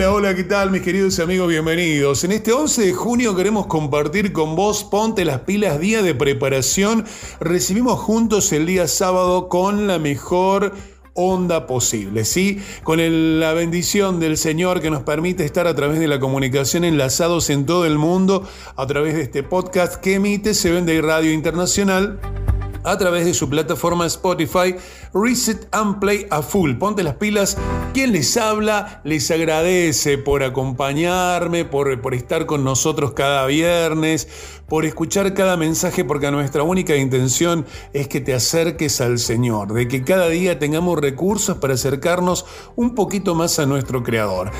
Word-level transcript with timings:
Hola, 0.00 0.12
hola, 0.12 0.34
¿qué 0.34 0.44
tal 0.44 0.70
mis 0.70 0.80
queridos 0.80 1.18
amigos? 1.18 1.46
Bienvenidos. 1.46 2.24
En 2.24 2.32
este 2.32 2.54
11 2.54 2.86
de 2.86 2.92
junio 2.94 3.36
queremos 3.36 3.66
compartir 3.66 4.32
con 4.32 4.56
vos 4.56 4.82
Ponte 4.82 5.26
las 5.26 5.40
pilas, 5.40 5.78
día 5.78 6.00
de 6.00 6.14
preparación. 6.14 7.04
Recibimos 7.38 8.00
juntos 8.00 8.50
el 8.52 8.64
día 8.64 8.88
sábado 8.88 9.50
con 9.50 9.86
la 9.86 9.98
mejor 9.98 10.72
onda 11.12 11.66
posible, 11.66 12.24
¿sí? 12.24 12.62
Con 12.82 13.40
la 13.40 13.52
bendición 13.52 14.20
del 14.20 14.38
Señor 14.38 14.80
que 14.80 14.88
nos 14.88 15.02
permite 15.02 15.44
estar 15.44 15.66
a 15.66 15.74
través 15.74 16.00
de 16.00 16.08
la 16.08 16.18
comunicación 16.18 16.84
enlazados 16.84 17.50
en 17.50 17.66
todo 17.66 17.84
el 17.84 17.98
mundo, 17.98 18.48
a 18.76 18.86
través 18.86 19.16
de 19.16 19.20
este 19.20 19.42
podcast 19.42 19.96
que 19.96 20.14
emite 20.14 20.54
Se 20.54 20.70
Vende 20.70 20.98
Radio 21.02 21.30
Internacional 21.30 22.18
a 22.84 22.96
través 22.98 23.24
de 23.24 23.34
su 23.34 23.48
plataforma 23.48 24.06
Spotify, 24.06 24.76
Reset 25.12 25.68
and 25.72 25.98
Play 25.98 26.26
a 26.30 26.42
Full. 26.42 26.76
Ponte 26.76 27.02
las 27.02 27.14
pilas. 27.14 27.56
Quien 27.92 28.12
les 28.12 28.36
habla 28.36 29.00
les 29.04 29.30
agradece 29.30 30.18
por 30.18 30.42
acompañarme, 30.42 31.64
por, 31.64 32.14
estar 32.14 32.46
con 32.46 32.64
nosotros 32.64 33.12
cada 33.12 33.46
viernes, 33.46 34.28
por 34.68 34.84
escuchar 34.84 35.34
cada 35.34 35.56
mensaje, 35.56 36.04
porque 36.04 36.30
nuestra 36.30 36.62
única 36.62 36.96
intención 36.96 37.66
es 37.92 38.08
que 38.08 38.20
te 38.20 38.34
acerques 38.34 39.00
al 39.00 39.18
Señor, 39.18 39.72
de 39.72 39.88
que 39.88 40.04
cada 40.04 40.28
día 40.28 40.58
tengamos 40.58 40.98
recursos 40.98 41.58
para 41.58 41.74
acercarnos 41.74 42.46
un 42.76 42.94
poquito 42.94 43.34
más 43.34 43.58
a 43.58 43.66
nuestro 43.66 44.02
Creador. 44.02 44.50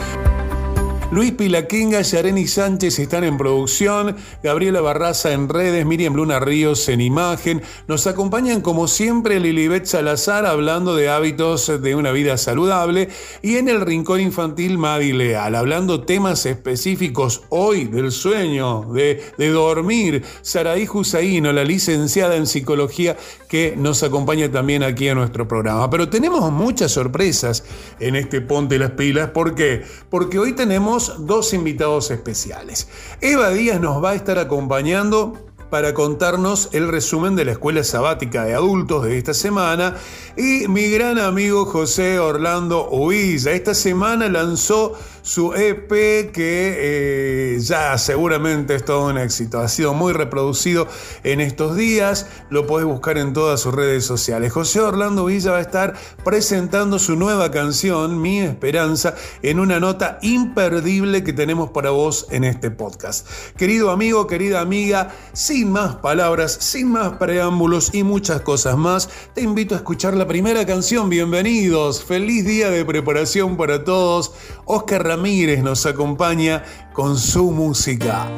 Luis 1.12 1.32
Pilaquinga, 1.32 2.02
Yareni 2.02 2.46
Sánchez 2.46 3.00
están 3.00 3.24
en 3.24 3.36
producción, 3.36 4.14
Gabriela 4.44 4.80
Barraza 4.80 5.32
en 5.32 5.48
redes, 5.48 5.84
Miriam 5.84 6.14
Luna 6.14 6.38
Ríos 6.38 6.88
en 6.88 7.00
imagen. 7.00 7.62
Nos 7.88 8.06
acompañan 8.06 8.60
como 8.60 8.86
siempre 8.86 9.40
Lilibet 9.40 9.86
Salazar 9.86 10.46
hablando 10.46 10.94
de 10.94 11.08
hábitos 11.08 11.82
de 11.82 11.96
una 11.96 12.12
vida 12.12 12.38
saludable 12.38 13.08
y 13.42 13.56
en 13.56 13.68
el 13.68 13.80
rincón 13.80 14.20
infantil 14.20 14.78
Madi 14.78 15.12
Leal, 15.12 15.56
hablando 15.56 16.04
temas 16.04 16.46
específicos 16.46 17.42
hoy 17.48 17.86
del 17.86 18.12
sueño, 18.12 18.82
de, 18.92 19.20
dormir. 19.36 20.22
Saraí 20.42 20.86
Husaino, 20.88 21.52
la 21.52 21.64
licenciada 21.64 22.36
en 22.36 22.46
psicología 22.46 23.16
que 23.48 23.74
nos 23.76 24.04
acompaña 24.04 24.48
también 24.52 24.84
aquí 24.84 25.08
a 25.08 25.16
nuestro 25.16 25.48
programa. 25.48 25.90
Pero 25.90 26.08
tenemos 26.08 26.52
muchas 26.52 26.92
sorpresas 26.92 27.64
en 27.98 28.14
este 28.14 28.40
Ponte 28.40 28.78
las 28.78 28.92
Pilas. 28.92 29.30
¿Por 29.30 29.56
qué? 29.56 29.82
Porque 30.08 30.38
hoy 30.38 30.52
tenemos 30.52 30.99
dos 31.08 31.52
invitados 31.52 32.10
especiales. 32.10 32.88
Eva 33.20 33.50
Díaz 33.50 33.80
nos 33.80 34.02
va 34.02 34.10
a 34.10 34.14
estar 34.14 34.38
acompañando 34.38 35.34
para 35.70 35.94
contarnos 35.94 36.68
el 36.72 36.88
resumen 36.88 37.36
de 37.36 37.44
la 37.44 37.52
escuela 37.52 37.84
sabática 37.84 38.44
de 38.44 38.54
adultos 38.54 39.04
de 39.04 39.16
esta 39.16 39.32
semana 39.32 39.96
y 40.36 40.66
mi 40.68 40.90
gran 40.90 41.18
amigo 41.18 41.64
José 41.64 42.18
Orlando 42.18 42.88
Huiza. 42.90 43.52
Esta 43.52 43.74
semana 43.74 44.28
lanzó 44.28 44.94
su 45.22 45.54
EP 45.54 45.88
que 46.32 47.54
eh, 47.54 47.58
ya 47.60 47.96
seguramente 47.98 48.74
es 48.74 48.84
todo 48.84 49.06
un 49.06 49.18
éxito. 49.18 49.60
Ha 49.60 49.68
sido 49.68 49.94
muy 49.94 50.12
reproducido 50.12 50.86
en 51.24 51.40
estos 51.40 51.76
días. 51.76 52.26
Lo 52.48 52.66
podés 52.66 52.86
buscar 52.86 53.18
en 53.18 53.32
todas 53.32 53.60
sus 53.60 53.74
redes 53.74 54.04
sociales. 54.04 54.52
José 54.52 54.80
Orlando 54.80 55.26
Villa 55.26 55.52
va 55.52 55.58
a 55.58 55.62
estar 55.62 55.94
presentando 56.24 56.98
su 56.98 57.16
nueva 57.16 57.50
canción, 57.50 58.20
Mi 58.20 58.40
Esperanza, 58.40 59.14
en 59.42 59.60
una 59.60 59.80
nota 59.80 60.18
imperdible 60.22 61.24
que 61.24 61.32
tenemos 61.32 61.70
para 61.70 61.90
vos 61.90 62.26
en 62.30 62.44
este 62.44 62.70
podcast. 62.70 63.26
Querido 63.56 63.90
amigo, 63.90 64.26
querida 64.26 64.60
amiga, 64.60 65.14
sin 65.32 65.72
más 65.72 65.96
palabras, 65.96 66.52
sin 66.60 66.92
más 66.92 67.14
preámbulos 67.14 67.94
y 67.94 68.02
muchas 68.02 68.40
cosas 68.42 68.76
más, 68.76 69.08
te 69.34 69.42
invito 69.42 69.74
a 69.74 69.78
escuchar 69.78 70.14
la 70.14 70.26
primera 70.26 70.66
canción. 70.66 71.08
Bienvenidos. 71.08 72.02
Feliz 72.04 72.44
día 72.44 72.70
de 72.70 72.84
preparación 72.84 73.56
para 73.56 73.84
todos. 73.84 74.32
Oscar 74.64 75.09
Ramírez 75.10 75.60
nos 75.64 75.86
acompaña 75.86 76.62
con 76.92 77.18
su 77.18 77.50
música. 77.50 78.28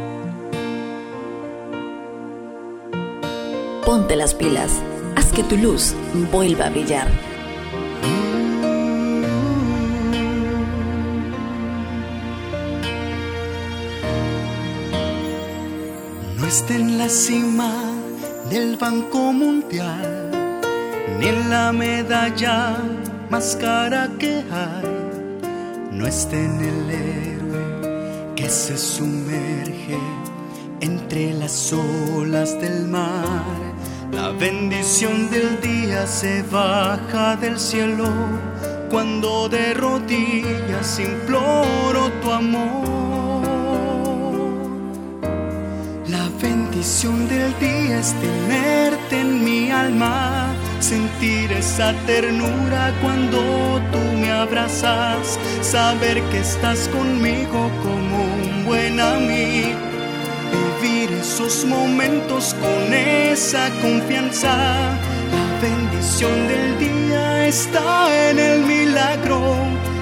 Ponte 3.85 4.17
las 4.17 4.33
pilas. 4.33 4.73
Haz 5.15 5.33
que 5.33 5.43
tu 5.43 5.59
luz 5.59 5.95
vuelva 6.33 6.69
a 6.69 6.71
brillar. 6.71 7.09
No 16.39 16.47
está 16.47 16.75
en 16.75 16.97
la 16.97 17.11
cima 17.11 17.71
del 18.49 18.79
Banco 18.79 19.35
Mundial, 19.35 20.31
ni 21.19 21.27
en 21.27 21.51
la 21.51 21.71
medalla 21.71 22.79
más 23.29 23.57
cara 23.61 24.09
que 24.19 24.43
hay. 24.51 25.02
No 25.93 26.07
está 26.07 26.37
en 26.37 26.61
el 26.61 26.91
héroe 26.91 28.35
que 28.35 28.49
se 28.49 28.77
sumerge 28.77 29.99
entre 30.81 31.33
las 31.35 31.73
olas 31.73 32.61
del 32.61 32.89
mar. 32.89 33.53
La 34.11 34.31
bendición 34.31 35.31
del 35.31 35.61
día 35.61 36.07
se 36.07 36.43
baja 36.43 37.37
del 37.37 37.59
cielo 37.59 38.09
cuando 38.91 39.49
de 39.49 39.75
rodillas 39.75 40.99
imploro 40.99 42.11
tu 42.23 42.31
amor. 42.31 42.93
La 46.09 46.29
bendición 46.43 47.27
del 47.29 47.59
día 47.59 48.01
es 48.01 48.15
tenerte 48.21 49.21
en 49.21 49.45
mi 49.45 49.71
alma, 49.71 50.55
sentir 50.83 51.53
esa 51.53 51.95
ternura 52.07 52.93
cuando 53.01 53.39
tú 53.93 53.99
me 54.21 54.31
abrazas, 54.33 55.39
saber 55.61 56.21
que 56.31 56.41
estás 56.41 56.89
conmigo 56.89 57.71
como 57.83 58.25
un 58.25 58.65
buen 58.67 58.99
amigo, 58.99 59.79
vivir 60.83 61.13
esos 61.13 61.65
momentos 61.65 62.55
con 62.55 62.93
esa 62.93 63.71
confianza. 63.81 64.57
La 65.31 65.69
bendición 65.69 66.49
del 66.49 66.79
día 66.81 67.47
está 67.47 68.31
en 68.31 68.39
el 68.41 68.65
milagro 68.65 69.55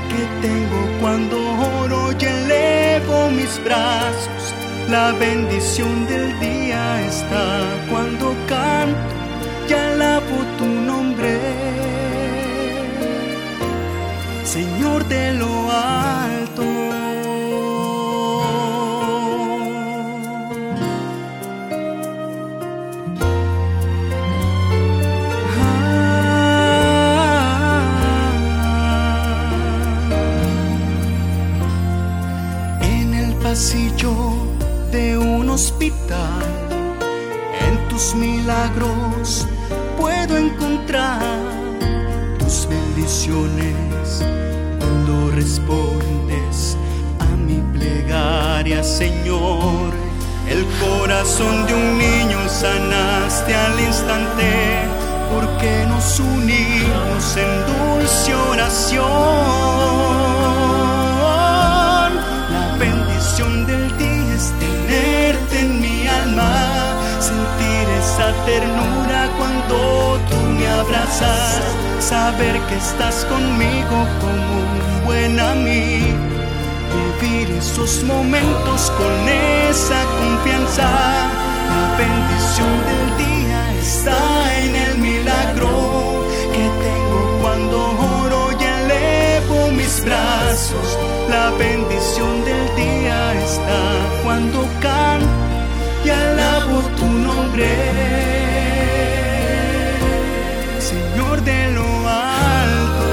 que 0.09 0.49
tengo 0.49 0.99
cuando 1.01 1.37
oro 1.83 2.13
y 2.19 2.25
elevo 2.25 3.31
mis 3.31 3.63
brazos. 3.65 4.55
La 4.89 5.13
bendición 5.13 6.07
del 6.07 6.41
día 6.41 7.07
está 7.07 7.61
cuando 7.91 8.35
canto 8.49 9.30
y 9.71 9.73
alabo 9.73 10.37
tu 10.59 10.67
nombre. 10.67 11.39
Señor 14.43 15.07
de 15.07 15.33
lo 15.35 15.71
alto. 15.71 16.65
En 32.83 33.15
el 33.15 33.35
pasillo 33.37 34.15
de 34.91 35.17
un 35.17 35.49
hospital, 35.49 36.43
en 37.67 37.89
tus 37.89 38.15
milagros 38.17 39.10
cuando 44.79 45.33
respondes 45.33 46.77
a 47.19 47.37
mi 47.37 47.61
plegaria, 47.77 48.85
Señor. 48.85 49.93
El 50.49 50.65
corazón 50.79 51.67
de 51.67 51.75
un 51.75 51.99
niño 51.99 52.39
sanaste 52.49 53.53
al 53.53 53.81
instante, 53.81 54.89
porque 55.35 55.87
nos 55.89 56.21
unimos 56.21 57.37
en 57.37 57.99
dulce 57.99 58.33
oración. 58.35 60.30
Esa 68.21 68.45
ternura 68.45 69.31
cuando 69.39 70.19
tú 70.29 70.37
me 70.59 70.67
abrazas, 70.69 71.63
saber 72.01 72.61
que 72.69 72.77
estás 72.77 73.25
conmigo 73.25 73.97
como 74.21 74.53
un 74.63 75.05
buen 75.07 75.41
amigo. 75.41 76.19
Vivir 77.23 77.51
esos 77.57 78.03
momentos 78.05 78.91
con 78.99 79.29
esa 79.29 80.05
confianza. 80.19 80.89
La 81.71 81.97
bendición 81.97 82.73
del 82.91 83.09
día 83.25 83.61
está 83.79 84.21
en 84.65 84.75
el 84.77 84.99
milagro 84.99 86.25
que 86.53 86.65
tengo 86.85 87.39
cuando 87.43 87.77
oro 88.23 88.51
y 88.61 88.65
elevo 88.65 89.71
mis 89.73 90.05
brazos. 90.05 90.99
La 91.31 91.51
bendición 91.53 92.45
del 92.45 92.77
día 92.77 93.35
está 93.45 93.81
cuando 94.25 94.67
canto 94.83 95.51
y 96.05 96.11
alabo 96.11 96.81
tu 96.97 97.20
nombre. 97.61 98.01
de 101.45 101.71
lo 101.73 102.09
alto. 102.09 103.07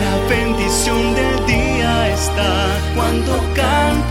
la 0.00 0.14
bendición 0.28 1.14
del 1.14 1.46
día 1.46 2.08
está 2.12 2.50
cuando 2.94 3.32
canto 3.54 4.09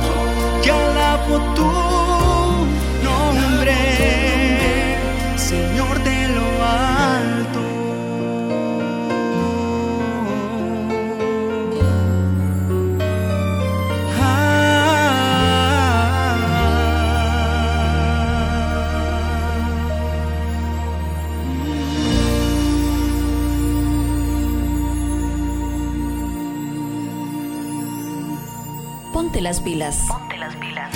las 29.49 29.61
pilas. 29.61 30.05
Ponte 30.07 30.37
las 30.37 30.55
pilas. 30.57 30.93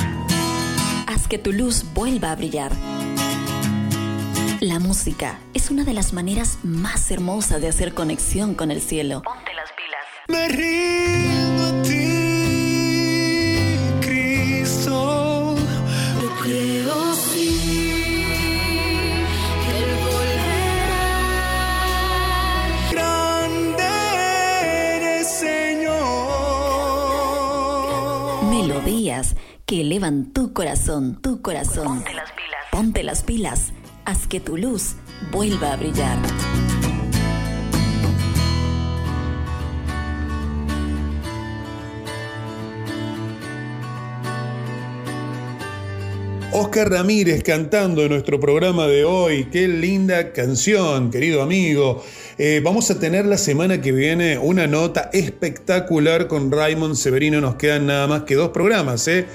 Haz 1.07 1.27
que 1.27 1.39
tu 1.39 1.51
luz 1.51 1.85
vuelva 1.95 2.29
a 2.29 2.35
brillar. 2.35 2.71
La 4.59 4.77
música 4.77 5.39
es 5.55 5.71
una 5.71 5.83
de 5.83 5.93
las 5.93 6.13
maneras 6.13 6.59
más 6.61 7.09
hermosas 7.09 7.61
de 7.61 7.69
hacer 7.69 7.95
conexión 7.95 8.53
con 8.53 8.69
el 8.69 8.79
cielo. 8.79 9.23
Ponte 9.23 9.51
las 9.55 9.71
pilas. 9.71 10.05
Me 10.27 10.47
rindo 10.49 10.82
tu 30.11 30.51
corazón, 30.51 31.17
tu 31.21 31.41
corazón. 31.41 31.85
Ponte 32.03 32.13
las 32.13 32.31
pilas. 32.33 32.59
Ponte 32.71 33.03
las 33.03 33.23
pilas. 33.23 33.73
Haz 34.03 34.27
que 34.27 34.41
tu 34.41 34.57
luz 34.57 34.95
vuelva 35.31 35.71
a 35.71 35.77
brillar. 35.77 36.17
Oscar 46.51 46.91
Ramírez 46.91 47.41
cantando 47.41 48.03
en 48.03 48.09
nuestro 48.09 48.41
programa 48.41 48.87
de 48.87 49.05
hoy. 49.05 49.45
Qué 49.45 49.69
linda 49.69 50.33
canción, 50.33 51.11
querido 51.11 51.41
amigo. 51.41 52.03
Eh, 52.37 52.61
vamos 52.63 52.91
a 52.91 52.99
tener 52.99 53.25
la 53.25 53.37
semana 53.37 53.79
que 53.79 53.91
viene 53.91 54.37
una 54.37 54.67
nota 54.67 55.09
espectacular 55.13 56.27
con 56.27 56.51
Raymond 56.51 56.95
Severino. 56.95 57.39
Nos 57.39 57.55
quedan 57.55 57.85
nada 57.85 58.05
más 58.07 58.23
que 58.23 58.35
dos 58.35 58.49
programas, 58.49 59.07
¿eh? 59.07 59.25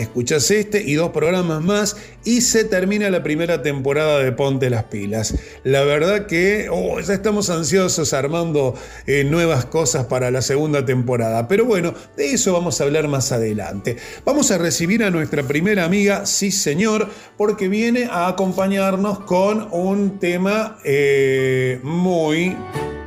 Escuchás 0.00 0.50
este 0.50 0.82
y 0.82 0.94
dos 0.94 1.10
programas 1.10 1.62
más 1.62 1.96
y 2.24 2.40
se 2.40 2.64
termina 2.64 3.10
la 3.10 3.22
primera 3.22 3.62
temporada 3.62 4.18
de 4.18 4.32
Ponte 4.32 4.70
las 4.70 4.84
Pilas. 4.84 5.34
La 5.64 5.82
verdad 5.82 6.26
que 6.26 6.68
oh, 6.70 7.00
ya 7.00 7.14
estamos 7.14 7.50
ansiosos 7.50 8.12
armando 8.12 8.74
eh, 9.06 9.24
nuevas 9.24 9.64
cosas 9.66 10.06
para 10.06 10.30
la 10.30 10.42
segunda 10.42 10.84
temporada. 10.84 11.48
Pero 11.48 11.64
bueno, 11.64 11.94
de 12.16 12.32
eso 12.32 12.52
vamos 12.52 12.80
a 12.80 12.84
hablar 12.84 13.08
más 13.08 13.32
adelante. 13.32 13.96
Vamos 14.24 14.50
a 14.50 14.58
recibir 14.58 15.04
a 15.04 15.10
nuestra 15.10 15.42
primera 15.42 15.84
amiga, 15.84 16.26
sí 16.26 16.50
señor, 16.50 17.08
porque 17.36 17.68
viene 17.68 18.04
a 18.10 18.28
acompañarnos 18.28 19.20
con 19.20 19.68
un 19.72 20.18
tema 20.18 20.78
eh, 20.84 21.80
muy 21.82 22.56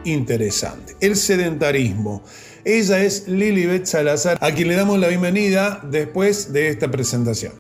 interesante, 0.06 0.96
el 1.00 1.16
sedentarismo. 1.16 2.24
Ella 2.66 3.04
es 3.04 3.28
Lilibet 3.28 3.86
Salazar, 3.86 4.38
a 4.40 4.52
quien 4.54 4.70
le 4.70 4.76
damos 4.76 4.98
la 4.98 5.10
bienvenida 5.10 5.82
después 5.84 6.54
de 6.54 6.70
esta 6.70 6.90
presentación. 6.90 7.58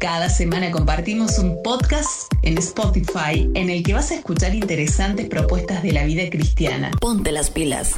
Cada 0.00 0.30
semana 0.30 0.70
compartimos 0.70 1.38
un 1.38 1.62
podcast 1.62 2.32
en 2.42 2.56
Spotify 2.56 3.50
en 3.54 3.68
el 3.68 3.82
que 3.82 3.92
vas 3.92 4.10
a 4.10 4.14
escuchar 4.14 4.54
interesantes 4.54 5.28
propuestas 5.28 5.82
de 5.82 5.92
la 5.92 6.06
vida 6.06 6.22
cristiana. 6.30 6.90
Ponte 6.98 7.32
las 7.32 7.50
pilas. 7.50 7.96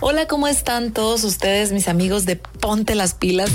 Hola, 0.00 0.28
¿cómo 0.28 0.46
están 0.46 0.92
todos 0.92 1.24
ustedes, 1.24 1.72
mis 1.72 1.88
amigos 1.88 2.26
de 2.26 2.36
Ponte 2.36 2.94
las 2.94 3.14
pilas? 3.14 3.50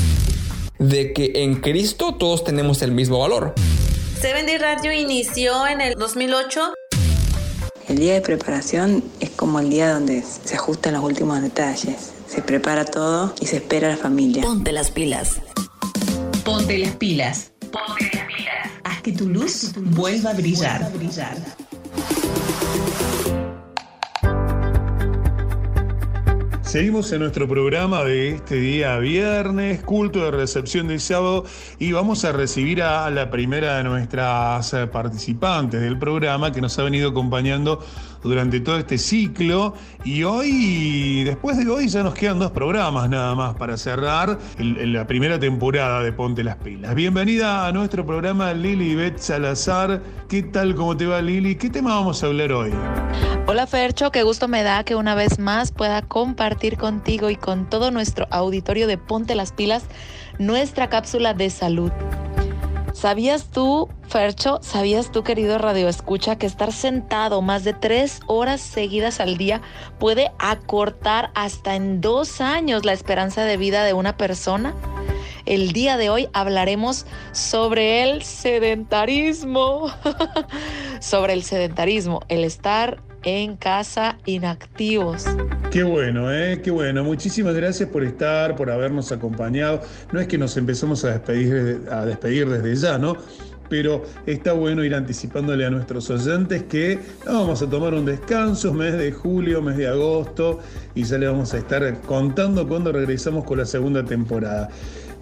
De 0.80 1.14
que 1.14 1.44
en 1.44 1.62
Cristo 1.62 2.16
todos 2.16 2.44
tenemos 2.44 2.82
el 2.82 2.94
mismo 2.94 3.20
valor. 3.20 3.54
Seven 4.20 4.48
Day 4.48 4.58
Radio 4.58 4.92
inició 4.92 5.68
en 5.68 5.82
el 5.82 5.94
2008 6.00 6.74
el 7.90 8.00
día 8.00 8.14
de 8.14 8.22
preparación 8.22 9.04
como 9.44 9.60
el 9.60 9.70
día 9.70 9.94
donde 9.94 10.22
se 10.22 10.56
ajustan 10.56 10.94
los 10.94 11.04
últimos 11.04 11.42
detalles. 11.42 12.14
Se 12.30 12.42
prepara 12.42 12.86
todo 12.86 13.36
y 13.42 13.46
se 13.46 13.58
espera 13.58 13.90
a 13.90 13.92
la 13.92 13.98
familia. 13.98 14.42
Ponte 14.42 14.72
las 14.72 14.90
pilas. 14.90 15.42
Ponte 16.46 16.78
las 16.78 16.96
pilas. 16.96 17.52
Ponte 17.60 18.10
las 18.16 18.26
pilas. 18.26 18.72
Haz 18.86 19.02
que 19.02 19.12
tu 19.12 19.28
luz 19.28 19.74
vuelva 19.76 20.30
a 20.30 20.34
brillar. 20.34 20.90
Seguimos 26.62 27.12
en 27.12 27.20
nuestro 27.20 27.48
programa 27.48 28.04
de 28.04 28.30
este 28.30 28.56
día 28.56 28.98
viernes, 28.98 29.84
culto 29.84 30.26
de 30.26 30.32
recepción 30.32 30.88
del 30.88 31.02
sábado, 31.02 31.46
y 31.78 31.92
vamos 31.92 32.26
a 32.26 32.32
recibir 32.32 32.82
a 32.82 33.12
la 33.12 33.30
primera 33.30 33.78
de 33.78 33.84
nuestras 33.84 34.74
eh, 34.74 34.88
participantes 34.88 35.82
del 35.82 36.00
programa 36.00 36.52
que 36.52 36.62
nos 36.62 36.80
ha 36.80 36.84
venido 36.84 37.10
acompañando 37.10 37.86
durante 38.24 38.60
todo 38.60 38.78
este 38.78 38.98
ciclo. 38.98 39.74
Y 40.04 40.24
hoy, 40.24 41.24
después 41.24 41.58
de 41.58 41.70
hoy, 41.70 41.88
ya 41.88 42.04
nos 42.04 42.14
quedan 42.14 42.40
dos 42.40 42.52
programas 42.52 43.10
nada 43.10 43.36
más 43.36 43.56
para 43.56 43.78
cerrar 43.78 44.40
la 44.58 45.08
primera 45.08 45.40
temporada 45.40 46.02
de 46.04 46.12
Ponte 46.14 46.44
las 46.44 46.58
Pilas. 46.58 46.96
Bienvenida 46.96 47.68
a 47.68 47.72
nuestro 47.72 48.06
programa 48.06 48.54
Lili 48.54 48.96
Beth 48.96 49.18
Salazar. 49.18 50.02
¿Qué 50.28 50.44
tal? 50.44 50.76
¿Cómo 50.76 50.98
te 50.98 51.06
va 51.06 51.22
Lili? 51.22 51.56
¿Qué 51.56 51.70
tema 51.70 51.96
vamos 51.96 52.24
a 52.24 52.28
hablar 52.28 52.52
hoy? 52.52 52.72
Hola 53.46 53.68
Fercho, 53.68 54.10
qué 54.12 54.24
gusto 54.24 54.48
me 54.48 54.64
da 54.64 54.84
que 54.84 54.96
una 54.96 55.16
vez 55.16 55.38
más 55.38 55.72
pueda 55.72 56.02
compartir 56.02 56.78
contigo 56.78 57.30
y 57.30 57.36
con 57.36 57.70
todo 57.70 57.92
nuestro 57.92 58.26
auditorio 58.32 58.88
de 58.88 58.98
Ponte 58.98 59.36
las 59.36 59.52
Pilas 59.52 59.84
nuestra 60.40 60.90
cápsula 60.90 61.34
de 61.34 61.50
salud. 61.50 61.92
¿Sabías 63.04 63.52
tú, 63.52 63.90
Fercho, 64.08 64.60
sabías 64.62 65.12
tú, 65.12 65.24
querido 65.24 65.58
Radio 65.58 65.90
Escucha, 65.90 66.38
que 66.38 66.46
estar 66.46 66.72
sentado 66.72 67.42
más 67.42 67.66
de 67.66 67.74
tres 67.74 68.22
horas 68.28 68.62
seguidas 68.62 69.20
al 69.20 69.36
día 69.36 69.62
puede 70.00 70.32
acortar 70.40 71.30
hasta 71.36 71.76
en 71.76 72.00
dos 72.00 72.40
años 72.40 72.86
la 72.86 72.94
esperanza 72.94 73.44
de 73.44 73.58
vida 73.58 73.84
de 73.84 73.92
una 73.92 74.16
persona? 74.16 74.74
El 75.46 75.74
día 75.74 75.98
de 75.98 76.10
hoy 76.10 76.30
hablaremos 76.32 77.06
sobre 77.34 78.04
el 78.04 78.24
sedentarismo, 78.24 79.92
sobre 81.02 81.34
el 81.34 81.44
sedentarismo, 81.44 82.22
el 82.30 82.46
estar 82.46 83.02
en 83.24 83.58
casa 83.58 84.18
inactivos. 84.26 85.26
Qué 85.72 85.84
bueno, 85.84 86.32
¿eh? 86.32 86.62
Qué 86.64 86.72
bueno. 86.72 87.04
Muchísimas 87.04 87.56
gracias 87.56 87.90
por 87.90 88.04
estar, 88.04 88.56
por 88.56 88.70
habernos 88.70 89.12
acompañado. 89.12 89.82
No 90.12 90.20
es 90.20 90.28
que 90.28 90.38
nos 90.38 90.56
empezamos 90.58 91.04
a 91.04 91.12
despedir, 91.12 91.82
a 91.90 92.06
despedir 92.06 92.48
desde 92.48 92.76
ya, 92.76 92.98
¿no? 92.98 93.18
Pero 93.70 94.04
está 94.28 94.54
bueno 94.54 94.84
ir 94.84 94.94
anticipándole 94.94 95.66
a 95.66 95.70
nuestros 95.70 96.10
oyentes 96.10 96.64
que 96.64 97.00
vamos 97.26 97.62
a 97.62 97.70
tomar 97.70 97.94
un 97.94 98.06
descanso, 98.06 98.74
mes 98.74 98.94
de 98.98 99.12
julio, 99.12 99.62
mes 99.62 99.78
de 99.78 99.88
agosto, 99.88 100.60
y 100.94 101.04
ya 101.04 101.18
le 101.18 101.28
vamos 101.28 101.54
a 101.54 101.58
estar 101.58 102.02
contando 102.02 102.68
cuando 102.68 102.92
regresamos 102.92 103.44
con 103.46 103.58
la 103.58 103.66
segunda 103.66 104.04
temporada. 104.06 104.70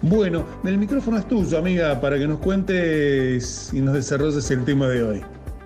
Bueno, 0.02 0.44
el 0.64 0.76
micrófono 0.76 1.16
es 1.16 1.28
tuyo, 1.28 1.56
amiga, 1.56 1.98
para 2.00 2.18
que 2.18 2.26
nos 2.26 2.40
cuentes 2.40 3.70
y 3.72 3.80
nos 3.80 3.94
desarrolles 3.94 4.50
el 4.50 4.64
tema 4.64 4.88
de 4.88 5.02
hoy. 5.02 5.22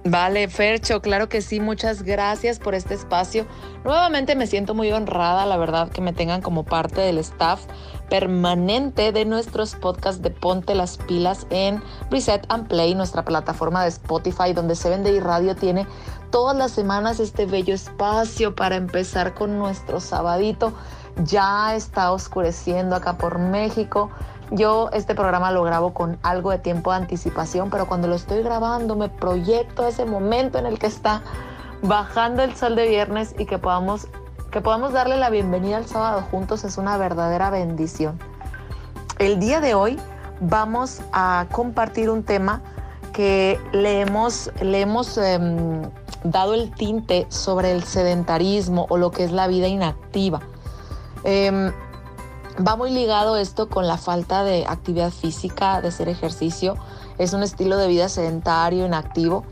Vale, 0.08 0.46
Fercho, 0.46 1.02
claro 1.02 1.28
que 1.28 1.42
sí, 1.42 1.58
muchas 1.58 2.04
gracias 2.04 2.60
por 2.60 2.76
este 2.76 2.94
espacio. 2.94 3.44
Nuevamente 3.84 4.36
me 4.36 4.46
siento 4.46 4.72
muy 4.72 4.92
honrada, 4.92 5.46
la 5.46 5.56
verdad, 5.56 5.90
que 5.90 6.00
me 6.00 6.12
tengan 6.12 6.42
como 6.42 6.64
parte 6.64 7.00
del 7.00 7.18
staff 7.18 7.64
permanente 8.08 9.10
de 9.10 9.24
nuestros 9.24 9.74
podcasts 9.74 10.22
de 10.22 10.30
Ponte 10.30 10.76
las 10.76 10.96
Pilas 10.96 11.48
en 11.50 11.82
Reset 12.08 12.46
and 12.50 12.68
Play, 12.68 12.94
nuestra 12.94 13.24
plataforma 13.24 13.82
de 13.82 13.88
Spotify, 13.88 14.52
donde 14.54 14.76
se 14.76 14.90
vende 14.90 15.10
y 15.10 15.18
radio 15.18 15.56
tiene 15.56 15.88
todas 16.30 16.56
las 16.56 16.70
semanas 16.70 17.18
este 17.18 17.44
bello 17.46 17.74
espacio 17.74 18.54
para 18.54 18.76
empezar 18.76 19.34
con 19.34 19.58
nuestro 19.58 19.98
sabadito. 19.98 20.72
Ya 21.24 21.74
está 21.74 22.12
oscureciendo 22.12 22.94
acá 22.94 23.18
por 23.18 23.40
México. 23.40 24.10
Yo 24.50 24.90
este 24.92 25.14
programa 25.14 25.50
lo 25.50 25.64
grabo 25.64 25.92
con 25.92 26.18
algo 26.22 26.50
de 26.50 26.58
tiempo 26.58 26.90
de 26.92 26.98
anticipación, 26.98 27.68
pero 27.68 27.86
cuando 27.86 28.06
lo 28.06 28.14
estoy 28.14 28.42
grabando 28.42 28.94
me 28.94 29.08
proyecto 29.08 29.86
ese 29.86 30.04
momento 30.04 30.58
en 30.58 30.66
el 30.66 30.78
que 30.78 30.86
está 30.86 31.22
bajando 31.82 32.42
el 32.42 32.54
sol 32.54 32.76
de 32.76 32.86
viernes 32.88 33.34
y 33.38 33.46
que 33.46 33.58
podamos, 33.58 34.06
que 34.50 34.60
podamos 34.60 34.92
darle 34.92 35.16
la 35.16 35.30
bienvenida 35.30 35.78
al 35.78 35.86
sábado 35.86 36.22
juntos 36.30 36.64
es 36.64 36.78
una 36.78 36.96
verdadera 36.96 37.50
bendición. 37.50 38.18
El 39.18 39.40
día 39.40 39.60
de 39.60 39.74
hoy 39.74 39.98
vamos 40.40 41.00
a 41.12 41.46
compartir 41.50 42.08
un 42.08 42.22
tema 42.22 42.62
que 43.12 43.58
le 43.72 44.02
hemos, 44.02 44.52
le 44.60 44.80
hemos 44.82 45.18
em, 45.18 45.82
dado 46.22 46.54
el 46.54 46.70
tinte 46.70 47.26
sobre 47.30 47.72
el 47.72 47.82
sedentarismo 47.82 48.86
o 48.90 48.96
lo 48.96 49.10
que 49.10 49.24
es 49.24 49.32
la 49.32 49.48
vida 49.48 49.66
inactiva. 49.66 50.40
Em, 51.24 51.72
Va 52.56 52.74
muy 52.74 52.90
ligado 52.90 53.36
esto 53.36 53.68
con 53.68 53.86
la 53.86 53.98
falta 53.98 54.42
de 54.42 54.64
actividad 54.66 55.10
física, 55.10 55.82
de 55.82 55.88
hacer 55.88 56.08
ejercicio. 56.08 56.76
Es 57.18 57.34
un 57.34 57.42
estilo 57.42 57.76
de 57.76 57.86
vida 57.86 58.08
sedentario, 58.08 58.86
inactivo. 58.86 59.44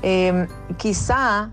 Em, 0.00 0.48
quizá, 0.78 1.50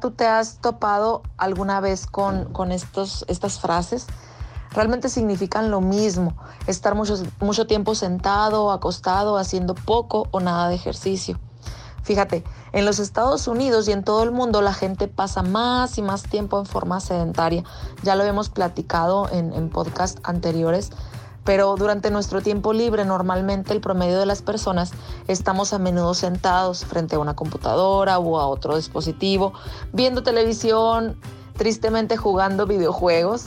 tú 0.00 0.12
te 0.12 0.28
has 0.28 0.58
topado 0.58 1.22
alguna 1.36 1.80
vez 1.80 2.06
con, 2.06 2.52
con 2.52 2.70
estos, 2.70 3.24
estas 3.26 3.58
frases. 3.58 4.06
Realmente 4.70 5.08
significan 5.08 5.72
lo 5.72 5.80
mismo, 5.80 6.34
estar 6.68 6.94
mucho, 6.94 7.20
mucho 7.40 7.66
tiempo 7.66 7.96
sentado, 7.96 8.70
acostado, 8.70 9.38
haciendo 9.38 9.74
poco 9.74 10.28
o 10.30 10.38
nada 10.38 10.68
de 10.68 10.76
ejercicio. 10.76 11.40
Fíjate, 12.02 12.44
en 12.72 12.84
los 12.84 12.98
Estados 12.98 13.46
Unidos 13.46 13.88
y 13.88 13.92
en 13.92 14.04
todo 14.04 14.22
el 14.22 14.30
mundo 14.30 14.62
la 14.62 14.72
gente 14.72 15.06
pasa 15.08 15.42
más 15.42 15.98
y 15.98 16.02
más 16.02 16.22
tiempo 16.22 16.58
en 16.58 16.66
forma 16.66 17.00
sedentaria. 17.00 17.64
Ya 18.02 18.16
lo 18.16 18.24
hemos 18.24 18.48
platicado 18.48 19.28
en, 19.30 19.52
en 19.52 19.68
podcast 19.68 20.18
anteriores. 20.22 20.90
Pero 21.44 21.74
durante 21.76 22.10
nuestro 22.10 22.42
tiempo 22.42 22.72
libre, 22.72 23.04
normalmente 23.04 23.72
el 23.72 23.80
promedio 23.80 24.18
de 24.18 24.26
las 24.26 24.42
personas 24.42 24.92
estamos 25.26 25.72
a 25.72 25.78
menudo 25.78 26.12
sentados 26.12 26.84
frente 26.84 27.16
a 27.16 27.18
una 27.18 27.34
computadora 27.34 28.18
o 28.18 28.38
a 28.38 28.46
otro 28.46 28.76
dispositivo, 28.76 29.54
viendo 29.92 30.22
televisión, 30.22 31.18
tristemente 31.56 32.16
jugando 32.16 32.66
videojuegos. 32.66 33.46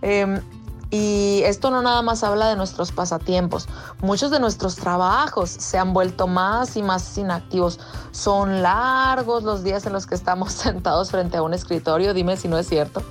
Eh, 0.00 0.40
y 0.90 1.42
esto 1.44 1.70
no 1.70 1.82
nada 1.82 2.00
más 2.02 2.22
habla 2.22 2.48
de 2.48 2.56
nuestros 2.56 2.92
pasatiempos. 2.92 3.68
Muchos 4.00 4.30
de 4.30 4.38
nuestros 4.38 4.76
trabajos 4.76 5.50
se 5.50 5.78
han 5.78 5.92
vuelto 5.92 6.28
más 6.28 6.76
y 6.76 6.82
más 6.82 7.16
inactivos. 7.18 7.80
Son 8.12 8.62
largos 8.62 9.42
los 9.42 9.64
días 9.64 9.84
en 9.86 9.92
los 9.92 10.06
que 10.06 10.14
estamos 10.14 10.52
sentados 10.52 11.10
frente 11.10 11.36
a 11.36 11.42
un 11.42 11.54
escritorio. 11.54 12.14
Dime 12.14 12.36
si 12.36 12.46
no 12.48 12.58
es 12.58 12.68
cierto. 12.68 13.02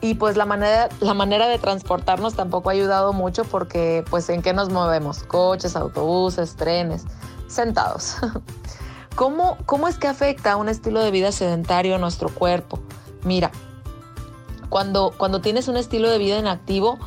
Y 0.00 0.14
pues 0.14 0.36
la 0.36 0.46
manera, 0.46 0.88
la 1.00 1.12
manera 1.12 1.48
de 1.48 1.58
transportarnos 1.58 2.34
tampoco 2.34 2.70
ha 2.70 2.72
ayudado 2.72 3.12
mucho 3.12 3.44
porque 3.44 4.04
pues 4.08 4.28
en 4.30 4.42
qué 4.42 4.52
nos 4.52 4.70
movemos? 4.70 5.24
Coches, 5.24 5.76
autobuses, 5.76 6.54
trenes, 6.56 7.04
sentados. 7.48 8.16
¿Cómo, 9.16 9.58
cómo 9.66 9.88
es 9.88 9.98
que 9.98 10.06
afecta 10.06 10.56
un 10.56 10.68
estilo 10.68 11.02
de 11.02 11.10
vida 11.10 11.32
sedentario 11.32 11.96
a 11.96 11.98
nuestro 11.98 12.28
cuerpo? 12.28 12.78
Mira, 13.24 13.50
cuando, 14.68 15.12
cuando 15.16 15.40
tienes 15.40 15.68
un 15.68 15.76
estilo 15.76 16.10
de 16.10 16.18
vida 16.18 16.38
inactivo, 16.38 16.98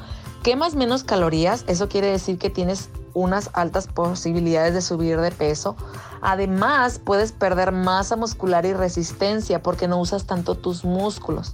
quemas 0.44 0.76
menos 0.76 1.04
calorías, 1.04 1.64
eso 1.68 1.88
quiere 1.88 2.08
decir 2.08 2.38
que 2.38 2.50
tienes 2.50 2.90
unas 3.14 3.50
altas 3.54 3.88
posibilidades 3.88 4.74
de 4.74 4.82
subir 4.82 5.20
de 5.20 5.32
peso. 5.32 5.76
Además, 6.22 7.00
puedes 7.00 7.32
perder 7.32 7.72
masa 7.72 8.16
muscular 8.16 8.66
y 8.66 8.74
resistencia 8.74 9.62
porque 9.62 9.88
no 9.88 10.00
usas 10.00 10.26
tanto 10.26 10.56
tus 10.56 10.86
músculos. 10.86 11.54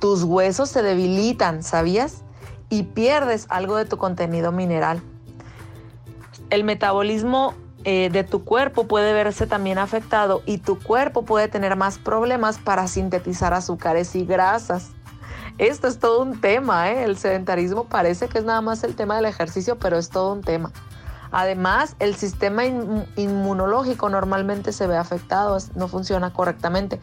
Tus 0.00 0.22
huesos 0.22 0.68
se 0.68 0.82
debilitan, 0.82 1.62
¿sabías? 1.62 2.22
Y 2.68 2.84
pierdes 2.84 3.46
algo 3.48 3.76
de 3.76 3.84
tu 3.84 3.96
contenido 3.96 4.52
mineral. 4.52 5.00
El 6.50 6.64
metabolismo 6.64 7.54
eh, 7.84 8.10
de 8.10 8.24
tu 8.24 8.44
cuerpo 8.44 8.88
puede 8.88 9.12
verse 9.12 9.46
también 9.46 9.78
afectado 9.78 10.42
y 10.44 10.58
tu 10.58 10.78
cuerpo 10.78 11.22
puede 11.22 11.48
tener 11.48 11.76
más 11.76 11.98
problemas 11.98 12.58
para 12.58 12.88
sintetizar 12.88 13.54
azúcares 13.54 14.14
y 14.16 14.24
grasas. 14.24 14.90
Esto 15.58 15.88
es 15.88 15.98
todo 15.98 16.22
un 16.22 16.38
tema, 16.40 16.90
¿eh? 16.90 17.04
El 17.04 17.16
sedentarismo 17.16 17.84
parece 17.84 18.28
que 18.28 18.38
es 18.38 18.44
nada 18.44 18.60
más 18.60 18.84
el 18.84 18.94
tema 18.94 19.16
del 19.16 19.24
ejercicio, 19.24 19.78
pero 19.78 19.96
es 19.96 20.10
todo 20.10 20.34
un 20.34 20.42
tema. 20.42 20.70
Además, 21.30 21.96
el 21.98 22.14
sistema 22.14 22.64
inmunológico 22.66 24.10
normalmente 24.10 24.72
se 24.72 24.86
ve 24.86 24.98
afectado, 24.98 25.56
no 25.74 25.88
funciona 25.88 26.32
correctamente. 26.32 27.00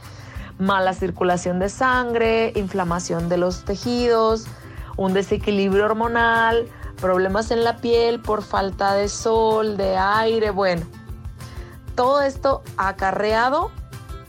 Mala 0.60 0.94
circulación 0.94 1.58
de 1.58 1.70
sangre, 1.70 2.54
inflamación 2.56 3.28
de 3.28 3.38
los 3.38 3.66
tejidos, 3.66 4.46
un 4.98 5.14
desequilibrio 5.14 5.86
hormonal, 5.86 6.68
problemas 7.02 7.50
en 7.50 7.64
la 7.64 7.78
piel 7.78 8.22
por 8.22 8.44
falta 8.44 8.94
de 8.94 9.10
sol, 9.10 9.78
de 9.78 9.98
aire, 9.98 10.52
bueno. 10.52 10.86
Todo 11.96 12.22
esto 12.22 12.62
acarreado 12.78 13.72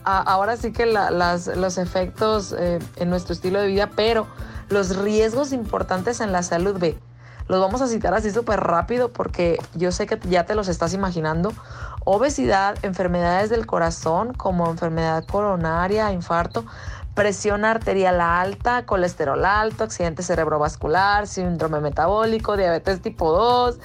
ahora 0.05 0.57
sí 0.57 0.71
que 0.71 0.85
los 0.85 1.77
efectos 1.77 2.55
eh, 2.57 2.79
en 2.95 3.09
nuestro 3.09 3.33
estilo 3.33 3.59
de 3.59 3.67
vida, 3.67 3.89
pero 3.95 4.27
los 4.69 4.97
riesgos 4.97 5.51
importantes 5.51 6.19
en 6.21 6.31
la 6.31 6.43
salud, 6.43 6.77
ve, 6.79 6.97
los 7.47 7.59
vamos 7.59 7.81
a 7.81 7.87
citar 7.87 8.13
así 8.13 8.31
súper 8.31 8.59
rápido 8.59 9.09
porque 9.09 9.59
yo 9.75 9.91
sé 9.91 10.07
que 10.07 10.19
ya 10.27 10.45
te 10.45 10.55
los 10.55 10.67
estás 10.67 10.93
imaginando. 10.93 11.53
Obesidad, 12.03 12.75
enfermedades 12.83 13.49
del 13.49 13.65
corazón 13.67 14.33
como 14.33 14.69
enfermedad 14.69 15.25
coronaria, 15.25 16.11
infarto, 16.11 16.65
presión 17.13 17.63
arterial 17.63 18.19
alta, 18.19 18.85
colesterol 18.85 19.45
alto, 19.45 19.83
accidente 19.83 20.23
cerebrovascular, 20.23 21.27
síndrome 21.27 21.79
metabólico, 21.79 22.57
diabetes 22.57 23.01
tipo 23.01 23.31
2, 23.31 23.79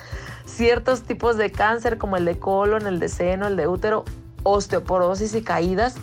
ciertos 0.46 1.02
tipos 1.02 1.36
de 1.36 1.52
cáncer 1.52 1.98
como 1.98 2.16
el 2.16 2.24
de 2.24 2.38
colon, 2.38 2.86
el 2.86 2.98
de 2.98 3.08
seno, 3.08 3.46
el 3.46 3.56
de 3.56 3.68
útero, 3.68 4.04
osteoporosis 4.42 5.34
y 5.34 5.42
caídas, 5.42 5.96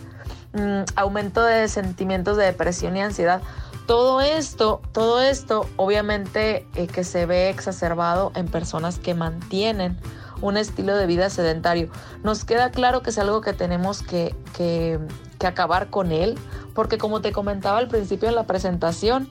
mm, 0.52 0.82
aumento 0.96 1.42
de 1.42 1.68
sentimientos 1.68 2.36
de 2.36 2.44
depresión 2.44 2.96
y 2.96 3.02
ansiedad. 3.02 3.42
Todo 3.86 4.20
esto, 4.20 4.82
todo 4.92 5.22
esto 5.22 5.66
obviamente 5.76 6.66
eh, 6.74 6.86
que 6.86 7.04
se 7.04 7.24
ve 7.24 7.48
exacerbado 7.48 8.32
en 8.34 8.46
personas 8.46 8.98
que 8.98 9.14
mantienen 9.14 9.98
un 10.40 10.56
estilo 10.56 10.94
de 10.94 11.06
vida 11.06 11.30
sedentario. 11.30 11.88
Nos 12.22 12.44
queda 12.44 12.70
claro 12.70 13.02
que 13.02 13.10
es 13.10 13.18
algo 13.18 13.40
que 13.40 13.52
tenemos 13.52 14.02
que, 14.02 14.34
que, 14.56 14.98
acabar 15.44 15.88
con 15.88 16.12
él, 16.12 16.36
porque 16.74 16.98
como 16.98 17.20
te 17.20 17.32
comentaba 17.32 17.78
al 17.78 17.88
principio 17.88 18.28
en 18.28 18.34
la 18.34 18.44
presentación, 18.44 19.28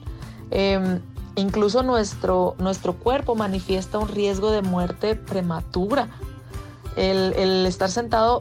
em, 0.50 1.00
incluso 1.36 1.82
nuestro, 1.82 2.56
nuestro 2.58 2.94
cuerpo 2.94 3.34
manifiesta 3.34 3.98
un 3.98 4.08
riesgo 4.08 4.50
de 4.50 4.62
muerte 4.62 5.14
prematura. 5.14 6.08
El, 6.96 7.32
el 7.34 7.66
estar 7.66 7.90
sentado 7.90 8.40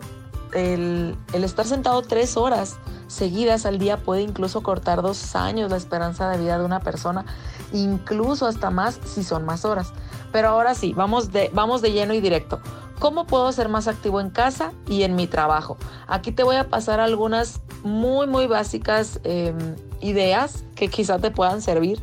el, 0.53 1.17
estar 1.33 1.65
sentado 1.65 2.01
tres 2.01 2.37
horas 2.37 2.77
seguidas 3.07 3.65
al 3.65 3.79
día 3.79 3.97
puede 3.97 4.21
incluso 4.21 4.61
cortar 4.61 5.01
dos 5.01 5.35
años 5.35 5.71
la 5.71 5.77
esperanza 5.77 6.29
de 6.29 6.37
vida 6.37 6.57
de 6.57 6.65
una 6.65 6.79
persona, 6.79 7.25
incluso 7.71 8.45
hasta 8.45 8.69
más 8.69 8.99
si 9.05 9.23
son 9.23 9.45
más 9.45 9.65
horas. 9.65 9.93
Pero 10.31 10.49
ahora 10.49 10.75
sí, 10.75 10.93
vamos 10.93 11.31
de, 11.31 11.49
vamos 11.53 11.81
de 11.81 11.91
lleno 11.91 12.13
y 12.13 12.21
directo. 12.21 12.59
¿Cómo 12.99 13.27
puedo 13.27 13.51
ser 13.51 13.69
más 13.69 13.87
activo 13.87 14.19
en 14.19 14.31
casa 14.31 14.71
y 14.87 15.03
en 15.03 15.15
mi 15.15 15.27
trabajo? 15.27 15.77
Aquí 16.07 16.31
te 16.31 16.43
voy 16.43 16.55
a 16.55 16.67
pasar 16.67 16.99
algunas 16.99 17.61
muy, 17.83 18.25
muy 18.25 18.47
básicas 18.47 19.19
em, 19.23 19.75
ideas 20.01 20.63
que 20.75 20.87
quizá 20.87 21.19
te 21.19 21.29
puedan 21.29 21.61
servir. 21.61 22.01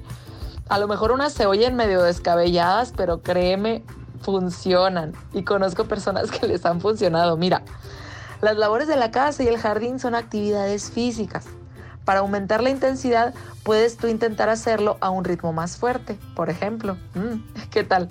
A 0.68 0.78
lo 0.78 0.86
mejor 0.86 1.10
unas 1.10 1.32
se 1.32 1.46
oyen 1.46 1.74
medio 1.74 2.00
descabelladas, 2.02 2.92
pero 2.96 3.22
créeme, 3.22 3.84
funcionan. 4.22 5.12
Y 5.32 5.42
conozco 5.42 5.84
personas 5.84 6.30
que 6.30 6.46
les 6.46 6.64
han 6.64 6.80
funcionado. 6.80 7.36
Mira, 7.36 7.62
las 8.44 8.56
labores 8.58 8.86
de 8.86 8.96
la 8.96 9.10
casa 9.10 9.42
y 9.42 9.48
el 9.48 9.58
jardín 9.58 9.98
son 9.98 10.14
actividades 10.14 10.90
físicas. 10.90 11.46
Para 12.04 12.20
aumentar 12.20 12.62
la 12.62 12.68
intensidad, 12.68 13.32
puedes 13.62 13.96
tú 13.96 14.08
intentar 14.08 14.50
hacerlo 14.50 14.98
a 15.00 15.08
un 15.08 15.24
ritmo 15.24 15.54
más 15.54 15.78
fuerte. 15.78 16.18
Por 16.36 16.50
ejemplo, 16.50 16.98
mm, 17.14 17.68
¿qué 17.70 17.84
tal? 17.84 18.10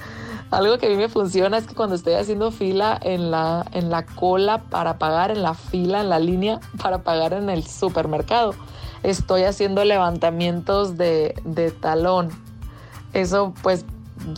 Algo 0.49 0.79
que 0.79 0.87
a 0.87 0.89
mí 0.89 0.95
me 0.95 1.09
funciona 1.09 1.57
es 1.57 1.67
que 1.67 1.75
cuando 1.75 1.95
estoy 1.95 2.13
haciendo 2.13 2.51
fila 2.51 2.99
en 3.01 3.29
la, 3.29 3.65
en 3.71 3.91
la 3.91 4.05
cola 4.05 4.63
para 4.63 4.97
pagar, 4.97 5.29
en 5.29 5.43
la 5.43 5.53
fila, 5.53 6.01
en 6.01 6.09
la 6.09 6.19
línea 6.19 6.59
para 6.81 7.03
pagar 7.03 7.33
en 7.33 7.51
el 7.51 7.63
supermercado, 7.63 8.55
estoy 9.03 9.43
haciendo 9.43 9.83
levantamientos 9.83 10.97
de, 10.97 11.35
de 11.45 11.69
talón. 11.69 12.29
Eso 13.13 13.53
pues 13.61 13.85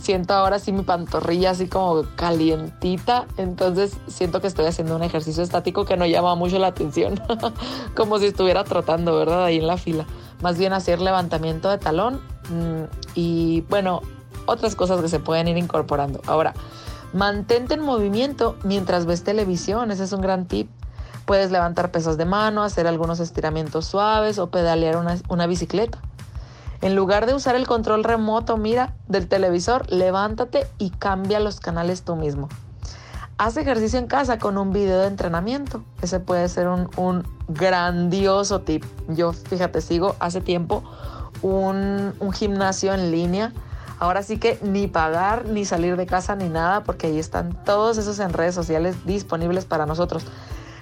siento 0.01 0.33
ahora 0.33 0.59
sí 0.59 0.71
mi 0.71 0.83
pantorrilla 0.83 1.51
así 1.51 1.67
como 1.67 2.03
calientita, 2.15 3.25
entonces 3.37 3.97
siento 4.07 4.41
que 4.41 4.47
estoy 4.47 4.65
haciendo 4.65 4.95
un 4.95 5.03
ejercicio 5.03 5.43
estático 5.43 5.85
que 5.85 5.97
no 5.97 6.05
llama 6.05 6.35
mucho 6.35 6.59
la 6.59 6.67
atención, 6.67 7.21
como 7.95 8.19
si 8.19 8.25
estuviera 8.25 8.63
trotando, 8.63 9.15
¿verdad? 9.15 9.45
Ahí 9.45 9.57
en 9.57 9.67
la 9.67 9.77
fila. 9.77 10.05
Más 10.41 10.57
bien 10.57 10.73
hacer 10.73 10.99
levantamiento 11.01 11.69
de 11.69 11.77
talón 11.77 12.21
mm, 12.49 12.83
y 13.15 13.61
bueno, 13.69 14.01
otras 14.45 14.75
cosas 14.75 15.01
que 15.01 15.09
se 15.09 15.19
pueden 15.19 15.47
ir 15.47 15.57
incorporando. 15.57 16.21
Ahora, 16.27 16.53
mantente 17.13 17.75
en 17.75 17.81
movimiento 17.81 18.57
mientras 18.63 19.05
ves 19.05 19.23
televisión, 19.23 19.91
ese 19.91 20.03
es 20.03 20.11
un 20.11 20.21
gran 20.21 20.45
tip. 20.45 20.69
Puedes 21.25 21.49
levantar 21.49 21.91
pesos 21.91 22.17
de 22.17 22.25
mano, 22.25 22.63
hacer 22.63 22.85
algunos 22.85 23.19
estiramientos 23.19 23.85
suaves 23.85 24.37
o 24.37 24.47
pedalear 24.47 24.97
una, 24.97 25.17
una 25.27 25.47
bicicleta. 25.47 25.99
En 26.81 26.95
lugar 26.95 27.25
de 27.25 27.33
usar 27.33 27.55
el 27.55 27.67
control 27.67 28.03
remoto, 28.03 28.57
mira, 28.57 28.93
del 29.07 29.27
televisor, 29.27 29.91
levántate 29.91 30.67
y 30.77 30.91
cambia 30.91 31.39
los 31.39 31.59
canales 31.59 32.03
tú 32.03 32.15
mismo. 32.15 32.49
Haz 33.37 33.57
ejercicio 33.57 33.99
en 33.99 34.07
casa 34.07 34.39
con 34.39 34.57
un 34.57 34.71
video 34.71 35.01
de 35.01 35.07
entrenamiento. 35.07 35.83
Ese 36.01 36.19
puede 36.19 36.47
ser 36.47 36.67
un, 36.67 37.27
grandioso 37.47 38.61
tip. 38.61 38.83
Yo, 39.09 39.33
fíjate, 39.33 39.81
sigo 39.81 40.15
hace 40.19 40.41
tiempo 40.41 40.83
un, 41.41 42.13
un 42.19 42.31
gimnasio 42.31 42.93
en 42.93 43.11
línea. 43.11 43.51
Ahora 43.99 44.23
sí 44.23 44.37
que 44.37 44.57
ni 44.61 44.87
pagar, 44.87 45.45
ni 45.45 45.65
salir 45.65 45.97
de 45.97 46.05
casa, 46.05 46.35
ni 46.35 46.49
nada, 46.49 46.83
porque 46.83 47.07
ahí 47.07 47.19
están 47.19 47.61
todos 47.65 47.97
esos 47.97 48.19
en 48.19 48.33
redes 48.33 48.55
sociales 48.55 48.95
disponibles 49.05 49.65
para 49.65 49.85
nosotros. 49.85 50.25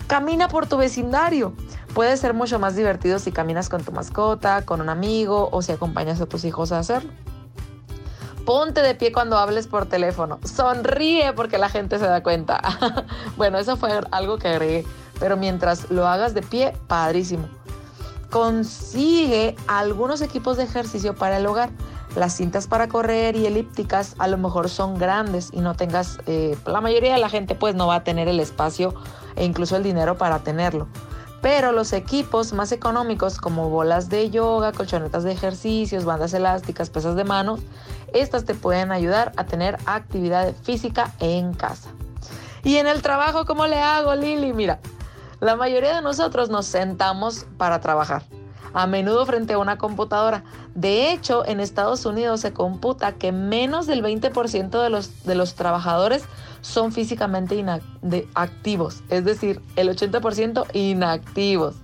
Camina 0.08 0.48
por 0.48 0.68
tu 0.68 0.78
vecindario. 0.78 1.54
Puede 1.94 2.18
ser 2.18 2.34
mucho 2.34 2.60
más 2.60 2.76
divertido 2.76 3.20
si 3.20 3.32
caminas 3.32 3.70
con 3.70 3.84
tu 3.84 3.92
mascota, 3.92 4.64
con 4.64 4.82
un 4.82 4.90
amigo 4.90 5.50
o 5.52 5.62
si 5.62 5.72
acompañas 5.72 6.20
a 6.22 6.26
tus 6.26 6.44
hijos 6.44 6.72
a 6.72 6.80
hacerlo. 6.80 7.12
Ponte 8.46 8.82
de 8.82 8.94
pie 8.96 9.14
cuando 9.14 9.38
hables 9.38 9.68
por 9.68 9.86
teléfono. 9.86 10.40
Sonríe 10.44 11.32
porque 11.34 11.58
la 11.58 11.70
gente 11.70 11.98
se 11.98 12.06
da 12.06 12.22
cuenta. 12.22 12.62
bueno, 13.38 13.58
eso 13.58 13.78
fue 13.78 14.02
algo 14.12 14.38
que 14.38 14.50
agregué. 14.50 14.86
Pero 15.20 15.38
mientras 15.38 15.90
lo 15.90 16.08
hagas 16.08 16.34
de 16.34 16.42
pie, 16.42 16.74
padrísimo. 16.88 17.48
Consigue 18.30 19.56
algunos 19.68 20.22
equipos 20.22 20.58
de 20.58 20.64
ejercicio 20.64 21.16
para 21.16 21.38
el 21.38 21.46
hogar. 21.46 21.70
Las 22.16 22.36
cintas 22.36 22.68
para 22.68 22.90
correr 22.90 23.36
y 23.36 23.46
elípticas 23.46 24.16
a 24.20 24.28
lo 24.28 24.38
mejor 24.38 24.70
son 24.70 24.98
grandes 24.98 25.50
y 25.52 25.62
no 25.62 25.76
tengas, 25.76 26.20
eh, 26.28 26.58
la 26.66 26.82
mayoría 26.82 27.14
de 27.14 27.20
la 27.20 27.30
gente 27.30 27.56
pues 27.56 27.76
no 27.76 27.88
va 27.88 27.96
a 27.96 28.04
tener 28.04 28.28
el 28.28 28.40
espacio 28.40 28.94
e 29.36 29.46
incluso 29.46 29.76
el 29.76 29.84
dinero 29.84 30.18
para 30.18 30.40
tenerlo. 30.40 30.88
Pero 31.42 31.72
los 31.72 31.92
equipos 31.94 32.54
más 32.54 32.72
económicos 32.72 33.38
como 33.38 33.70
bolas 33.70 34.10
de 34.10 34.30
yoga, 34.30 34.72
colchonetas 34.72 35.24
de 35.24 35.34
ejercicios, 35.34 36.06
bandas 36.06 36.34
elásticas, 36.34 36.90
pesas 36.90 37.16
de 37.16 37.24
manos, 37.24 37.60
estas 38.14 38.46
te 38.46 38.56
pueden 38.56 38.92
ayudar 38.92 39.34
a 39.36 39.46
tener 39.46 39.78
actividad 39.86 40.54
física 40.64 41.12
en 41.20 41.54
casa. 41.54 41.90
Y 42.64 42.78
en 42.78 42.88
el 42.88 43.02
trabajo, 43.02 43.46
¿cómo 43.46 43.68
le 43.68 43.80
hago, 43.80 44.16
Lili? 44.16 44.54
Mira, 44.54 44.80
la 45.42 45.56
mayoría 45.56 45.96
de 45.96 46.02
nosotros 46.02 46.50
nos 46.50 46.66
sentamos 46.66 47.46
para 47.58 47.82
trabajar 47.82 48.24
a 48.74 48.88
menudo 48.88 49.26
frente 49.26 49.54
a 49.54 49.58
una 49.58 49.78
computadora. 49.78 50.44
De 50.76 51.12
hecho, 51.12 51.46
en 51.46 51.60
Estados 51.60 52.06
Unidos 52.06 52.42
se 52.42 52.54
computa 52.54 53.14
que 53.14 53.32
menos 53.32 53.88
del 53.88 54.04
20% 54.04 54.82
de 54.82 54.90
los, 54.90 55.24
de 55.24 55.36
los 55.36 55.56
trabajadores 55.56 56.24
son 56.62 56.92
físicamente 56.92 57.64
activos, 58.34 59.04
es 59.10 59.26
decir, 59.26 59.62
el 59.76 59.90
80% 59.90 60.66
inactivos. 60.74 61.76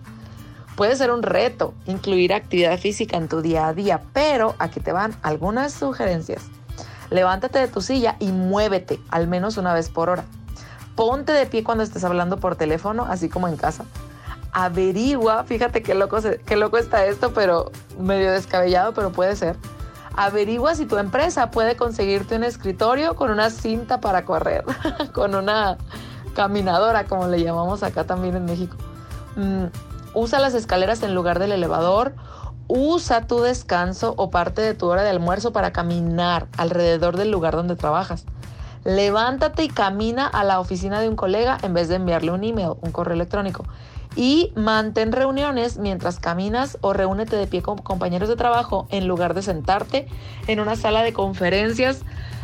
Puede 0.76 0.96
ser 0.96 1.12
un 1.12 1.22
reto 1.22 1.74
incluir 1.86 2.34
actividad 2.34 2.80
física 2.80 3.18
en 3.18 3.28
tu 3.28 3.42
día 3.42 3.68
a 3.68 3.74
día, 3.74 4.02
pero 4.14 4.56
aquí 4.60 4.80
te 4.80 4.94
van 4.94 5.14
algunas 5.22 5.74
sugerencias. 5.74 6.44
Levántate 7.10 7.60
de 7.60 7.68
tu 7.68 7.82
silla 7.82 8.16
y 8.20 8.28
muévete 8.32 9.00
al 9.10 9.28
menos 9.28 9.58
una 9.58 9.74
vez 9.74 9.90
por 9.90 10.10
hora. 10.10 10.24
Ponte 10.96 11.34
de 11.34 11.46
pie 11.46 11.64
cuando 11.64 11.84
estés 11.84 12.04
hablando 12.06 12.38
por 12.38 12.56
teléfono, 12.56 13.06
así 13.10 13.28
como 13.28 13.48
en 13.50 13.58
casa 13.58 13.84
averigua, 14.52 15.44
fíjate 15.44 15.82
qué 15.82 15.96
loco, 15.96 16.18
qué 16.46 16.56
loco 16.56 16.78
está 16.78 17.06
esto, 17.06 17.34
pero 17.34 17.72
medio 18.00 18.32
descabellado, 18.32 18.94
pero 18.94 19.12
puede 19.12 19.36
ser. 19.36 19.56
Averigua 20.16 20.76
si 20.76 20.86
tu 20.86 20.98
empresa 20.98 21.52
puede 21.52 21.76
conseguirte 21.76 22.36
un 22.36 22.44
escritorio 22.44 23.16
con 23.16 23.32
una 23.32 23.50
cinta 23.50 24.00
para 24.02 24.26
correr, 24.26 24.66
con 25.14 25.36
una 25.36 25.78
caminadora, 26.34 27.06
como 27.06 27.28
le 27.28 27.42
llamamos 27.42 27.84
acá 27.84 28.04
también 28.06 28.36
en 28.36 28.46
México. 28.46 28.76
Mm, 29.36 29.66
usa 30.14 30.40
las 30.40 30.54
escaleras 30.54 31.04
en 31.04 31.16
lugar 31.16 31.40
del 31.40 31.52
elevador. 31.52 32.14
Usa 32.68 33.26
tu 33.26 33.40
descanso 33.40 34.14
o 34.18 34.30
parte 34.30 34.62
de 34.62 34.76
tu 34.76 34.88
hora 34.88 35.02
de 35.02 35.10
almuerzo 35.10 35.52
para 35.52 35.72
caminar 35.72 36.48
alrededor 36.56 37.18
del 37.18 37.32
lugar 37.32 37.56
donde 37.56 37.76
trabajas. 37.76 38.26
Levántate 38.84 39.64
y 39.64 39.70
camina 39.70 40.28
a 40.28 40.44
la 40.44 40.60
oficina 40.60 41.00
de 41.00 41.10
un 41.10 41.16
colega 41.16 41.58
en 41.64 41.74
vez 41.74 41.88
de 41.88 41.96
enviarle 41.96 42.32
un 42.32 42.44
email, 42.44 42.74
un 42.82 42.92
correo 42.92 43.16
electrónico 43.16 43.66
y 44.16 44.52
mantén 44.56 45.12
reuniones 45.12 45.78
mientras 45.78 46.20
caminas 46.20 46.78
o 46.82 46.94
reúnete 46.94 47.36
de 47.36 47.48
pie 47.48 47.62
con 47.62 47.78
compañeros 47.78 48.30
de 48.30 48.36
trabajo 48.36 48.88
en 48.92 49.08
lugar 49.08 49.34
de 49.34 49.42
sentarte 49.42 50.08
en 50.48 50.60
una 50.60 50.76
sala 50.76 51.04
de 51.04 51.14
conferencias. 51.14 52.02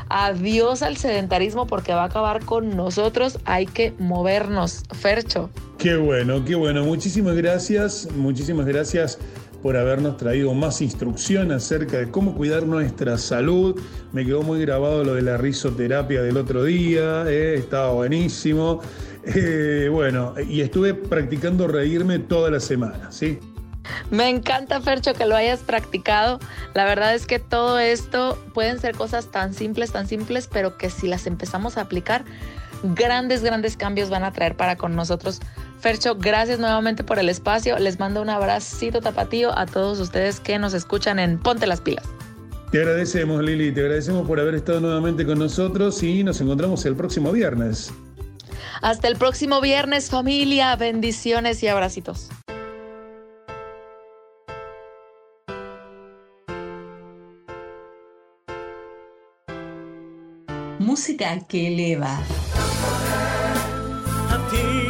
Adiós 0.08 0.84
al 0.84 0.98
sedentarismo 0.98 1.66
porque 1.66 1.94
va 1.94 2.04
a 2.04 2.06
acabar 2.06 2.46
con 2.46 2.76
nosotros. 2.76 3.40
Hay 3.46 3.66
que 3.66 3.94
movernos. 3.98 4.84
Fercho. 4.92 5.50
Qué 5.80 5.96
bueno, 5.96 6.46
qué 6.46 6.56
bueno. 6.56 6.84
Muchísimas 6.84 7.36
gracias. 7.36 8.08
Muchísimas 8.16 8.68
gracias 8.68 9.18
por 9.66 9.78
habernos 9.78 10.18
traído 10.18 10.54
más 10.54 10.80
instrucción 10.80 11.52
acerca 11.52 11.98
de 11.98 12.12
cómo 12.12 12.36
cuidar 12.36 12.68
nuestra 12.68 13.18
salud. 13.18 13.82
Me 14.14 14.24
quedó 14.24 14.44
muy 14.44 14.62
grabado 14.62 15.04
lo 15.04 15.16
de 15.16 15.24
la 15.24 15.38
risoterapia 15.38 16.22
del 16.22 16.38
otro 16.38 16.66
día, 16.66 17.26
eh, 17.28 17.56
estaba 17.56 17.92
buenísimo. 17.92 18.80
Eh, 19.26 19.90
bueno, 19.92 20.36
y 20.48 20.62
estuve 20.62 20.94
practicando 20.94 21.68
reírme 21.68 22.20
toda 22.20 22.52
la 22.52 22.60
semana, 22.60 23.12
¿sí? 23.12 23.40
Me 24.12 24.30
encanta, 24.30 24.82
Fercho, 24.82 25.14
que 25.14 25.26
lo 25.26 25.36
hayas 25.36 25.62
practicado. 25.62 26.40
La 26.74 26.86
verdad 26.86 27.14
es 27.16 27.26
que 27.26 27.40
todo 27.40 27.80
esto 27.80 28.38
pueden 28.54 28.80
ser 28.80 28.96
cosas 28.96 29.32
tan 29.32 29.54
simples, 29.54 29.92
tan 29.92 30.08
simples, 30.08 30.48
pero 30.52 30.78
que 30.78 30.90
si 30.90 31.08
las 31.08 31.28
empezamos 31.28 31.78
a 31.78 31.82
aplicar, 31.82 32.24
grandes, 32.84 33.44
grandes 33.44 33.78
cambios 33.78 34.10
van 34.10 34.24
a 34.24 34.32
traer 34.32 34.56
para 34.56 34.76
con 34.76 34.96
nosotros. 34.96 35.40
Fercho, 35.80 36.16
gracias 36.16 36.60
nuevamente 36.60 37.04
por 37.04 37.20
el 37.20 37.30
espacio. 37.30 37.78
Les 37.80 38.00
mando 38.00 38.22
un 38.22 38.30
abracito 38.30 39.02
tapatío 39.02 39.58
a 39.58 39.66
todos 39.66 40.00
ustedes 40.00 40.40
que 40.40 40.58
nos 40.60 40.74
escuchan 40.74 41.20
en 41.20 41.40
Ponte 41.40 41.68
las 41.68 41.82
Pilas. 41.82 42.06
Te 42.72 42.80
agradecemos, 42.80 43.42
Lili, 43.44 43.72
te 43.72 43.82
agradecemos 43.82 44.28
por 44.28 44.40
haber 44.40 44.56
estado 44.56 44.80
nuevamente 44.82 45.26
con 45.26 45.40
nosotros 45.40 46.02
y 46.04 46.24
nos 46.24 46.42
encontramos 46.42 46.86
el 46.86 46.96
próximo 46.96 47.32
viernes. 47.32 47.94
Hasta 48.82 49.08
el 49.08 49.18
próximo 49.18 49.62
viernes, 49.62 50.10
familia. 50.10 50.76
Bendiciones 50.76 51.62
y 51.64 51.68
abracitos. 51.68 52.30
Música 60.80 61.40
que 61.48 61.68
eleva. 61.68 62.20
A 64.30 64.48
ti, 64.50 64.85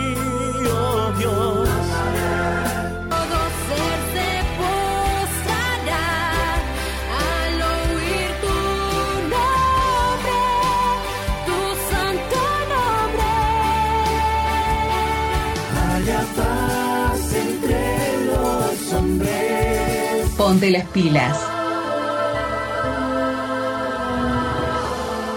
Ponte 20.56 20.72
las 20.72 20.86
pilas. 20.86 21.38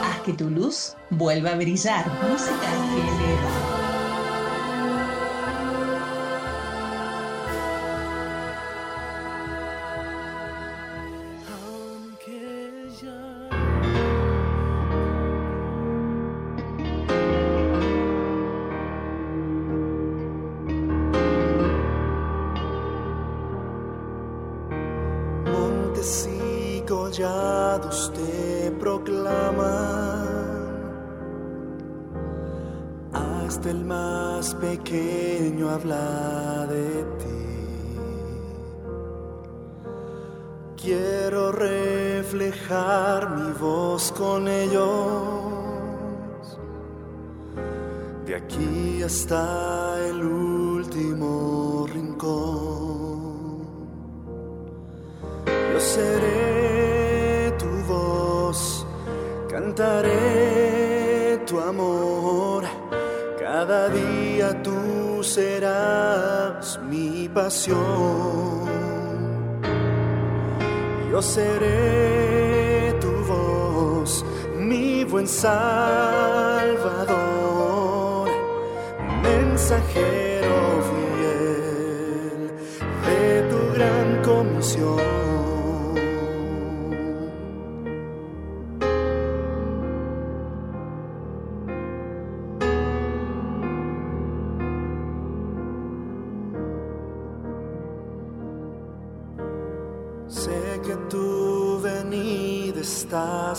Haz 0.05 0.21
que 0.25 0.33
tu 0.33 0.49
luz 0.49 0.95
vuelva 1.11 1.51
a 1.51 1.57
brillar. 1.57 2.07
Música 2.31 2.69
que 2.95 3.78
eleva. 25.99 27.81
te 28.15 28.71
proclaman, 28.79 30.29
hasta 33.13 33.71
el 33.71 33.85
más 33.85 34.55
pequeño 34.55 35.71
habla 35.71 36.67
de 36.69 37.05
ti. 37.19 37.49
Quiero 40.77 41.53
reflejar 41.53 43.31
mi 43.37 43.53
voz 43.59 44.13
con 44.13 44.49
ellos. 44.49 44.87
De 48.27 48.37
aquí 48.37 49.03
hasta 49.03 49.99
el 50.09 50.23
último 50.23 51.87
rincón. 51.93 52.68
Seré 55.99 57.53
tu 57.63 57.71
voz, 57.93 58.61
cantaré 59.53 61.41
tu 61.49 61.55
amor. 61.73 62.61
Cada 63.45 63.81
día 63.89 64.49
tú 64.67 64.79
serás 65.23 66.79
mi 66.91 67.29
pasión. 67.39 68.67
Yo 71.11 71.21
seré 71.23 72.95
tu 73.05 73.13
voz, 73.33 74.11
mi 74.69 75.05
buen 75.05 75.27
Salvador, 75.27 76.69
mensajero 79.29 80.57
fiel 80.91 82.41
de 83.07 83.23
tu 83.51 83.61
gran 83.77 84.09
comisión. 84.31 85.28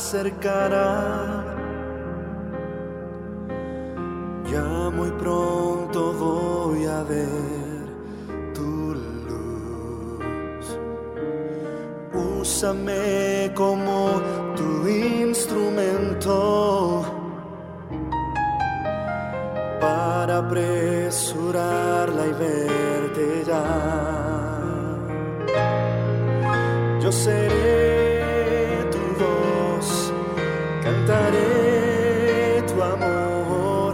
Cercana. 0.09 1.45
Ya 4.51 4.67
muy 4.97 5.11
pronto 5.23 5.99
voy 6.13 6.85
a 6.85 7.03
ver 7.03 7.85
tu 8.55 8.95
luz. 9.27 10.65
Úsame 12.41 13.51
como 13.53 13.95
tu 14.57 14.87
instrumento 14.87 16.35
para 19.79 20.33
apresurarla 20.39 22.23
y 22.25 22.33
verte 22.45 23.43
ya. 23.45 23.65
Yo 26.99 27.11
seré 27.11 27.79
tu 28.93 29.01
voz, 29.21 29.68
cantaré 30.89 32.63
tu 32.67 32.81
amor. 32.81 33.93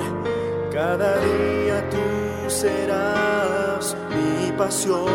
Cada 0.71 1.12
día 1.27 1.77
tú 1.89 2.49
serás 2.49 3.95
mi 4.13 4.51
pasión. 4.51 5.14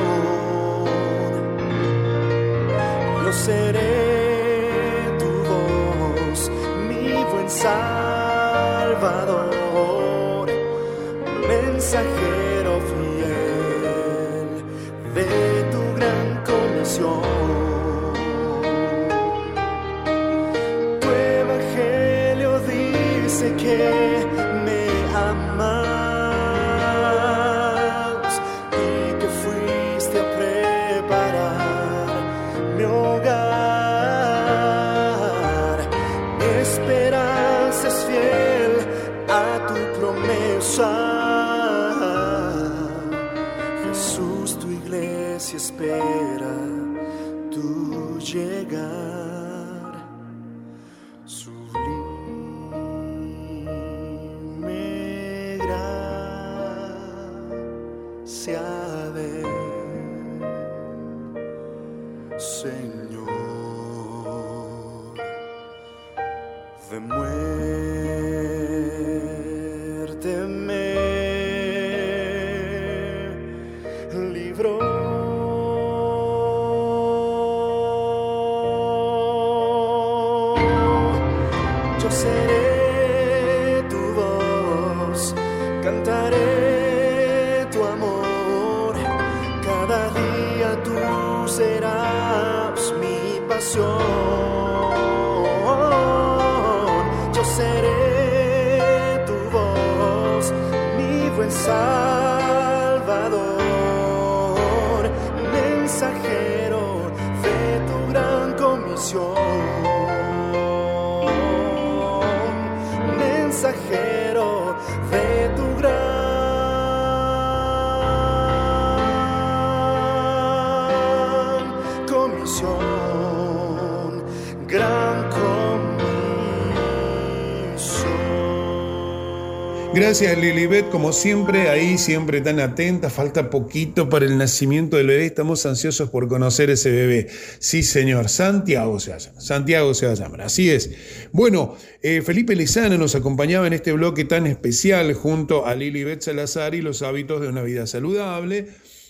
Gracias 130.10 130.38
Lilibet, 130.38 130.88
como 130.88 131.12
siempre, 131.12 131.68
ahí 131.68 131.96
siempre 131.96 132.40
tan 132.40 132.58
atenta, 132.58 133.10
falta 133.10 133.48
poquito 133.48 134.08
para 134.08 134.24
el 134.24 134.36
nacimiento 134.36 134.96
del 134.96 135.06
bebé, 135.06 135.26
estamos 135.26 135.64
ansiosos 135.66 136.10
por 136.10 136.26
conocer 136.26 136.68
ese 136.68 136.90
bebé. 136.90 137.28
Sí, 137.60 137.84
señor, 137.84 138.28
Santiago 138.28 138.98
se 138.98 139.16
llama, 139.16 139.40
Santiago 139.40 139.94
se 139.94 140.06
va 140.06 140.12
a 140.12 140.16
llamar, 140.16 140.40
así 140.40 140.68
es. 140.68 140.90
Bueno, 141.30 141.76
eh, 142.02 142.22
Felipe 142.22 142.56
Lizano 142.56 142.98
nos 142.98 143.14
acompañaba 143.14 143.68
en 143.68 143.72
este 143.72 143.92
bloque 143.92 144.24
tan 144.24 144.48
especial 144.48 145.14
junto 145.14 145.64
a 145.64 145.76
Lilibet 145.76 146.22
Salazar 146.22 146.74
y 146.74 146.82
los 146.82 147.02
hábitos 147.02 147.40
de 147.40 147.46
una 147.46 147.62
vida 147.62 147.86
saludable. 147.86 148.66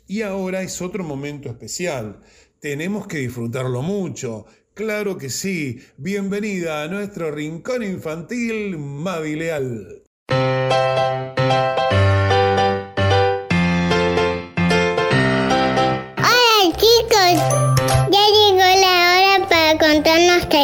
Y 0.06 0.20
ahora 0.20 0.60
es 0.60 0.82
otro 0.82 1.02
momento 1.02 1.48
especial. 1.48 2.20
Tenemos 2.58 3.06
que 3.06 3.16
disfrutarlo 3.16 3.80
mucho. 3.80 4.44
Claro 4.74 5.16
que 5.16 5.30
sí. 5.30 5.80
Bienvenida 5.96 6.82
a 6.82 6.88
nuestro 6.88 7.30
rincón 7.30 7.84
infantil, 7.84 8.76
Mavi 8.76 9.36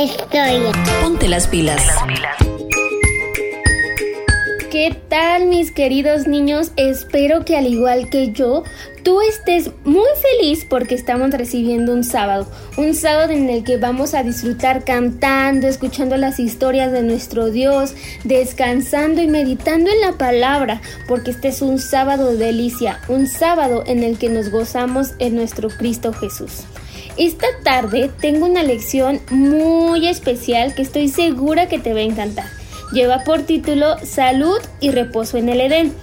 historia. 0.06 0.72
Ponte 1.02 1.28
las 1.28 1.46
pilas. 1.48 1.82
¿Qué 4.70 4.94
tal 5.08 5.46
mis 5.46 5.70
queridos 5.70 6.26
niños? 6.26 6.70
Espero 6.76 7.44
que 7.44 7.56
al 7.56 7.66
igual 7.66 8.10
que 8.10 8.32
yo, 8.32 8.62
tú 9.02 9.20
estés 9.22 9.70
muy 9.84 10.08
feliz 10.38 10.66
porque 10.68 10.94
estamos 10.94 11.30
recibiendo 11.30 11.92
un 11.92 12.04
sábado. 12.04 12.46
Un 12.76 12.94
sábado 12.94 13.32
en 13.32 13.48
el 13.48 13.64
que 13.64 13.78
vamos 13.78 14.12
a 14.12 14.22
disfrutar 14.22 14.84
cantando, 14.84 15.66
escuchando 15.66 16.16
las 16.16 16.38
historias 16.38 16.92
de 16.92 17.02
nuestro 17.02 17.50
Dios, 17.50 17.94
descansando 18.24 19.22
y 19.22 19.28
meditando 19.28 19.90
en 19.90 20.00
la 20.02 20.12
palabra, 20.18 20.82
porque 21.08 21.30
este 21.30 21.48
es 21.48 21.62
un 21.62 21.78
sábado 21.78 22.32
de 22.32 22.36
delicia, 22.36 23.00
un 23.08 23.26
sábado 23.28 23.82
en 23.86 24.02
el 24.02 24.18
que 24.18 24.28
nos 24.28 24.50
gozamos 24.50 25.12
en 25.18 25.36
nuestro 25.36 25.68
Cristo 25.68 26.12
Jesús. 26.12 26.64
Esta 27.16 27.46
tarde 27.62 28.10
tengo 28.20 28.46
una 28.46 28.62
lección 28.62 29.20
muy 29.30 30.06
especial 30.06 30.74
que 30.74 30.82
estoy 30.82 31.08
segura 31.08 31.66
que 31.66 31.78
te 31.78 31.94
va 31.94 32.00
a 32.00 32.02
encantar. 32.02 32.46
Lleva 32.92 33.24
por 33.24 33.42
título 33.42 33.96
Salud 34.04 34.58
y 34.80 34.90
reposo 34.90 35.38
en 35.38 35.48
el 35.48 35.60
Edén. 35.60 35.94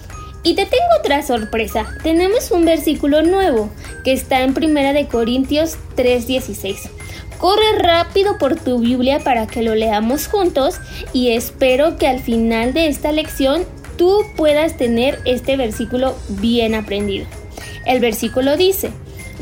Y 0.43 0.55
te 0.55 0.65
tengo 0.65 0.83
otra 0.99 1.21
sorpresa. 1.21 1.85
Tenemos 2.03 2.51
un 2.51 2.65
versículo 2.65 3.21
nuevo 3.21 3.69
que 4.03 4.11
está 4.11 4.41
en 4.41 4.53
Primera 4.53 4.91
de 4.91 5.07
Corintios 5.07 5.77
3:16. 5.95 6.89
Corre 7.37 7.77
rápido 7.77 8.37
por 8.37 8.55
tu 8.55 8.79
Biblia 8.79 9.19
para 9.19 9.47
que 9.47 9.61
lo 9.61 9.75
leamos 9.75 10.27
juntos 10.27 10.79
y 11.13 11.29
espero 11.29 11.97
que 11.97 12.07
al 12.07 12.19
final 12.19 12.73
de 12.73 12.87
esta 12.87 13.11
lección 13.11 13.65
tú 13.97 14.25
puedas 14.35 14.77
tener 14.77 15.19
este 15.25 15.57
versículo 15.57 16.15
bien 16.27 16.75
aprendido. 16.75 17.25
El 17.85 17.99
versículo 17.99 18.57
dice, 18.57 18.91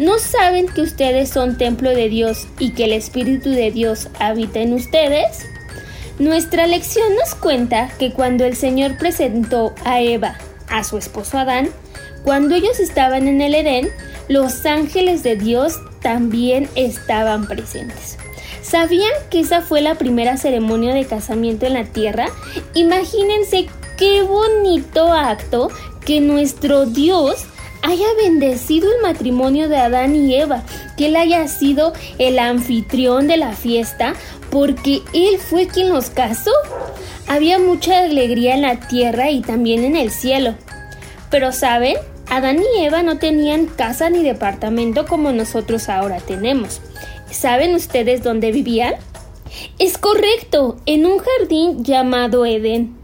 ¿no 0.01 0.17
saben 0.17 0.67
que 0.67 0.81
ustedes 0.81 1.29
son 1.29 1.59
templo 1.59 1.91
de 1.91 2.09
Dios 2.09 2.47
y 2.57 2.71
que 2.71 2.85
el 2.85 2.93
Espíritu 2.93 3.51
de 3.51 3.69
Dios 3.69 4.09
habita 4.19 4.59
en 4.59 4.73
ustedes? 4.73 5.45
Nuestra 6.17 6.65
lección 6.65 7.15
nos 7.15 7.35
cuenta 7.35 7.87
que 7.99 8.11
cuando 8.11 8.43
el 8.43 8.55
Señor 8.55 8.97
presentó 8.97 9.75
a 9.85 10.01
Eva 10.01 10.37
a 10.69 10.83
su 10.83 10.97
esposo 10.97 11.37
Adán, 11.37 11.69
cuando 12.23 12.55
ellos 12.55 12.79
estaban 12.79 13.27
en 13.27 13.41
el 13.41 13.53
Edén, 13.53 13.89
los 14.27 14.65
ángeles 14.65 15.21
de 15.21 15.35
Dios 15.35 15.79
también 16.01 16.67
estaban 16.73 17.47
presentes. 17.47 18.17
¿Sabían 18.63 19.11
que 19.29 19.41
esa 19.41 19.61
fue 19.61 19.81
la 19.81 19.95
primera 19.95 20.35
ceremonia 20.37 20.95
de 20.95 21.05
casamiento 21.05 21.67
en 21.67 21.75
la 21.75 21.83
tierra? 21.83 22.27
Imagínense 22.73 23.67
qué 23.97 24.23
bonito 24.23 25.11
acto 25.11 25.69
que 26.05 26.21
nuestro 26.21 26.87
Dios 26.87 27.45
haya 27.81 28.05
bendecido 28.17 28.89
el 28.93 29.01
matrimonio 29.01 29.69
de 29.69 29.77
Adán 29.77 30.15
y 30.15 30.35
Eva, 30.35 30.63
que 30.97 31.07
él 31.07 31.15
haya 31.15 31.47
sido 31.47 31.93
el 32.17 32.39
anfitrión 32.39 33.27
de 33.27 33.37
la 33.37 33.53
fiesta, 33.53 34.13
porque 34.49 35.01
él 35.13 35.37
fue 35.39 35.67
quien 35.67 35.89
los 35.89 36.09
casó. 36.09 36.51
Había 37.27 37.59
mucha 37.59 37.99
alegría 37.99 38.55
en 38.55 38.63
la 38.63 38.79
tierra 38.79 39.31
y 39.31 39.41
también 39.41 39.83
en 39.83 39.95
el 39.95 40.11
cielo. 40.11 40.55
Pero 41.29 41.51
saben, 41.51 41.95
Adán 42.29 42.59
y 42.59 42.83
Eva 42.83 43.03
no 43.03 43.17
tenían 43.17 43.65
casa 43.65 44.09
ni 44.09 44.23
departamento 44.23 45.05
como 45.05 45.31
nosotros 45.31 45.89
ahora 45.89 46.19
tenemos. 46.19 46.81
¿Saben 47.29 47.75
ustedes 47.75 48.23
dónde 48.23 48.51
vivían? 48.51 48.95
Es 49.79 49.97
correcto, 49.97 50.77
en 50.85 51.05
un 51.05 51.19
jardín 51.19 51.83
llamado 51.83 52.45
Edén. 52.45 52.95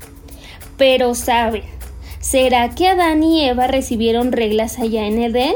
Pero 0.78 1.16
saben, 1.16 1.64
¿será 2.30 2.70
que 2.70 2.88
Adán 2.88 3.24
y 3.24 3.46
Eva 3.48 3.68
recibieron 3.68 4.32
reglas 4.32 4.80
allá 4.80 5.06
en 5.06 5.22
Edén? 5.22 5.56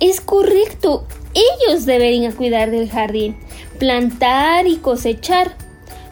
Es 0.00 0.20
correcto, 0.20 1.06
ellos 1.34 1.84
deberían 1.84 2.32
cuidar 2.32 2.70
del 2.70 2.88
jardín, 2.88 3.36
plantar 3.78 4.66
y 4.66 4.76
cosechar 4.76 5.56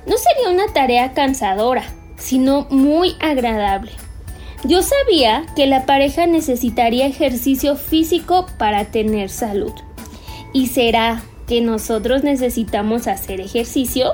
no 0.06 0.16
sería 0.18 0.50
una 0.50 0.72
tarea 0.72 1.14
cansadora, 1.14 1.84
sino 2.18 2.66
muy 2.70 3.16
agradable. 3.20 3.92
Yo 4.64 4.82
sabía 4.82 5.46
que 5.56 5.66
la 5.66 5.86
pareja 5.86 6.26
necesitaría 6.26 7.06
ejercicio 7.06 7.76
físico 7.76 8.46
para 8.58 8.86
tener 8.86 9.30
salud. 9.30 9.72
¿Y 10.52 10.68
será 10.68 11.22
que 11.46 11.60
nosotros 11.60 12.22
necesitamos 12.22 13.06
hacer 13.06 13.40
ejercicio? 13.40 14.12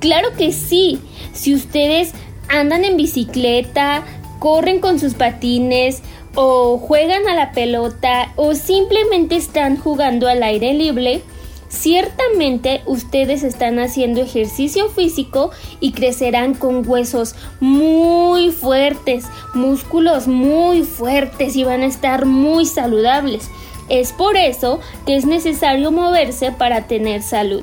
Claro 0.00 0.34
que 0.36 0.52
sí. 0.52 1.00
Si 1.32 1.54
ustedes 1.54 2.12
andan 2.50 2.84
en 2.84 2.96
bicicleta, 2.96 4.04
corren 4.38 4.80
con 4.80 4.98
sus 4.98 5.14
patines 5.14 6.02
o 6.34 6.78
juegan 6.78 7.26
a 7.28 7.34
la 7.34 7.52
pelota 7.52 8.32
o 8.36 8.54
simplemente 8.54 9.36
están 9.36 9.76
jugando 9.76 10.28
al 10.28 10.42
aire 10.42 10.74
libre, 10.74 11.22
Ciertamente 11.70 12.82
ustedes 12.84 13.44
están 13.44 13.78
haciendo 13.78 14.20
ejercicio 14.20 14.88
físico 14.88 15.52
y 15.78 15.92
crecerán 15.92 16.54
con 16.54 16.86
huesos 16.86 17.36
muy 17.60 18.50
fuertes, 18.50 19.24
músculos 19.54 20.26
muy 20.26 20.82
fuertes 20.82 21.54
y 21.54 21.62
van 21.62 21.82
a 21.82 21.86
estar 21.86 22.26
muy 22.26 22.66
saludables. 22.66 23.48
Es 23.88 24.12
por 24.12 24.36
eso 24.36 24.80
que 25.06 25.14
es 25.14 25.26
necesario 25.26 25.92
moverse 25.92 26.50
para 26.50 26.88
tener 26.88 27.22
salud. 27.22 27.62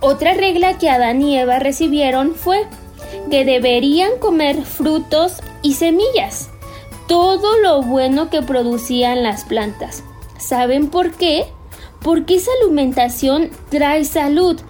Otra 0.00 0.32
regla 0.32 0.78
que 0.78 0.88
Adán 0.88 1.20
y 1.20 1.38
Eva 1.38 1.58
recibieron 1.58 2.34
fue 2.34 2.66
que 3.30 3.44
deberían 3.44 4.18
comer 4.18 4.62
frutos 4.64 5.34
y 5.62 5.74
semillas, 5.74 6.50
todo 7.06 7.58
lo 7.58 7.82
bueno 7.82 8.30
que 8.30 8.42
producían 8.42 9.22
las 9.22 9.44
plantas. 9.44 10.02
¿Saben 10.38 10.88
por 10.88 11.12
qué? 11.12 11.46
porque 12.02 12.36
esa 12.36 12.50
alimentación 12.62 13.50
trae 13.70 14.04
salud. 14.04 14.60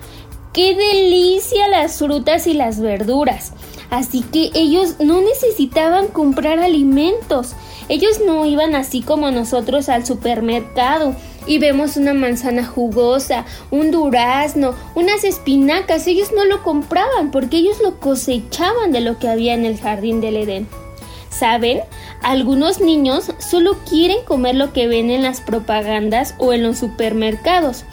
¡Qué 0.53 0.75
delicia 0.75 1.69
las 1.69 1.99
frutas 1.99 2.47
y 2.47 2.55
las 2.55 2.81
verduras! 2.81 3.53
Así 3.91 4.23
que 4.23 4.51
ellos 4.55 4.97
no 4.99 5.23
necesitaban 5.23 6.09
comprar 6.09 6.59
alimentos. 6.59 7.55
Ellos 7.89 8.21
no 8.27 8.45
iban 8.45 8.75
así 8.75 9.01
como 9.03 9.31
nosotros 9.31 9.89
al 9.89 10.05
supermercado 10.05 11.15
y 11.49 11.59
vemos 11.59 11.97
una 11.97 12.15
manzana 12.15 12.65
jugosa, 12.65 13.45
un 13.71 13.91
durazno, 13.91 14.75
unas 14.95 15.25
espinacas. 15.25 16.07
Ellos 16.07 16.31
no 16.37 16.45
lo 16.45 16.63
compraban 16.63 17.31
porque 17.33 17.57
ellos 17.57 17.79
lo 17.83 17.99
cosechaban 17.99 18.93
de 18.93 19.01
lo 19.01 19.19
que 19.19 19.29
había 19.29 19.55
en 19.55 19.65
el 19.65 19.81
jardín 19.81 20.21
del 20.21 20.37
Edén. 20.37 20.69
¿Saben? 21.31 21.81
Algunos 22.23 22.81
niños 22.81 23.33
solo 23.39 23.79
quieren 23.89 24.19
comer 24.25 24.55
lo 24.55 24.73
que 24.73 24.89
ven 24.89 25.11
en 25.11 25.23
las 25.23 25.41
propagandas 25.41 26.35
o 26.39 26.53
en 26.53 26.63
los 26.63 26.79
supermercados, 26.79 27.85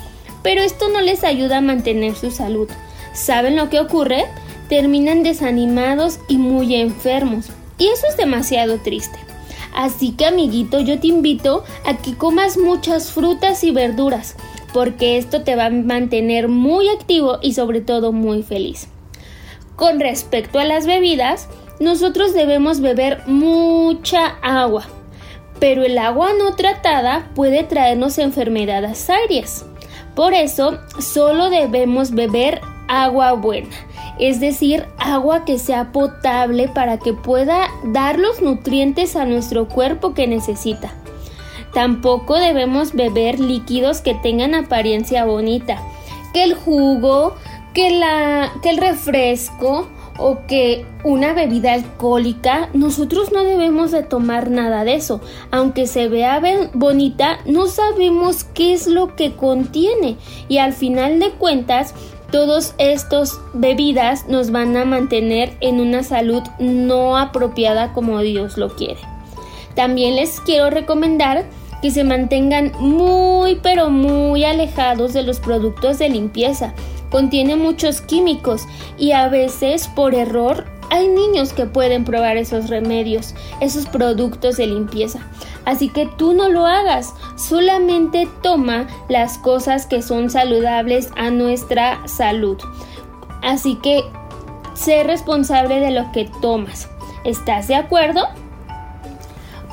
pero 0.44 0.62
esto 0.62 0.90
no 0.90 1.02
les 1.02 1.24
ayuda 1.24 1.58
a 1.58 1.62
mantener 1.62 2.16
su 2.16 2.32
salud. 2.32 2.70
¿Saben 3.14 3.56
lo 3.56 3.70
que 3.70 3.80
ocurre? 3.80 4.26
Terminan 4.68 5.24
desanimados 5.24 6.20
y 6.28 6.38
muy 6.38 6.76
enfermos. 6.76 7.48
Y 7.78 7.88
eso 7.88 8.08
es 8.10 8.18
demasiado 8.18 8.80
triste. 8.80 9.18
Así 9.76 10.14
que 10.14 10.26
amiguito, 10.26 10.80
yo 10.80 11.00
te 11.00 11.08
invito 11.08 11.66
a 11.86 11.98
que 11.98 12.16
comas 12.16 12.58
muchas 12.58 13.12
frutas 13.12 13.62
y 13.66 13.72
verduras, 13.72 14.38
porque 14.74 15.18
esto 15.18 15.44
te 15.44 15.58
va 15.58 15.66
a 15.66 15.70
mantener 15.70 16.48
muy 16.48 16.88
activo 16.88 17.40
y 17.42 17.54
sobre 17.54 17.82
todo 17.82 18.14
muy 18.14 18.42
feliz. 18.42 18.88
Con 19.76 20.00
respecto 20.00 20.60
a 20.60 20.64
las 20.64 20.86
bebidas, 20.86 21.50
nosotros 21.82 22.34
debemos 22.34 22.80
beber 22.80 23.24
mucha 23.28 24.38
agua, 24.42 24.86
pero 25.60 25.84
el 25.84 25.98
agua 25.98 26.30
no 26.40 26.56
tratada 26.56 27.30
puede 27.36 27.64
traernos 27.64 28.18
enfermedades 28.18 28.98
serias. 28.98 29.66
Por 30.16 30.34
eso, 30.34 30.80
solo 31.00 31.50
debemos 31.50 32.12
beber 32.12 32.62
agua 32.88 33.34
buena, 33.34 33.76
es 34.20 34.40
decir, 34.40 34.86
agua 34.98 35.46
que 35.46 35.60
sea 35.60 35.92
potable 35.92 36.68
para 36.68 36.98
que 36.98 37.14
pueda 37.14 37.68
dar 37.84 38.20
los 38.20 38.42
nutrientes 38.42 39.16
a 39.16 39.26
nuestro 39.26 39.68
cuerpo 39.68 40.14
que 40.14 40.28
necesita. 40.28 40.94
Tampoco 41.74 42.36
debemos 42.36 42.94
beber 42.94 43.40
líquidos 43.40 44.02
que 44.02 44.14
tengan 44.14 44.56
apariencia 44.56 45.26
bonita, 45.26 45.82
que 46.34 46.44
el 46.44 46.54
jugo, 46.54 47.36
que, 47.74 47.92
la, 47.92 48.54
que 48.64 48.70
el 48.70 48.78
refresco 48.78 49.88
o 50.18 50.46
que 50.48 50.86
una 51.04 51.34
bebida 51.34 51.74
alcohólica, 51.74 52.70
nosotros 52.74 53.32
no 53.32 53.44
debemos 53.44 53.92
de 53.92 54.04
tomar 54.04 54.50
nada 54.50 54.84
de 54.84 54.96
eso. 54.96 55.20
Aunque 55.52 55.88
se 55.88 56.08
vea 56.08 56.42
bonita, 56.74 57.40
no 57.46 57.68
sabemos 57.68 58.44
qué 58.44 58.74
es 58.74 58.88
lo 58.88 59.16
que 59.16 59.36
contiene 59.36 60.18
y 60.48 60.60
al 60.60 60.74
final 60.74 61.20
de 61.20 61.32
cuentas 61.32 61.94
todos 62.36 62.76
estos 62.80 63.40
bebidas 63.54 64.28
nos 64.28 64.52
van 64.52 64.76
a 64.76 64.84
mantener 64.84 65.56
en 65.62 65.80
una 65.80 66.04
salud 66.04 66.44
no 66.60 67.18
apropiada 67.18 67.94
como 67.94 68.20
Dios 68.20 68.58
lo 68.58 68.76
quiere. 68.76 69.00
También 69.74 70.18
les 70.18 70.42
quiero 70.42 70.70
recomendar 70.70 71.46
que 71.82 71.92
se 71.92 72.04
mantengan 72.04 72.74
muy 72.78 73.56
pero 73.64 73.90
muy 73.90 74.44
alejados 74.44 75.14
de 75.14 75.24
los 75.24 75.40
productos 75.40 75.98
de 75.98 76.10
limpieza 76.10 76.74
contiene 77.10 77.56
muchos 77.56 78.02
químicos 78.02 78.68
y 78.98 79.14
a 79.14 79.30
veces 79.30 79.88
por 79.88 80.14
error 80.14 80.66
hay 80.90 81.08
niños 81.08 81.54
que 81.54 81.66
pueden 81.66 82.06
probar 82.06 82.38
esos 82.38 82.70
remedios, 82.70 83.34
esos 83.62 83.86
productos 83.86 84.58
de 84.58 84.68
limpieza. 84.68 85.20
Así 85.66 85.90
que 85.90 86.06
tú 86.06 86.34
no 86.34 86.50
lo 86.50 86.66
hagas, 86.66 87.14
solamente 87.36 88.28
toma 88.42 88.88
las 89.10 89.38
cosas 89.38 89.86
que 89.86 90.02
son 90.02 90.30
saludables 90.30 91.10
a 91.16 91.30
nuestra 91.30 92.08
salud. 92.08 92.58
Así 93.42 93.76
que 93.76 94.04
sé 94.74 95.04
responsable 95.04 95.80
de 95.80 95.92
lo 95.92 96.12
que 96.12 96.30
tomas. 96.42 96.90
¿Estás 97.24 97.68
de 97.68 97.76
acuerdo? 97.76 98.28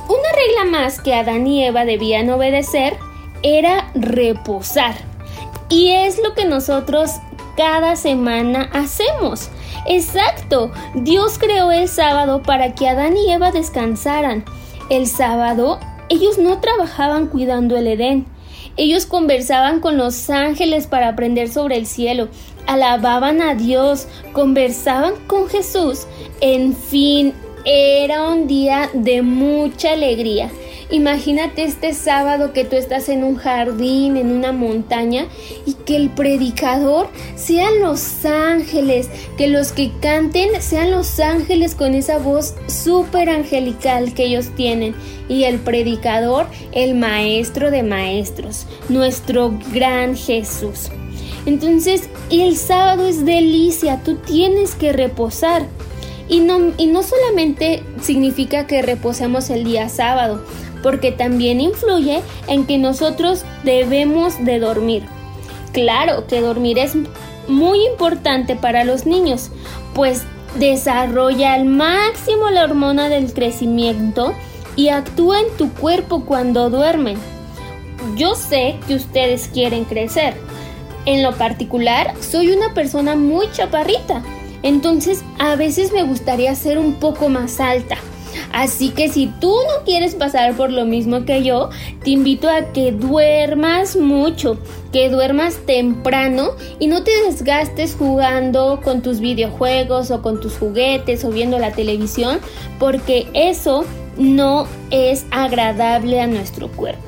Una 0.09 0.33
regla 0.35 0.79
más 0.79 1.01
que 1.01 1.15
Adán 1.15 1.47
y 1.47 1.65
Eva 1.65 1.85
debían 1.85 2.31
obedecer 2.31 2.97
era 3.43 3.91
reposar. 3.95 4.95
Y 5.69 5.91
es 5.91 6.19
lo 6.23 6.35
que 6.35 6.45
nosotros 6.45 7.13
cada 7.63 7.95
semana 7.95 8.69
hacemos. 8.73 9.49
Exacto, 9.87 10.73
Dios 10.97 11.39
creó 11.39 11.71
el 11.71 11.87
sábado 11.87 12.43
para 12.43 12.75
que 12.75 12.89
Adán 12.89 13.17
y 13.17 13.31
Eva 13.31 13.53
descansaran. 13.53 14.45
El 14.91 15.07
sábado 15.07 15.79
ellos 16.09 16.39
no 16.39 16.59
trabajaban 16.59 17.29
cuidando 17.29 17.77
el 17.77 17.87
Edén. 17.87 18.27
Ellos 18.77 19.07
conversaban 19.07 19.79
con 19.79 19.97
los 19.97 20.29
ángeles 20.29 20.89
para 20.89 21.07
aprender 21.07 21.49
sobre 21.51 21.77
el 21.77 21.87
cielo, 21.87 22.27
alababan 22.67 23.41
a 23.41 23.55
Dios, 23.55 24.09
conversaban 24.33 25.15
con 25.29 25.49
Jesús. 25.49 26.09
En 26.41 26.75
fin, 26.75 27.33
era 27.65 28.25
un 28.25 28.49
día 28.49 28.91
de 28.93 29.23
mucha 29.23 29.93
alegría. 29.93 30.51
Imagínate 30.93 31.65
este 31.65 31.95
sábado 31.95 32.53
que 32.53 32.67
tú 32.67 32.77
estás 32.77 33.09
en 33.09 33.25
un 33.25 33.37
jardín, 33.37 34.19
en 34.19 34.31
una 34.31 34.53
montaña, 34.53 35.27
y 35.65 35.73
que 35.73 35.97
el 35.97 36.11
predicador 36.11 37.09
sean 37.35 37.81
los 37.81 38.27
ángeles, 38.27 39.09
que 39.39 39.49
los 39.49 39.73
que 39.73 39.91
canten 40.03 40.61
sean 40.61 40.91
los 40.91 41.19
ángeles 41.19 41.75
con 41.75 41.95
esa 41.95 42.19
voz 42.19 42.55
súper 42.67 43.31
angelical 43.31 44.13
que 44.13 44.25
ellos 44.25 44.51
tienen, 44.55 44.95
y 45.31 45.45
el 45.45 45.61
predicador, 45.61 46.47
el 46.73 46.95
maestro 46.95 47.71
de 47.71 47.83
maestros, 47.83 48.67
nuestro 48.91 49.59
gran 49.73 50.15
Jesús. 50.15 50.91
Entonces, 51.47 52.11
el 52.29 52.55
sábado 52.55 53.09
es 53.09 53.25
delicia, 53.25 54.03
tú 54.05 54.17
tienes 54.17 54.75
que 54.75 54.93
reposar. 54.93 55.67
Y 56.29 56.41
no, 56.41 56.73
y 56.77 56.87
no 56.87 57.03
solamente 57.03 57.83
significa 58.01 58.67
que 58.67 58.81
reposemos 58.81 59.51
el 59.51 59.65
día 59.65 59.89
sábado, 59.89 60.43
porque 60.83 61.13
también 61.13 61.61
influye 61.61 62.23
en 62.49 62.67
que 62.67 62.79
nosotros 62.79 63.45
debemos 63.65 64.45
de 64.45 64.59
dormir. 64.59 65.05
Claro 65.73 66.27
que 66.27 66.41
dormir 66.41 66.79
es 66.79 66.95
muy 67.49 67.85
importante 67.87 68.57
para 68.57 68.85
los 68.85 69.07
niños, 69.07 69.51
pues 69.95 70.23
desarrolla 70.59 71.55
al 71.55 71.65
máximo 71.65 72.51
la 72.51 72.65
hormona 72.65 73.09
del 73.09 73.33
crecimiento 73.33 74.35
y 74.77 74.89
actúa 74.89 75.41
en 75.41 75.57
tu 75.57 75.73
cuerpo 75.73 76.25
cuando 76.25 76.71
duermen. 76.71 77.17
Yo 78.17 78.35
sé 78.35 78.79
que 78.87 78.95
ustedes 78.95 79.49
quieren 79.49 79.85
crecer. 79.85 80.35
En 81.05 81.23
lo 81.23 81.33
particular, 81.33 82.15
soy 82.21 82.53
una 82.53 82.75
persona 82.75 83.17
muy 83.17 83.51
chaparrita, 83.51 84.23
entonces 84.63 85.25
a 85.39 85.57
veces 85.57 85.93
me 85.93 86.03
gustaría 86.03 86.55
ser 86.55 86.79
un 86.79 86.95
poco 86.95 87.29
más 87.29 87.59
alta. 87.61 87.97
Así 88.53 88.91
que 88.91 89.09
si 89.09 89.29
tú 89.41 89.49
no 89.51 89.85
quieres 89.85 90.15
pasar 90.15 90.55
por 90.55 90.71
lo 90.71 90.85
mismo 90.85 91.25
que 91.25 91.43
yo, 91.43 91.71
te 92.05 92.11
invito 92.11 92.51
a 92.51 92.73
que 92.73 92.93
duermas 92.93 93.97
mucho, 93.97 94.59
que 94.93 95.09
duermas 95.09 95.57
temprano 95.65 96.51
y 96.79 96.87
no 96.87 97.03
te 97.03 97.11
desgastes 97.25 97.97
jugando 97.99 98.81
con 98.85 99.01
tus 99.01 99.21
videojuegos 99.21 100.11
o 100.11 100.21
con 100.21 100.39
tus 100.41 100.59
juguetes 100.59 101.25
o 101.25 101.31
viendo 101.31 101.59
la 101.59 101.73
televisión, 101.73 102.41
porque 102.79 103.27
eso 103.33 103.87
no 104.19 104.67
es 104.91 105.25
agradable 105.31 106.21
a 106.21 106.27
nuestro 106.27 106.69
cuerpo. 106.69 107.01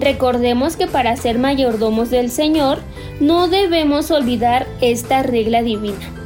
Recordemos 0.00 0.76
que 0.76 0.88
para 0.88 1.16
ser 1.16 1.38
mayordomos 1.38 2.10
del 2.10 2.30
Señor 2.30 2.78
no 3.20 3.46
debemos 3.46 4.10
olvidar 4.10 4.66
esta 4.80 5.22
regla 5.22 5.62
divina 5.62 6.17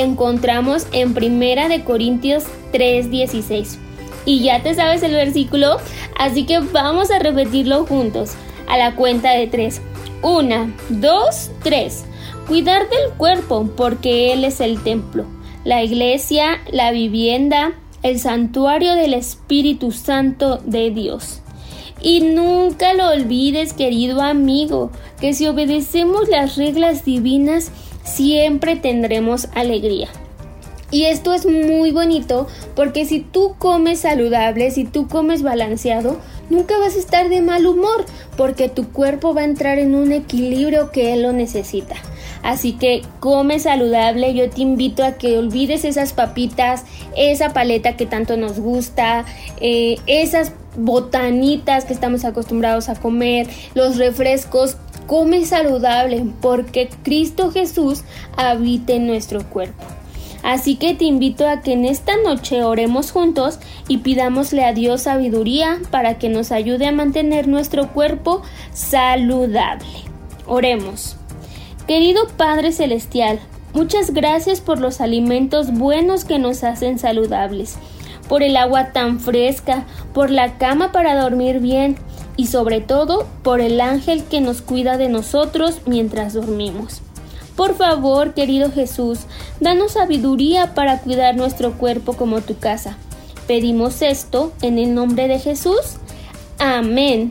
encontramos 0.00 0.86
en 0.92 1.14
Primera 1.14 1.68
de 1.68 1.84
Corintios 1.84 2.44
3:16. 2.72 3.78
Y 4.24 4.40
ya 4.40 4.62
te 4.62 4.74
sabes 4.74 5.02
el 5.02 5.12
versículo, 5.12 5.78
así 6.16 6.44
que 6.44 6.60
vamos 6.60 7.10
a 7.10 7.18
repetirlo 7.18 7.84
juntos 7.86 8.34
a 8.68 8.76
la 8.76 8.94
cuenta 8.94 9.32
de 9.32 9.46
tres. 9.48 9.82
Una, 10.22 10.72
dos, 10.88 11.50
tres. 11.62 12.04
Cuidar 12.46 12.88
del 12.88 13.12
cuerpo 13.16 13.68
porque 13.76 14.32
Él 14.32 14.44
es 14.44 14.60
el 14.60 14.82
templo, 14.82 15.26
la 15.64 15.82
iglesia, 15.82 16.60
la 16.70 16.92
vivienda, 16.92 17.72
el 18.02 18.18
santuario 18.18 18.94
del 18.94 19.14
Espíritu 19.14 19.92
Santo 19.92 20.58
de 20.64 20.90
Dios. 20.90 21.40
Y 22.00 22.20
nunca 22.20 22.94
lo 22.94 23.10
olvides, 23.10 23.72
querido 23.72 24.22
amigo, 24.22 24.90
que 25.20 25.34
si 25.34 25.46
obedecemos 25.46 26.28
las 26.28 26.56
reglas 26.56 27.04
divinas, 27.04 27.70
siempre 28.02 28.76
tendremos 28.76 29.48
alegría. 29.54 30.08
Y 30.90 31.04
esto 31.04 31.32
es 31.32 31.46
muy 31.46 31.90
bonito 31.90 32.46
porque 32.76 33.06
si 33.06 33.20
tú 33.20 33.54
comes 33.58 34.00
saludable, 34.00 34.70
si 34.70 34.84
tú 34.84 35.08
comes 35.08 35.42
balanceado, 35.42 36.18
nunca 36.50 36.76
vas 36.78 36.96
a 36.96 36.98
estar 36.98 37.30
de 37.30 37.40
mal 37.40 37.66
humor 37.66 38.04
porque 38.36 38.68
tu 38.68 38.92
cuerpo 38.92 39.32
va 39.32 39.40
a 39.40 39.44
entrar 39.44 39.78
en 39.78 39.94
un 39.94 40.12
equilibrio 40.12 40.90
que 40.90 41.14
él 41.14 41.22
lo 41.22 41.32
necesita. 41.32 41.96
Así 42.42 42.72
que 42.72 43.02
come 43.20 43.58
saludable, 43.58 44.34
yo 44.34 44.50
te 44.50 44.60
invito 44.60 45.02
a 45.02 45.12
que 45.12 45.38
olvides 45.38 45.84
esas 45.86 46.12
papitas, 46.12 46.84
esa 47.16 47.54
paleta 47.54 47.96
que 47.96 48.04
tanto 48.04 48.36
nos 48.36 48.58
gusta, 48.58 49.24
eh, 49.60 49.96
esas 50.06 50.52
botanitas 50.76 51.84
que 51.84 51.94
estamos 51.94 52.24
acostumbrados 52.24 52.88
a 52.88 52.96
comer, 52.96 53.46
los 53.74 53.96
refrescos, 53.96 54.76
come 55.12 55.44
saludable 55.44 56.24
porque 56.40 56.88
Cristo 57.02 57.50
Jesús 57.50 58.02
habita 58.38 58.94
en 58.94 59.06
nuestro 59.06 59.46
cuerpo. 59.46 59.84
Así 60.42 60.76
que 60.76 60.94
te 60.94 61.04
invito 61.04 61.46
a 61.46 61.60
que 61.60 61.74
en 61.74 61.84
esta 61.84 62.14
noche 62.24 62.64
oremos 62.64 63.10
juntos 63.10 63.58
y 63.88 63.98
pidámosle 63.98 64.64
a 64.64 64.72
Dios 64.72 65.02
sabiduría 65.02 65.80
para 65.90 66.16
que 66.16 66.30
nos 66.30 66.50
ayude 66.50 66.86
a 66.86 66.92
mantener 66.92 67.46
nuestro 67.46 67.92
cuerpo 67.92 68.40
saludable. 68.72 69.84
Oremos. 70.46 71.16
Querido 71.86 72.26
Padre 72.38 72.72
Celestial, 72.72 73.38
muchas 73.74 74.14
gracias 74.14 74.62
por 74.62 74.80
los 74.80 75.02
alimentos 75.02 75.74
buenos 75.74 76.24
que 76.24 76.38
nos 76.38 76.64
hacen 76.64 76.98
saludables, 76.98 77.76
por 78.30 78.42
el 78.42 78.56
agua 78.56 78.92
tan 78.92 79.20
fresca, 79.20 79.84
por 80.14 80.30
la 80.30 80.56
cama 80.56 80.90
para 80.90 81.20
dormir 81.20 81.60
bien, 81.60 81.98
y 82.42 82.48
sobre 82.48 82.80
todo 82.80 83.28
por 83.44 83.60
el 83.60 83.80
ángel 83.80 84.24
que 84.24 84.40
nos 84.40 84.62
cuida 84.62 84.96
de 84.96 85.08
nosotros 85.08 85.76
mientras 85.86 86.32
dormimos. 86.32 87.00
Por 87.54 87.76
favor, 87.76 88.34
querido 88.34 88.72
Jesús, 88.72 89.20
danos 89.60 89.92
sabiduría 89.92 90.74
para 90.74 90.98
cuidar 90.98 91.36
nuestro 91.36 91.74
cuerpo 91.74 92.14
como 92.14 92.40
tu 92.40 92.58
casa. 92.58 92.96
Pedimos 93.46 94.02
esto 94.02 94.52
en 94.60 94.80
el 94.80 94.92
nombre 94.92 95.28
de 95.28 95.38
Jesús. 95.38 95.98
Amén. 96.58 97.30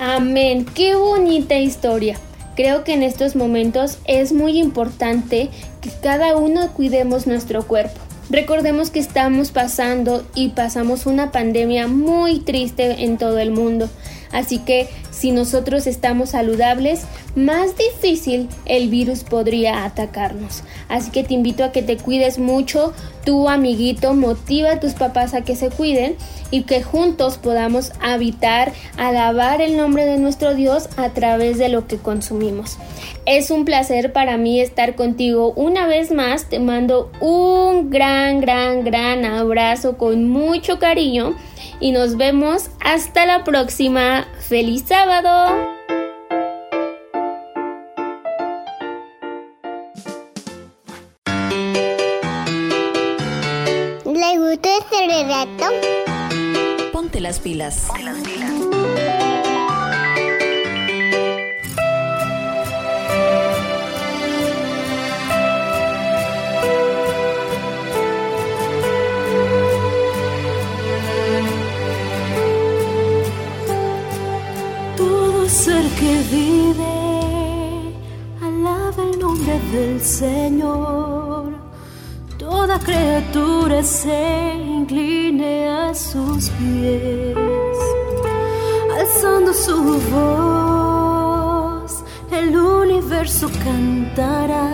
Amén. 0.00 0.66
Qué 0.74 0.96
bonita 0.96 1.54
historia. 1.54 2.18
Creo 2.56 2.82
que 2.82 2.94
en 2.94 3.04
estos 3.04 3.36
momentos 3.36 3.98
es 4.04 4.32
muy 4.32 4.58
importante 4.58 5.48
que 5.80 5.90
cada 6.02 6.36
uno 6.36 6.72
cuidemos 6.72 7.28
nuestro 7.28 7.62
cuerpo. 7.68 8.00
Recordemos 8.32 8.88
que 8.88 8.98
estamos 8.98 9.50
pasando 9.50 10.26
y 10.34 10.48
pasamos 10.48 11.04
una 11.04 11.32
pandemia 11.32 11.86
muy 11.86 12.38
triste 12.38 13.04
en 13.04 13.18
todo 13.18 13.38
el 13.38 13.50
mundo. 13.50 13.90
Así 14.32 14.58
que 14.58 14.88
si 15.22 15.30
nosotros 15.30 15.86
estamos 15.86 16.30
saludables, 16.30 17.04
más 17.36 17.76
difícil 17.76 18.48
el 18.66 18.88
virus 18.88 19.22
podría 19.22 19.84
atacarnos. 19.84 20.64
Así 20.88 21.12
que 21.12 21.22
te 21.22 21.32
invito 21.32 21.62
a 21.62 21.70
que 21.70 21.80
te 21.80 21.96
cuides 21.96 22.40
mucho, 22.40 22.92
tu 23.24 23.48
amiguito, 23.48 24.14
motiva 24.14 24.72
a 24.72 24.80
tus 24.80 24.94
papás 24.94 25.32
a 25.34 25.42
que 25.42 25.54
se 25.54 25.70
cuiden 25.70 26.16
y 26.50 26.64
que 26.64 26.82
juntos 26.82 27.38
podamos 27.38 27.92
habitar, 28.00 28.72
alabar 28.96 29.60
el 29.60 29.76
nombre 29.76 30.06
de 30.06 30.18
nuestro 30.18 30.56
Dios 30.56 30.88
a 30.96 31.10
través 31.10 31.56
de 31.56 31.68
lo 31.68 31.86
que 31.86 31.98
consumimos. 31.98 32.78
Es 33.24 33.52
un 33.52 33.64
placer 33.64 34.12
para 34.12 34.36
mí 34.38 34.60
estar 34.60 34.96
contigo 34.96 35.52
una 35.54 35.86
vez 35.86 36.10
más. 36.10 36.48
Te 36.48 36.58
mando 36.58 37.12
un 37.20 37.90
gran, 37.90 38.40
gran, 38.40 38.82
gran 38.82 39.24
abrazo 39.24 39.96
con 39.96 40.28
mucho 40.28 40.80
cariño 40.80 41.36
y 41.80 41.92
nos 41.92 42.16
vemos 42.16 42.70
hasta 42.84 43.26
la 43.26 43.44
próxima. 43.44 44.26
¡Feliz 44.40 44.84
sábado! 44.86 45.72
¿Le 54.04 54.38
gustó 54.38 54.68
este 54.80 55.06
relato? 55.06 55.64
Ponte 56.92 57.20
las 57.20 57.40
pilas. 57.40 57.86
Ponte 57.88 58.04
las 58.04 58.18
pilas. 58.18 59.21
Que 76.02 76.16
vive, 76.36 77.94
alaba 78.42 79.02
el 79.08 79.18
nombre 79.20 79.54
del 79.72 80.00
Señor. 80.00 81.52
Toda 82.36 82.76
criatura 82.80 83.84
se 83.84 84.54
incline 84.80 85.68
a 85.68 85.94
sus 85.94 86.48
pies, 86.58 87.36
alzando 88.98 89.52
su 89.54 89.76
voz, 90.14 91.92
el 92.32 92.56
universo 92.56 93.48
cantará. 93.62 94.70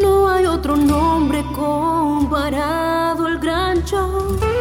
No 0.00 0.30
hay 0.30 0.46
otro 0.46 0.76
nombre 0.76 1.44
comparado 1.54 3.26
al 3.26 3.38
gran 3.38 3.84
yo 3.84 4.53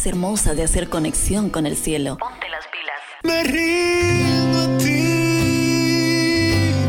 más 0.00 0.06
hermosas 0.06 0.56
de 0.56 0.62
hacer 0.62 0.88
conexión 0.88 1.50
con 1.50 1.66
el 1.66 1.76
cielo. 1.76 2.16
Ponte 2.16 2.48
las 2.48 2.64
pilas. 2.68 3.02
Me 3.22 3.42
rindo 3.44 4.58
a 4.60 4.78
ti, 4.78 5.12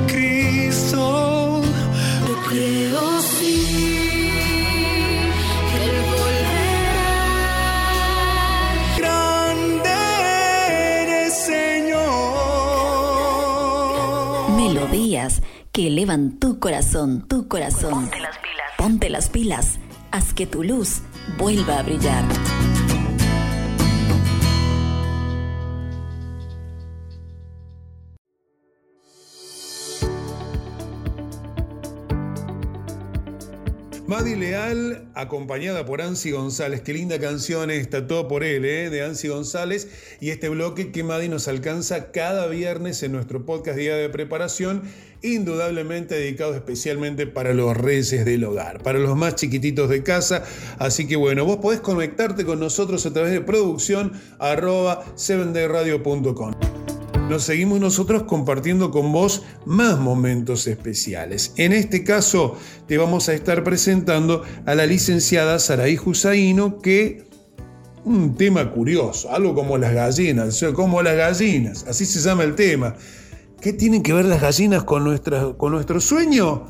Cristo. 0.07 1.61
Yo 2.27 2.35
creo 2.47 3.21
sí 3.21 3.65
que 5.71 5.83
Él 5.83 5.91
volverá. 6.05 6.69
Grande 8.97 9.89
eres, 11.01 11.33
Señor. 11.33 11.99
Melodías 14.51 15.41
que 15.73 15.87
elevan 15.87 16.39
tu 16.39 16.59
corazón, 16.59 17.27
tu 17.27 17.49
corazón. 17.49 17.91
Ponte 17.91 18.19
las 18.21 18.37
pilas. 18.37 18.71
Ponte 18.77 19.09
las 19.09 19.27
pilas. 19.29 19.79
Haz 20.11 20.33
que 20.33 20.45
tu 20.45 20.63
luz 20.63 21.01
vuelva 21.37 21.79
a 21.79 21.83
brillar. 21.83 22.23
Acompañada 35.21 35.85
por 35.85 36.01
Ansi 36.01 36.31
González. 36.31 36.81
Qué 36.81 36.93
linda 36.93 37.19
canción 37.19 37.71
está 37.71 38.07
todo 38.07 38.27
por 38.27 38.43
él, 38.43 38.65
¿eh? 38.65 38.89
de 38.89 39.03
Ansi 39.03 39.27
González. 39.27 39.87
Y 40.19 40.29
este 40.29 40.49
bloque 40.49 40.91
que 40.91 41.03
Madi 41.03 41.29
nos 41.29 41.47
alcanza 41.47 42.11
cada 42.11 42.47
viernes 42.47 43.01
en 43.03 43.13
nuestro 43.13 43.45
podcast 43.45 43.77
Día 43.77 43.95
de 43.95 44.09
Preparación, 44.09 44.83
indudablemente 45.21 46.15
dedicado 46.15 46.55
especialmente 46.55 47.27
para 47.27 47.53
los 47.53 47.77
reyes 47.77 48.25
del 48.25 48.43
hogar, 48.43 48.81
para 48.83 48.99
los 48.99 49.15
más 49.15 49.35
chiquititos 49.35 49.89
de 49.89 50.03
casa. 50.03 50.43
Así 50.79 51.07
que 51.07 51.15
bueno, 51.15 51.45
vos 51.45 51.57
podés 51.57 51.79
conectarte 51.79 52.45
con 52.45 52.59
nosotros 52.59 53.05
a 53.05 53.13
través 53.13 53.31
de 53.31 53.41
producción 53.41 54.13
arroba 54.39 55.05
7dayradio.com. 55.15 56.70
Nos 57.31 57.43
seguimos 57.43 57.79
nosotros 57.79 58.23
compartiendo 58.23 58.91
con 58.91 59.13
vos 59.13 59.43
más 59.65 59.97
momentos 59.97 60.67
especiales. 60.67 61.53
En 61.55 61.71
este 61.71 62.03
caso, 62.03 62.57
te 62.89 62.97
vamos 62.97 63.29
a 63.29 63.33
estar 63.33 63.63
presentando 63.63 64.43
a 64.65 64.75
la 64.75 64.85
licenciada 64.85 65.57
Saraí 65.57 65.95
Jusaino, 65.95 66.79
que 66.79 67.23
un 68.03 68.35
tema 68.35 68.69
curioso, 68.73 69.31
algo 69.31 69.55
como 69.55 69.77
las 69.77 69.93
gallinas, 69.93 70.61
como 70.73 71.01
las 71.01 71.15
gallinas, 71.15 71.85
así 71.87 72.05
se 72.05 72.19
llama 72.19 72.43
el 72.43 72.53
tema. 72.53 72.97
¿Qué 73.61 73.71
tienen 73.71 74.03
que 74.03 74.11
ver 74.11 74.25
las 74.25 74.41
gallinas 74.41 74.83
con, 74.83 75.17
con 75.57 75.71
nuestro 75.71 76.01
sueño? 76.01 76.67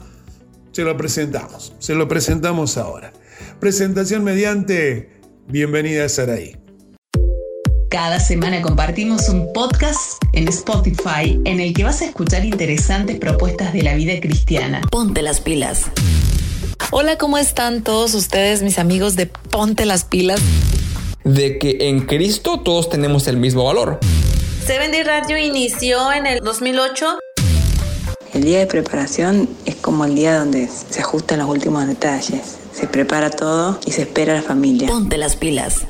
Se 0.73 0.83
lo 0.83 0.95
presentamos, 0.95 1.73
se 1.79 1.95
lo 1.95 2.07
presentamos 2.07 2.77
ahora. 2.77 3.11
Presentación 3.59 4.23
mediante, 4.23 5.09
bienvenida 5.47 6.07
Saraí. 6.07 6.60
Cada 7.91 8.21
semana 8.21 8.61
compartimos 8.61 9.27
un 9.27 9.51
podcast 9.51 10.23
en 10.31 10.47
Spotify 10.47 11.37
en 11.43 11.59
el 11.59 11.73
que 11.73 11.83
vas 11.83 12.01
a 12.01 12.05
escuchar 12.05 12.45
interesantes 12.45 13.19
propuestas 13.19 13.73
de 13.73 13.81
la 13.81 13.95
vida 13.95 14.17
cristiana. 14.21 14.79
Ponte 14.89 15.21
las 15.21 15.41
pilas. 15.41 15.87
Hola, 16.91 17.17
¿cómo 17.17 17.37
están 17.37 17.83
todos 17.83 18.13
ustedes, 18.13 18.63
mis 18.63 18.79
amigos 18.79 19.17
de 19.17 19.25
Ponte 19.25 19.85
las 19.85 20.05
pilas? 20.05 20.39
De 21.25 21.59
que 21.59 21.89
en 21.89 22.05
Cristo 22.05 22.61
todos 22.61 22.89
tenemos 22.89 23.27
el 23.27 23.35
mismo 23.35 23.65
valor. 23.65 23.99
Seven 24.65 24.93
Day 24.93 25.03
Radio 25.03 25.37
inició 25.37 26.13
en 26.13 26.27
el 26.27 26.39
2008. 26.39 27.19
El 28.33 28.43
día 28.45 28.59
de 28.59 28.67
preparación 28.67 29.49
es 29.65 29.75
como 29.75 30.05
el 30.05 30.15
día 30.15 30.39
donde 30.39 30.69
se 30.69 31.01
ajustan 31.01 31.39
los 31.39 31.49
últimos 31.49 31.85
detalles. 31.85 32.55
Se 32.71 32.87
prepara 32.87 33.29
todo 33.29 33.81
y 33.85 33.91
se 33.91 34.03
espera 34.03 34.31
a 34.31 34.37
la 34.37 34.43
familia. 34.43 34.87
Ponte 34.87 35.17
las 35.17 35.35
pilas. 35.35 35.85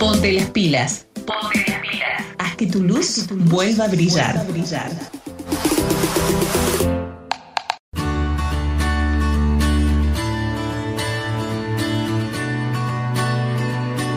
Ponte 0.00 0.32
las 0.32 0.48
pilas. 0.48 1.06
Ponte 1.26 1.62
las 1.68 1.78
pilas. 1.80 2.24
Haz 2.38 2.56
que 2.56 2.66
tu 2.66 2.82
luz 2.82 3.26
vuelva 3.30 3.84
a 3.84 3.88
brillar. 3.88 4.46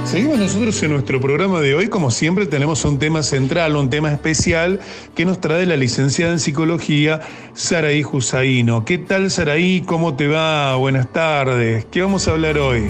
Seguimos 0.05 0.39
nosotros 0.39 0.81
en 0.83 0.91
nuestro 0.91 1.19
programa 1.19 1.59
de 1.59 1.75
hoy, 1.75 1.89
como 1.89 2.11
siempre 2.11 2.45
tenemos 2.45 2.85
un 2.85 2.97
tema 2.97 3.21
central, 3.21 3.75
un 3.75 3.89
tema 3.89 4.09
especial 4.09 4.79
que 5.15 5.25
nos 5.25 5.41
trae 5.41 5.65
la 5.65 5.75
licenciada 5.75 6.31
en 6.31 6.39
psicología 6.39 7.19
Saraí 7.55 8.03
Jusaino. 8.03 8.85
¿Qué 8.85 8.99
tal 8.99 9.29
Saraí? 9.29 9.81
¿Cómo 9.81 10.15
te 10.15 10.29
va? 10.29 10.77
Buenas 10.77 11.11
tardes. 11.11 11.85
¿Qué 11.91 12.01
vamos 12.01 12.29
a 12.29 12.31
hablar 12.31 12.57
hoy? 12.57 12.87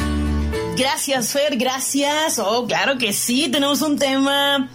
Gracias, 0.75 1.31
Fer, 1.31 1.55
gracias. 1.55 2.39
Oh, 2.39 2.65
claro 2.65 2.97
que 2.97 3.13
sí, 3.13 3.47
tenemos 3.49 3.81
un 3.81 3.97
tema 3.97 4.69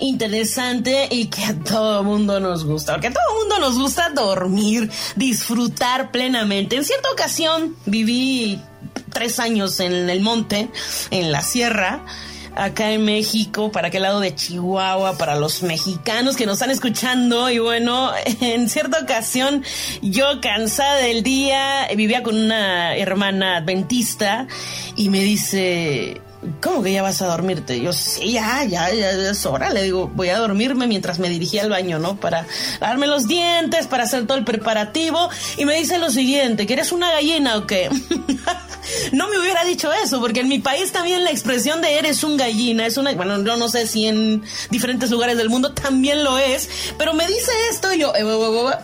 interesante 0.00 1.08
y 1.10 1.26
que 1.26 1.44
a 1.44 1.54
todo 1.54 2.02
mundo 2.02 2.40
nos 2.40 2.64
gusta, 2.64 2.94
porque 2.94 3.08
a 3.08 3.12
todo 3.12 3.38
mundo 3.38 3.58
nos 3.60 3.78
gusta 3.78 4.08
dormir, 4.10 4.90
disfrutar 5.14 6.10
plenamente. 6.10 6.76
En 6.76 6.84
cierta 6.84 7.08
ocasión 7.12 7.76
viví 7.86 8.60
tres 9.12 9.38
años 9.38 9.78
en 9.78 10.10
el 10.10 10.20
monte, 10.20 10.70
en 11.10 11.30
la 11.30 11.40
sierra, 11.40 12.04
acá 12.56 12.92
en 12.92 13.04
México, 13.04 13.70
para 13.70 13.88
aquel 13.88 14.02
lado 14.02 14.20
de 14.20 14.34
Chihuahua, 14.34 15.16
para 15.18 15.36
los 15.36 15.62
mexicanos 15.62 16.36
que 16.36 16.46
nos 16.46 16.54
están 16.54 16.70
escuchando. 16.70 17.50
Y 17.50 17.58
bueno, 17.58 18.12
en 18.40 18.68
cierta 18.68 19.00
ocasión, 19.00 19.64
yo 20.02 20.40
cansada 20.40 20.96
del 20.96 21.22
día, 21.22 21.88
vivía 21.96 22.22
con 22.22 22.36
una 22.36 22.96
hermana 22.96 23.58
adventista 23.58 24.46
y 24.96 25.08
me 25.10 25.20
dice, 25.20 26.20
¿Cómo 26.60 26.82
que 26.82 26.92
ya 26.92 27.02
vas 27.02 27.22
a 27.22 27.26
dormirte? 27.26 27.80
Yo, 27.80 27.92
sí, 27.92 28.32
ya, 28.32 28.64
ya, 28.64 28.92
ya 28.92 29.10
es 29.10 29.46
hora. 29.46 29.70
Le 29.70 29.82
digo, 29.82 30.10
voy 30.14 30.28
a 30.28 30.38
dormirme 30.38 30.86
mientras 30.86 31.18
me 31.18 31.28
dirigía 31.28 31.62
al 31.62 31.70
baño, 31.70 31.98
¿no? 31.98 32.16
Para 32.16 32.46
darme 32.80 33.06
los 33.06 33.26
dientes, 33.28 33.86
para 33.86 34.04
hacer 34.04 34.26
todo 34.26 34.38
el 34.38 34.44
preparativo. 34.44 35.28
Y 35.56 35.64
me 35.64 35.74
dice 35.76 35.98
lo 35.98 36.10
siguiente, 36.10 36.66
¿que 36.66 36.74
eres 36.74 36.92
una 36.92 37.10
gallina 37.10 37.56
o 37.56 37.66
qué? 37.66 37.90
no 39.12 39.28
me 39.28 39.38
hubiera 39.38 39.64
dicho 39.64 39.92
eso, 39.92 40.20
porque 40.20 40.40
en 40.40 40.48
mi 40.48 40.58
país 40.58 40.92
también 40.92 41.24
la 41.24 41.30
expresión 41.30 41.80
de 41.80 41.98
eres 41.98 42.24
un 42.24 42.36
gallina 42.36 42.86
es 42.86 42.96
una, 42.96 43.12
bueno, 43.12 43.42
yo 43.44 43.56
no 43.56 43.68
sé 43.68 43.86
si 43.86 44.06
en 44.06 44.42
diferentes 44.70 45.10
lugares 45.10 45.36
del 45.36 45.48
mundo 45.48 45.72
también 45.72 46.24
lo 46.24 46.38
es, 46.38 46.68
pero 46.98 47.14
me 47.14 47.26
dice 47.26 47.50
esto 47.70 47.92
y 47.92 48.00
yo, 48.00 48.12
eh, 48.14 48.24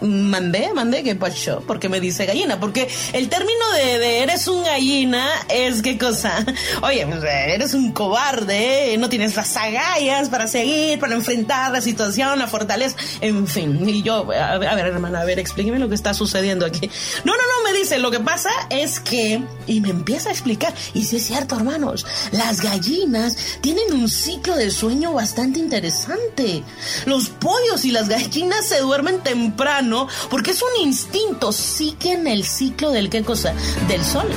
mandé, 0.01 0.73
mandé, 0.75 1.03
¿qué 1.03 1.15
pasó? 1.15 1.63
Porque 1.67 1.89
me 1.89 2.01
dice 2.01 2.27
gallina, 2.27 2.59
porque 2.61 2.89
el 3.13 3.29
término 3.29 3.73
de, 3.73 3.99
de 3.99 4.23
eres 4.23 4.49
un 4.49 4.63
gallina 4.65 5.27
es 5.49 5.83
qué 5.83 5.99
cosa. 5.99 6.45
Oye, 6.83 7.07
pues, 7.07 7.23
eres 7.55 7.75
un 7.75 7.93
cobarde, 7.93 8.97
no 8.99 9.09
tienes 9.09 9.37
las 9.37 9.57
agallas 9.57 10.29
para 10.29 10.47
seguir, 10.47 10.99
para 10.99 11.15
enfrentar 11.15 11.73
la 11.73 11.81
situación, 11.81 12.39
la 12.39 12.47
fortaleza, 12.47 12.97
en 13.21 13.47
fin. 13.47 13.89
Y 13.89 14.03
yo, 14.03 14.31
a 14.33 14.59
ver, 14.59 14.69
a 14.69 14.79
hermana, 14.81 15.21
a 15.21 15.25
ver, 15.25 15.39
explíqueme 15.39 15.79
lo 15.79 15.89
que 15.89 15.95
está 15.95 16.15
sucediendo 16.15 16.67
aquí. 16.67 16.91
No, 17.25 17.33
no, 17.33 17.39
no, 17.39 17.71
me 17.71 17.79
dice, 17.79 17.99
lo 17.99 18.11
que 18.11 18.21
pasa 18.21 18.51
es 18.71 19.01
que, 19.01 19.43
y 19.67 19.81
me 19.81 19.91
empieza 19.91 20.29
a 20.29 20.33
explicar, 20.33 20.75
y 20.95 21.05
si 21.05 21.17
es 21.17 21.27
cierto, 21.27 21.57
hermanos, 21.57 22.07
las 22.33 22.61
gallinas 22.61 23.37
tienen 23.61 23.93
un 23.93 24.09
ciclo 24.09 24.57
de 24.57 24.71
sueño 24.71 25.13
bastante 25.13 25.59
interesante. 25.59 26.63
Los 27.07 27.29
pollos 27.29 27.85
y 27.85 27.91
las 27.91 28.09
gallinas 28.09 28.67
se 28.67 28.81
duermen 28.81 29.21
temprano 29.21 30.09
porque 30.31 30.53
es 30.53 30.63
un 30.63 30.87
instinto, 30.87 31.53
siguen 31.53 32.27
el 32.27 32.45
ciclo 32.45 32.91
del 32.91 33.11
qué 33.11 33.23
cosa, 33.23 33.55
del 33.89 34.05
sol 34.05 34.29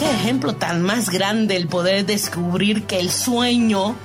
qué 0.00 0.10
ejemplo 0.10 0.54
tan 0.54 0.80
más 0.80 1.10
grande 1.10 1.56
el 1.56 1.68
poder 1.68 2.06
descubrir 2.06 2.84
que 2.84 2.98
el 3.00 3.10
sueño 3.10 3.96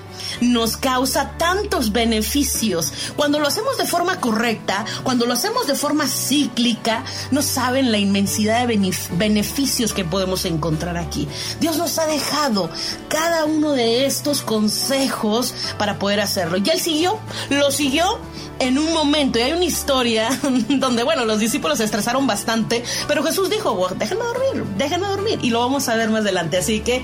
nos 0.41 0.77
causa 0.77 1.31
tantos 1.37 1.91
beneficios. 1.91 2.93
Cuando 3.15 3.39
lo 3.39 3.47
hacemos 3.47 3.77
de 3.77 3.85
forma 3.85 4.19
correcta, 4.19 4.85
cuando 5.03 5.25
lo 5.25 5.33
hacemos 5.33 5.67
de 5.67 5.75
forma 5.75 6.07
cíclica, 6.07 7.03
no 7.31 7.41
saben 7.41 7.91
la 7.91 7.97
inmensidad 7.97 8.67
de 8.67 8.93
beneficios 9.11 9.93
que 9.93 10.05
podemos 10.05 10.45
encontrar 10.45 10.97
aquí. 10.97 11.27
Dios 11.59 11.77
nos 11.77 11.97
ha 11.99 12.05
dejado 12.05 12.69
cada 13.07 13.45
uno 13.45 13.71
de 13.71 14.05
estos 14.05 14.41
consejos 14.41 15.53
para 15.77 15.99
poder 15.99 16.19
hacerlo. 16.19 16.57
Y 16.57 16.69
él 16.69 16.79
siguió, 16.79 17.19
lo 17.49 17.71
siguió 17.71 18.19
en 18.59 18.77
un 18.77 18.93
momento, 18.93 19.39
y 19.39 19.41
hay 19.41 19.51
una 19.51 19.65
historia 19.65 20.29
donde, 20.69 21.03
bueno, 21.03 21.25
los 21.25 21.39
discípulos 21.39 21.77
se 21.77 21.83
estresaron 21.83 22.25
bastante, 22.25 22.83
pero 23.07 23.23
Jesús 23.23 23.49
dijo, 23.49 23.87
déjenme 23.97 24.23
dormir, 24.23 24.63
déjenme 24.77 25.07
dormir, 25.07 25.39
y 25.41 25.49
lo 25.49 25.59
vamos 25.59 25.87
a 25.89 25.95
ver 25.95 26.09
más 26.09 26.21
adelante. 26.21 26.57
Así 26.57 26.79
que 26.79 27.03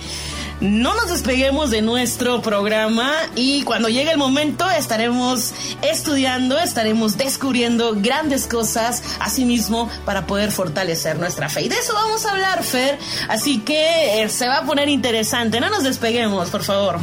no 0.61 0.93
nos 0.93 1.09
despeguemos 1.09 1.71
de 1.71 1.81
nuestro 1.81 2.41
programa 2.41 3.11
y 3.35 3.63
cuando 3.63 3.89
llegue 3.89 4.11
el 4.11 4.17
momento 4.17 4.69
estaremos 4.69 5.53
estudiando, 5.81 6.57
estaremos 6.59 7.17
descubriendo 7.17 7.95
grandes 7.95 8.45
cosas 8.47 9.03
asimismo 9.19 9.89
para 10.05 10.27
poder 10.27 10.51
fortalecer 10.51 11.19
nuestra 11.19 11.49
fe. 11.49 11.63
Y 11.63 11.69
de 11.69 11.75
eso 11.75 11.93
vamos 11.93 12.25
a 12.25 12.31
hablar, 12.31 12.63
Fer. 12.63 12.99
Así 13.27 13.59
que 13.59 14.21
eh, 14.21 14.29
se 14.29 14.47
va 14.47 14.59
a 14.59 14.65
poner 14.65 14.87
interesante. 14.87 15.59
No 15.59 15.69
nos 15.69 15.83
despeguemos, 15.83 16.49
por 16.49 16.63
favor. 16.63 16.99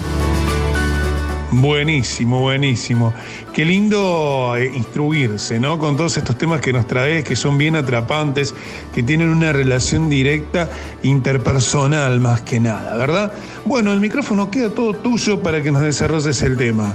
Buenísimo, 1.51 2.41
buenísimo. 2.41 3.15
Qué 3.55 3.65
lindo 3.65 4.55
eh, 4.57 4.71
instruirse, 4.75 5.59
¿no? 5.59 5.79
Con 5.79 5.97
todos 5.97 6.19
estos 6.19 6.37
temas 6.37 6.61
que 6.61 6.75
nos 6.75 6.87
traes, 6.87 7.25
que 7.25 7.37
son 7.37 7.57
bien 7.57 7.75
atrapantes, 7.75 8.55
que 8.95 9.03
tienen 9.03 9.31
una 9.31 9.53
relación 9.53 10.11
directa 10.11 10.69
interpersonal 11.03 12.21
más 12.21 12.43
que 12.43 12.61
nada, 12.61 12.95
¿verdad? 12.99 13.33
Bueno, 13.65 13.95
el 13.95 14.01
micrófono 14.01 14.51
queda 14.51 14.69
todo 14.69 14.93
tuyo 14.93 15.43
para 15.43 15.63
que 15.63 15.73
nos 15.73 15.81
desarrolles 15.81 16.43
el 16.43 16.59
tema. 16.59 16.95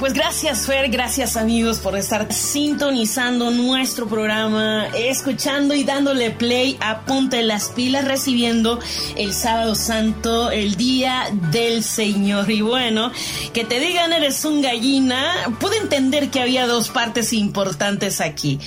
Pues 0.00 0.14
gracias 0.14 0.64
Fer, 0.64 0.88
gracias 0.88 1.36
amigos 1.36 1.78
por 1.78 1.94
estar 1.94 2.32
sintonizando 2.32 3.50
nuestro 3.50 4.08
programa, 4.08 4.86
escuchando 4.96 5.74
y 5.74 5.84
dándole 5.84 6.30
play 6.30 6.78
a 6.80 7.02
Ponte 7.02 7.42
las 7.42 7.68
Pilas, 7.68 8.06
recibiendo 8.06 8.80
el 9.16 9.34
sábado 9.34 9.74
santo, 9.74 10.50
el 10.50 10.76
día 10.76 11.26
del 11.50 11.84
Señor. 11.84 12.50
Y 12.50 12.62
bueno, 12.62 13.12
que 13.52 13.66
te 13.66 13.78
digan 13.78 14.14
eres 14.14 14.42
un 14.46 14.62
gallina, 14.62 15.54
pude 15.60 15.76
entender 15.76 16.30
que 16.30 16.40
había 16.40 16.66
dos 16.66 16.88
partes 16.88 17.34
importantes 17.34 18.22
aquí 18.22 18.58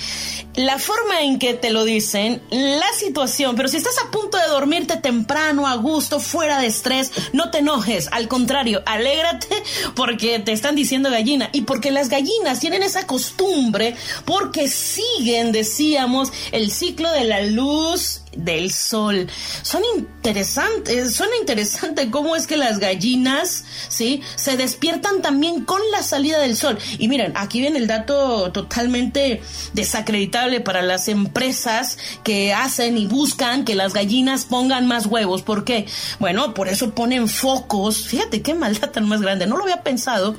la 0.56 0.78
forma 0.78 1.22
en 1.22 1.38
que 1.38 1.54
te 1.54 1.70
lo 1.70 1.84
dicen, 1.84 2.42
la 2.50 2.92
situación, 2.96 3.56
pero 3.56 3.68
si 3.68 3.76
estás 3.76 3.96
a 3.98 4.10
punto 4.10 4.38
de 4.38 4.46
dormirte 4.46 4.96
temprano, 4.96 5.66
a 5.66 5.74
gusto, 5.76 6.20
fuera 6.20 6.60
de 6.60 6.66
estrés, 6.66 7.12
no 7.32 7.50
te 7.50 7.58
enojes, 7.58 8.08
al 8.12 8.28
contrario, 8.28 8.82
alégrate 8.86 9.48
porque 9.94 10.38
te 10.38 10.52
están 10.52 10.74
diciendo 10.74 11.10
gallina. 11.10 11.50
Y 11.52 11.62
porque 11.62 11.90
las 11.90 12.08
gallinas 12.08 12.60
tienen 12.60 12.82
esa 12.82 13.06
costumbre 13.06 13.96
porque 14.24 14.68
siguen, 14.68 15.52
decíamos, 15.52 16.32
el 16.52 16.70
ciclo 16.70 17.10
de 17.10 17.24
la 17.24 17.42
luz 17.42 18.23
del 18.36 18.72
sol. 18.72 19.28
Son 19.62 19.82
interesantes, 19.96 21.14
suena 21.14 21.36
interesante 21.36 22.10
cómo 22.10 22.36
es 22.36 22.46
que 22.46 22.56
las 22.56 22.78
gallinas, 22.78 23.64
¿sí? 23.88 24.22
Se 24.36 24.56
despiertan 24.56 25.22
también 25.22 25.64
con 25.64 25.80
la 25.90 26.02
salida 26.02 26.38
del 26.38 26.56
sol. 26.56 26.78
Y 26.98 27.08
miren, 27.08 27.32
aquí 27.36 27.60
viene 27.60 27.78
el 27.78 27.86
dato 27.86 28.50
totalmente 28.52 29.42
desacreditable 29.72 30.60
para 30.60 30.82
las 30.82 31.08
empresas 31.08 31.98
que 32.22 32.52
hacen 32.52 32.98
y 32.98 33.06
buscan 33.06 33.64
que 33.64 33.74
las 33.74 33.94
gallinas 33.94 34.44
pongan 34.44 34.86
más 34.86 35.06
huevos. 35.06 35.42
¿Por 35.42 35.64
qué? 35.64 35.86
Bueno, 36.18 36.54
por 36.54 36.68
eso 36.68 36.94
ponen 36.94 37.28
focos. 37.28 38.06
Fíjate 38.06 38.42
qué 38.42 38.54
maldad 38.54 38.90
tan 38.90 39.08
más 39.08 39.20
grande. 39.20 39.46
No 39.46 39.56
lo 39.56 39.64
había 39.64 39.82
pensado. 39.82 40.36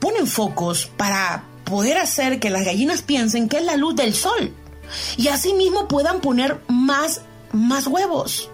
Ponen 0.00 0.26
focos 0.26 0.86
para 0.96 1.44
poder 1.64 1.98
hacer 1.98 2.38
que 2.38 2.50
las 2.50 2.64
gallinas 2.64 3.02
piensen 3.02 3.48
que 3.48 3.58
es 3.58 3.64
la 3.64 3.76
luz 3.76 3.96
del 3.96 4.14
sol 4.14 4.54
y 5.16 5.28
asimismo 5.28 5.88
puedan 5.88 6.20
poner 6.20 6.60
más, 6.68 7.22
más 7.52 7.86
huevos. 7.86 8.50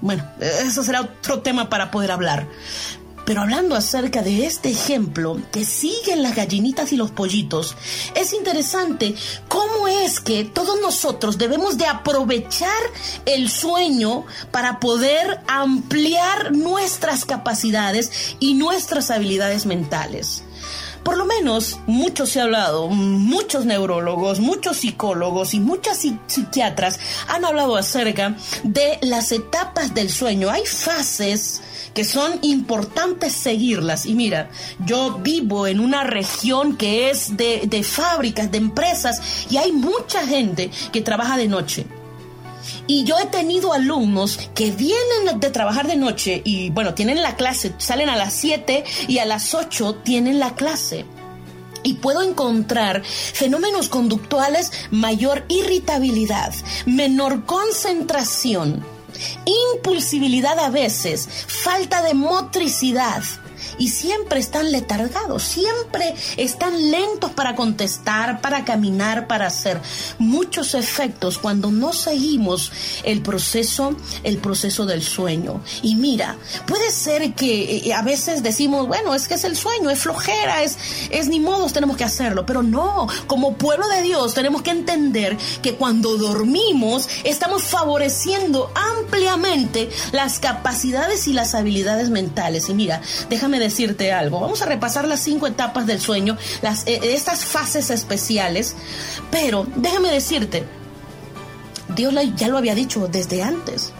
Bueno, 0.00 0.24
eso 0.40 0.82
será 0.82 1.02
otro 1.02 1.40
tema 1.40 1.68
para 1.68 1.90
poder 1.90 2.10
hablar. 2.10 2.46
Pero 3.28 3.42
hablando 3.42 3.74
acerca 3.74 4.22
de 4.22 4.46
este 4.46 4.70
ejemplo 4.70 5.38
que 5.52 5.66
siguen 5.66 6.22
las 6.22 6.34
gallinitas 6.34 6.94
y 6.94 6.96
los 6.96 7.10
pollitos, 7.10 7.76
es 8.14 8.32
interesante 8.32 9.14
cómo 9.48 9.86
es 9.86 10.20
que 10.20 10.46
todos 10.46 10.80
nosotros 10.80 11.36
debemos 11.36 11.76
de 11.76 11.84
aprovechar 11.84 12.70
el 13.26 13.50
sueño 13.50 14.24
para 14.50 14.80
poder 14.80 15.40
ampliar 15.46 16.52
nuestras 16.52 17.26
capacidades 17.26 18.36
y 18.40 18.54
nuestras 18.54 19.10
habilidades 19.10 19.66
mentales 19.66 20.42
por 21.02 21.16
lo 21.16 21.24
menos 21.24 21.80
mucho 21.86 22.26
se 22.26 22.40
ha 22.40 22.44
hablado, 22.44 22.88
muchos 22.88 23.64
neurólogos, 23.64 24.40
muchos 24.40 24.78
psicólogos 24.78 25.54
y 25.54 25.60
muchas 25.60 26.04
psiquiatras 26.26 27.00
han 27.28 27.44
hablado 27.44 27.76
acerca 27.76 28.36
de 28.62 28.98
las 29.02 29.32
etapas 29.32 29.94
del 29.94 30.10
sueño. 30.10 30.50
Hay 30.50 30.64
fases 30.66 31.62
que 31.94 32.04
son 32.04 32.38
importantes 32.42 33.32
seguirlas. 33.32 34.06
Y 34.06 34.14
mira, 34.14 34.50
yo 34.86 35.18
vivo 35.18 35.66
en 35.66 35.80
una 35.80 36.04
región 36.04 36.76
que 36.76 37.10
es 37.10 37.36
de, 37.36 37.62
de 37.66 37.82
fábricas, 37.82 38.50
de 38.50 38.58
empresas, 38.58 39.46
y 39.50 39.56
hay 39.56 39.72
mucha 39.72 40.26
gente 40.26 40.70
que 40.92 41.00
trabaja 41.00 41.36
de 41.36 41.48
noche. 41.48 41.86
Y 42.86 43.04
yo 43.04 43.18
he 43.18 43.26
tenido 43.26 43.72
alumnos 43.72 44.38
que 44.54 44.70
vienen 44.70 45.38
de 45.40 45.50
trabajar 45.50 45.86
de 45.86 45.96
noche 45.96 46.42
y 46.44 46.70
bueno, 46.70 46.94
tienen 46.94 47.22
la 47.22 47.36
clase, 47.36 47.74
salen 47.78 48.08
a 48.08 48.16
las 48.16 48.32
7 48.34 48.84
y 49.08 49.18
a 49.18 49.24
las 49.24 49.54
8 49.54 49.96
tienen 50.04 50.38
la 50.38 50.54
clase. 50.54 51.04
Y 51.82 51.94
puedo 51.94 52.22
encontrar 52.22 53.04
fenómenos 53.04 53.88
conductuales, 53.88 54.72
mayor 54.90 55.44
irritabilidad, 55.48 56.52
menor 56.86 57.46
concentración, 57.46 58.84
impulsibilidad 59.74 60.58
a 60.58 60.70
veces, 60.70 61.28
falta 61.46 62.02
de 62.02 62.14
motricidad, 62.14 63.22
y 63.78 63.88
siempre 63.88 64.40
están 64.40 64.70
letargados, 64.72 65.42
siempre 65.42 66.14
están 66.36 66.90
lentos 66.90 67.30
para 67.32 67.54
contestar, 67.54 68.40
para 68.40 68.64
caminar, 68.64 69.26
para 69.26 69.46
hacer 69.46 69.80
muchos 70.18 70.74
efectos 70.74 71.38
cuando 71.38 71.70
no 71.70 71.92
seguimos 71.92 72.72
el 73.04 73.22
proceso, 73.22 73.96
el 74.24 74.38
proceso 74.38 74.86
del 74.86 75.02
sueño. 75.02 75.62
Y 75.82 75.96
mira, 75.96 76.36
puede 76.66 76.90
ser 76.90 77.34
que 77.34 77.78
eh, 77.88 77.94
a 77.94 78.02
veces 78.02 78.42
decimos, 78.42 78.86
bueno, 78.86 79.14
es 79.14 79.28
que 79.28 79.34
es 79.34 79.44
el 79.44 79.56
sueño, 79.56 79.90
es 79.90 80.00
flojera, 80.00 80.62
es, 80.62 80.78
es 81.10 81.28
ni 81.28 81.40
modos, 81.40 81.72
tenemos 81.72 81.96
que 81.96 82.04
hacerlo, 82.04 82.44
pero 82.44 82.62
no, 82.62 83.08
como 83.26 83.56
pueblo 83.56 83.86
de 83.88 84.02
Dios 84.02 84.34
tenemos 84.34 84.62
que 84.62 84.70
entender 84.70 85.36
que 85.62 85.74
cuando 85.74 86.16
dormimos 86.16 87.08
estamos 87.24 87.64
favoreciendo 87.64 88.70
ampliamente 88.74 89.88
las 90.12 90.38
capacidades 90.38 91.28
y 91.28 91.32
las 91.32 91.54
habilidades 91.54 92.10
mentales. 92.10 92.68
Y 92.68 92.74
mira, 92.74 93.00
déjame 93.28 93.58
decirte 93.68 94.12
algo. 94.12 94.40
Vamos 94.40 94.62
a 94.62 94.66
repasar 94.66 95.06
las 95.06 95.20
cinco 95.20 95.46
etapas 95.46 95.86
del 95.86 96.00
sueño, 96.00 96.36
las, 96.62 96.86
eh, 96.86 97.00
estas 97.02 97.44
fases 97.44 97.90
especiales. 97.90 98.74
Pero 99.30 99.66
déjame 99.76 100.10
decirte, 100.10 100.64
Dios 101.94 102.14
ya 102.36 102.48
lo 102.48 102.58
había 102.58 102.74
dicho 102.74 103.08
desde 103.08 103.42
antes. 103.42 103.92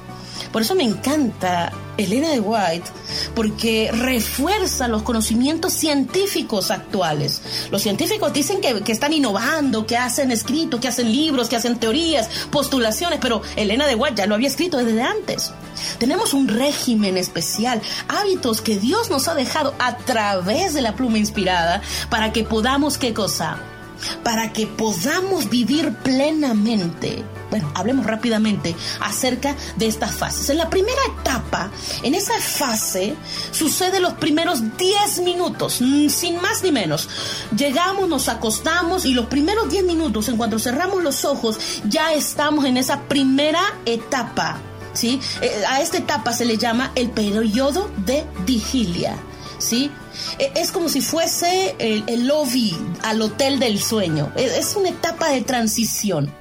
Por 0.53 0.63
eso 0.63 0.75
me 0.75 0.85
encanta 0.85 1.73
Elena 1.97 2.31
de 2.31 2.41
White, 2.41 2.91
porque 3.35 3.91
refuerza 3.93 4.89
los 4.89 5.03
conocimientos 5.03 5.73
científicos 5.73 6.71
actuales. 6.71 7.43
Los 7.71 7.83
científicos 7.83 8.33
dicen 8.33 8.61
que, 8.61 8.81
que, 8.83 8.93
están 8.93 9.13
innovando, 9.13 9.87
que 9.87 9.97
hacen 9.97 10.31
escritos, 10.31 10.81
que 10.81 10.89
hacen 10.89 11.11
libros, 11.13 11.49
que 11.49 11.57
hacen 11.57 11.79
teorías, 11.79 12.29
postulaciones, 12.51 13.19
pero 13.21 13.43
Elena 13.57 13.87
de 13.87 13.95
White 13.95 14.17
ya 14.17 14.27
lo 14.27 14.37
había 14.37 14.49
escrito 14.49 14.79
desde 14.79 15.03
antes. 15.03 15.53
Tenemos 15.99 16.35
un 16.35 16.49
régimen 16.49 17.17
especial, 17.17 17.81
hábitos 18.09 18.61
que 18.61 18.79
Dios 18.79 19.11
nos 19.11 19.29
ha 19.29 19.35
dejado 19.35 19.75
a 19.79 19.97
través 19.99 20.75
de 20.75 20.83
la 20.83 20.95
pluma 20.95 21.19
inspirada 21.19 21.83
para 22.11 22.33
que 22.33 22.45
podamos, 22.45 22.99
¿qué 22.99 23.13
cosa? 23.13 23.59
Para 24.23 24.53
que 24.53 24.67
podamos 24.67 25.49
vivir 25.51 25.95
plenamente 26.03 27.25
bueno, 27.51 27.71
hablemos 27.75 28.07
rápidamente 28.07 28.77
acerca 29.01 29.57
de 29.77 29.87
estas 29.87 30.15
fases. 30.15 30.51
En 30.51 30.59
la 30.59 30.69
primera 30.69 31.01
etapa, 31.19 31.71
en 32.03 32.15
esa 32.15 32.39
fase, 32.41 33.15
sucede 33.53 34.01
los 34.01 34.15
primeros 34.15 34.77
10 34.77 35.21
minutos, 35.21 35.81
mm, 35.81 36.09
sin 36.09 36.41
más 36.41 36.63
ni 36.63 36.73
menos. 36.73 37.09
Llegamos, 37.57 38.09
nos 38.09 38.29
acostamos 38.29 39.05
y 39.07 39.15
los 39.15 39.27
primeros 39.27 39.71
10 39.71 39.85
minutos, 39.85 40.29
en 40.29 40.37
cuanto 40.37 40.59
cerramos 40.59 41.03
los 41.03 41.25
ojos, 41.25 41.59
ya 41.89 42.13
estamos 42.13 42.65
en 42.65 42.77
esa 42.77 43.03
primera 43.03 43.63
etapa. 43.87 44.61
¿Sí? 44.95 45.21
Eh, 45.43 45.63
a 45.69 45.81
esta 45.81 45.99
etapa 45.99 46.33
se 46.33 46.45
le 46.45 46.59
llama 46.59 46.91
el 46.97 47.11
periodo 47.11 47.89
de 47.99 48.25
vigilia. 48.45 49.17
¿Sí? 49.59 49.93
E, 50.39 50.53
es 50.55 50.73
como 50.73 50.89
si 50.89 51.01
fuese 51.01 51.77
el, 51.79 52.27
lobby 52.27 52.77
al 53.03 53.21
hotel 53.23 53.59
del 53.59 53.81
sueño. 53.81 54.33
E, 54.37 54.45
es 54.59 54.77
una 54.77 54.91
etapa 54.91 55.31
de 55.31 55.43
transición. 55.43 56.33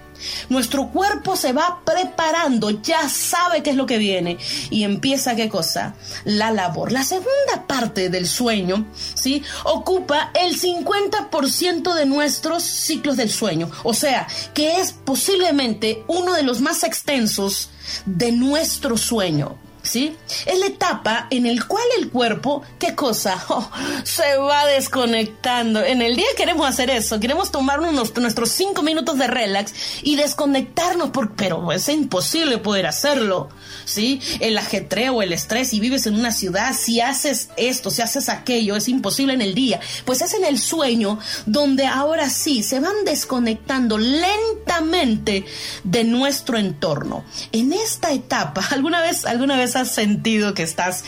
Nuestro 0.49 0.87
cuerpo 0.89 1.35
se 1.35 1.53
va 1.53 1.81
preparando, 1.85 2.69
ya 2.69 3.07
sabe 3.09 3.61
qué 3.61 3.71
es 3.71 3.75
lo 3.75 3.85
que 3.85 3.97
viene 3.97 4.37
y 4.69 4.83
empieza 4.83 5.35
qué 5.35 5.49
cosa? 5.49 5.95
La 6.25 6.51
labor. 6.51 6.91
La 6.91 7.03
segunda 7.03 7.67
parte 7.67 8.09
del 8.09 8.27
sueño, 8.27 8.85
¿sí? 9.13 9.43
Ocupa 9.65 10.31
el 10.33 10.59
50% 10.59 11.93
de 11.93 12.05
nuestros 12.05 12.63
ciclos 12.63 13.17
del 13.17 13.31
sueño, 13.31 13.69
o 13.83 13.93
sea, 13.93 14.27
que 14.53 14.79
es 14.79 14.91
posiblemente 14.91 16.03
uno 16.07 16.33
de 16.33 16.43
los 16.43 16.61
más 16.61 16.83
extensos 16.83 17.69
de 18.05 18.31
nuestro 18.31 18.97
sueño. 18.97 19.66
¿Sí? 19.87 20.15
Es 20.45 20.59
la 20.59 20.67
etapa 20.67 21.27
en 21.29 21.45
el 21.45 21.65
cual 21.65 21.85
el 21.97 22.09
cuerpo, 22.09 22.61
¿qué 22.79 22.95
cosa? 22.95 23.43
Oh, 23.49 23.71
se 24.03 24.37
va 24.37 24.65
desconectando. 24.65 25.81
En 25.81 26.01
el 26.01 26.17
día 26.17 26.25
queremos 26.35 26.67
hacer 26.67 26.89
eso, 26.89 27.19
queremos 27.19 27.49
tomarnos 27.49 28.13
nuestros 28.17 28.49
cinco 28.49 28.83
minutos 28.83 29.17
de 29.17 29.25
relax 29.25 29.73
y 30.03 30.17
desconectarnos, 30.17 31.11
pero 31.35 31.71
es 31.71 31.87
imposible 31.87 32.57
poder 32.57 32.87
hacerlo, 32.87 33.49
¿sí? 33.85 34.19
El 34.41 34.57
ajetreo, 34.57 35.21
el 35.21 35.31
estrés, 35.31 35.69
si 35.69 35.79
vives 35.79 36.07
en 36.07 36.15
una 36.15 36.31
ciudad, 36.31 36.75
si 36.77 36.99
haces 36.99 37.49
esto, 37.55 37.89
si 37.89 38.01
haces 38.01 38.27
aquello, 38.27 38.75
es 38.75 38.89
imposible 38.89 39.33
en 39.33 39.41
el 39.41 39.55
día. 39.55 39.79
Pues 40.03 40.21
es 40.21 40.33
en 40.33 40.43
el 40.43 40.59
sueño 40.59 41.19
donde 41.45 41.87
ahora 41.87 42.29
sí 42.29 42.63
se 42.63 42.79
van 42.79 43.05
desconectando 43.05 43.97
lentamente 43.97 45.45
de 45.83 46.03
nuestro 46.03 46.57
entorno. 46.57 47.23
En 47.51 47.71
esta 47.71 48.11
etapa, 48.11 48.61
¿alguna 48.71 49.01
vez, 49.01 49.25
alguna 49.25 49.57
vez 49.57 49.76
has 49.77 49.93
sentido 49.95 50.53
que 50.53 50.63
estás 50.63 51.03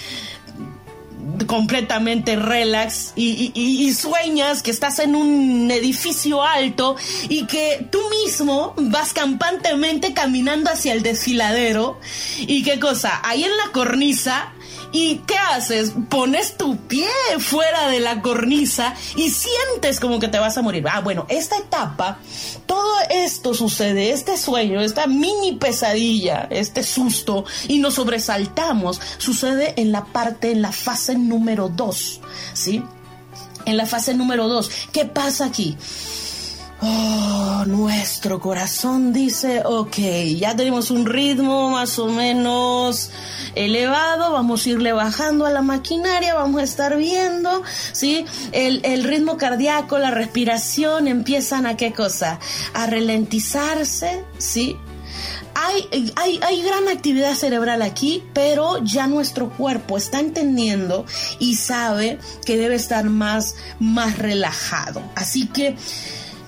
completamente 1.47 2.35
relax 2.35 3.13
y, 3.15 3.51
y- 3.55 3.87
y- 3.87 3.93
sueñas 3.93 4.61
que 4.61 4.71
estás 4.71 4.99
en 4.99 5.15
un 5.15 5.69
edificio 5.71 6.43
alto 6.43 6.95
y 7.29 7.45
que 7.45 7.87
tú 7.91 7.99
mismo 8.23 8.73
vas 8.77 9.13
campantemente 9.13 10.13
caminando 10.13 10.69
hacia 10.69 10.93
el 10.93 11.01
desfiladero 11.01 11.99
y 12.39 12.63
qué 12.63 12.79
cosa, 12.79 13.19
ahí 13.23 13.43
en 13.43 13.55
la 13.57 13.71
cornisa 13.71 14.53
¿Y 14.91 15.17
qué 15.27 15.37
haces? 15.37 15.93
Pones 16.09 16.57
tu 16.57 16.77
pie 16.77 17.07
fuera 17.37 17.89
de 17.89 17.99
la 17.99 18.21
cornisa 18.21 18.95
y 19.15 19.29
sientes 19.29 19.99
como 19.99 20.19
que 20.19 20.27
te 20.27 20.39
vas 20.39 20.57
a 20.57 20.61
morir. 20.61 20.85
Ah, 20.91 21.01
bueno, 21.01 21.27
esta 21.29 21.57
etapa, 21.57 22.19
todo 22.65 22.99
esto 23.09 23.53
sucede, 23.53 24.11
este 24.11 24.35
sueño, 24.37 24.81
esta 24.81 25.05
mini 25.05 25.53
pesadilla, 25.53 26.47
este 26.49 26.83
susto, 26.83 27.45
y 27.67 27.77
nos 27.77 27.95
sobresaltamos, 27.95 28.99
sucede 29.19 29.73
en 29.77 29.91
la 29.91 30.05
parte, 30.05 30.51
en 30.51 30.61
la 30.61 30.71
fase 30.71 31.15
número 31.15 31.69
2, 31.69 32.21
¿sí? 32.53 32.83
En 33.65 33.77
la 33.77 33.85
fase 33.85 34.15
número 34.15 34.47
2. 34.47 34.71
¿Qué 34.91 35.05
pasa 35.05 35.45
aquí? 35.45 35.77
Oh, 36.81 37.65
nuestro 37.67 38.39
corazón 38.39 39.11
dice, 39.11 39.63
ok, 39.65 39.97
ya 40.37 40.55
tenemos 40.55 40.91
un 40.91 41.05
ritmo 41.05 41.71
más 41.71 41.99
o 41.99 42.07
menos 42.07 43.11
elevado, 43.53 44.31
vamos 44.31 44.65
a 44.65 44.69
irle 44.69 44.93
bajando 44.93 45.45
a 45.45 45.49
la 45.49 45.61
maquinaria, 45.61 46.35
vamos 46.35 46.61
a 46.61 46.63
estar 46.63 46.95
viendo, 46.95 47.63
¿sí? 47.91 48.25
El, 48.53 48.79
el 48.85 49.03
ritmo 49.03 49.35
cardíaco, 49.35 49.99
la 49.99 50.09
respiración 50.09 51.09
empiezan 51.09 51.65
a 51.65 51.75
qué 51.75 51.91
cosa? 51.91 52.39
A 52.73 52.85
ralentizarse, 52.85 54.23
¿sí? 54.37 54.77
Hay, 55.55 56.13
hay, 56.15 56.39
hay 56.41 56.61
gran 56.61 56.87
actividad 56.87 57.33
cerebral 57.33 57.81
aquí, 57.81 58.23
pero 58.33 58.81
ya 58.85 59.07
nuestro 59.07 59.49
cuerpo 59.49 59.97
está 59.97 60.21
entendiendo 60.21 61.05
y 61.39 61.55
sabe 61.55 62.19
que 62.45 62.55
debe 62.55 62.75
estar 62.75 63.03
más, 63.03 63.55
más 63.79 64.17
relajado. 64.17 65.01
Así 65.15 65.47
que 65.47 65.75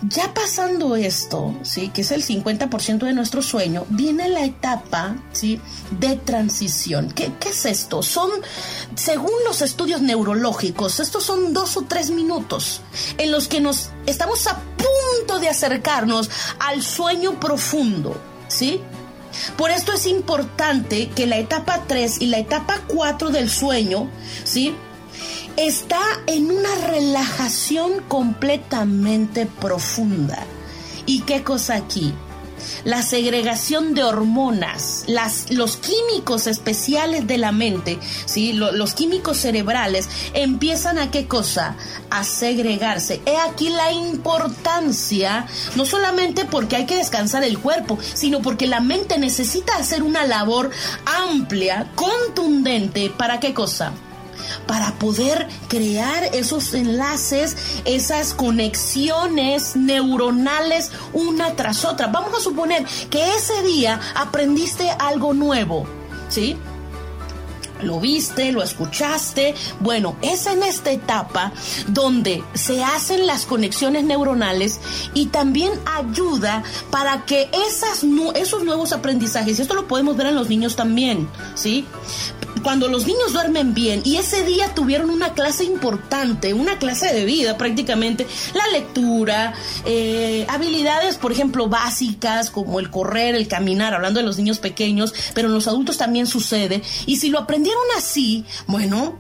ya 0.04 0.34
pasando 0.34 0.96
esto, 0.96 1.56
¿sí? 1.64 1.90
que 1.90 2.02
es 2.02 2.12
el 2.12 2.24
50% 2.24 3.00
de 3.00 3.14
nuestro 3.14 3.42
sueño, 3.42 3.86
viene 3.90 4.28
la 4.30 4.44
etapa 4.44 5.16
¿sí? 5.32 5.60
de 6.00 6.16
transición. 6.16 7.12
¿Qué, 7.12 7.32
¿Qué 7.40 7.50
es 7.50 7.66
esto? 7.66 8.02
Son, 8.02 8.30
según 8.96 9.32
los 9.46 9.62
estudios 9.62 10.02
neurológicos, 10.02 11.00
estos 11.00 11.24
son 11.24 11.54
dos 11.54 11.78
o 11.78 11.84
tres 11.84 12.10
minutos 12.10 12.82
en 13.18 13.32
los 13.32 13.48
que 13.48 13.62
nos 13.62 13.90
estamos 14.06 14.48
a 14.48 14.60
punto 14.60 15.40
de 15.40 15.50
acercarnos 15.50 16.30
al 16.60 16.82
sueño 16.82 17.40
profundo, 17.40 18.20
¿sí? 18.48 18.82
Por 19.56 19.72
esto 19.72 19.94
es 19.94 20.06
importante 20.08 21.10
que 21.10 21.26
la 21.26 21.38
etapa 21.38 21.84
3 21.88 22.22
y 22.22 22.28
la 22.28 22.40
etapa 22.40 22.82
4 22.88 23.30
del 23.30 23.50
sueño, 23.50 24.10
¿sí? 24.44 24.76
Está 25.58 26.02
en 26.28 26.52
una 26.52 26.74
relajación 26.88 28.02
completamente 28.08 29.46
profunda. 29.46 30.46
¿Y 31.06 31.22
qué 31.22 31.44
cosa 31.44 31.76
aquí? 31.76 32.14
La 32.86 33.02
segregación 33.02 33.96
de 33.96 34.04
hormonas, 34.04 35.04
las, 35.08 35.50
los 35.52 35.78
químicos 35.78 36.46
especiales 36.46 37.26
de 37.26 37.40
la 37.40 37.52
mente, 37.52 37.98
¿sí? 38.26 38.54
Lo- 38.54 38.72
los 38.72 38.94
químicos 38.94 39.38
cerebrales 39.38 40.08
empiezan 40.36 41.00
a 41.00 41.10
qué 41.10 41.28
cosa? 41.28 41.76
A 42.12 42.24
segregarse. 42.24 43.20
He 43.26 43.36
aquí 43.38 43.70
la 43.70 43.92
importancia, 43.92 45.48
no 45.76 45.86
solamente 45.86 46.46
porque 46.46 46.76
hay 46.76 46.86
que 46.86 46.98
descansar 46.98 47.44
el 47.44 47.58
cuerpo, 47.58 47.98
sino 48.14 48.42
porque 48.44 48.68
la 48.68 48.80
mente 48.80 49.18
necesita 49.18 49.76
hacer 49.78 50.04
una 50.04 50.26
labor 50.26 50.70
amplia, 51.06 51.92
contundente, 51.96 53.10
¿para 53.10 53.40
qué 53.40 53.56
cosa? 53.56 53.92
Para 54.68 54.94
poder 54.94 55.48
crear 55.68 56.24
esos 56.34 56.74
enlaces, 56.74 57.56
esas 57.86 58.34
conexiones 58.34 59.76
neuronales 59.76 60.92
una 61.14 61.56
tras 61.56 61.86
otra. 61.86 62.08
Vamos 62.08 62.34
a 62.38 62.42
suponer 62.42 62.86
que 63.10 63.36
ese 63.36 63.62
día 63.64 64.00
aprendiste 64.16 64.90
algo 64.90 65.34
nuevo, 65.34 65.88
¿sí? 66.30 66.58
Lo 67.82 68.00
viste, 68.00 68.52
lo 68.52 68.62
escuchaste. 68.62 69.56
Bueno, 69.80 70.16
es 70.22 70.46
en 70.46 70.62
esta 70.62 70.92
etapa 70.92 71.52
donde 71.88 72.44
se 72.54 72.84
hacen 72.84 73.26
las 73.26 73.48
conexiones 73.48 74.04
neuronales 74.04 74.80
y 75.16 75.26
también 75.28 75.72
ayuda 75.86 76.62
para 76.92 77.26
que 77.26 77.50
esos 77.74 78.04
nuevos 78.64 78.92
aprendizajes, 78.94 79.58
y 79.58 79.64
esto 79.64 79.74
lo 79.74 79.88
podemos 79.88 80.16
ver 80.16 80.28
en 80.28 80.36
los 80.36 80.48
niños 80.48 80.76
también, 80.76 81.28
¿sí? 81.56 81.88
Cuando 82.64 82.88
los 82.88 83.08
niños 83.08 83.34
duermen 83.34 83.74
bien 83.74 84.02
y 84.06 84.18
ese 84.18 84.44
día 84.44 84.74
tuvieron 84.76 85.10
una 85.10 85.34
clase 85.34 85.64
importante, 85.64 86.54
una 86.54 86.78
clase 86.78 87.14
de 87.14 87.26
vida 87.26 87.58
prácticamente, 87.58 88.28
la 88.54 88.68
lectura, 88.68 89.54
eh, 89.86 90.46
habilidades, 90.48 91.18
por 91.18 91.32
ejemplo, 91.32 91.70
básicas 91.70 92.50
como 92.52 92.80
el 92.80 92.90
correr, 92.90 93.36
el 93.36 93.48
caminar, 93.48 93.94
hablando 93.94 94.20
de 94.20 94.26
los 94.26 94.38
niños 94.38 94.60
pequeños, 94.60 95.14
pero 95.34 95.48
en 95.48 95.54
los 95.54 95.68
adultos 95.68 95.98
también 95.98 96.28
sucede. 96.28 96.82
Y 97.06 97.18
si 97.18 97.30
lo 97.30 97.40
aprendieron 97.40 97.84
así, 97.98 98.46
bueno, 98.68 99.18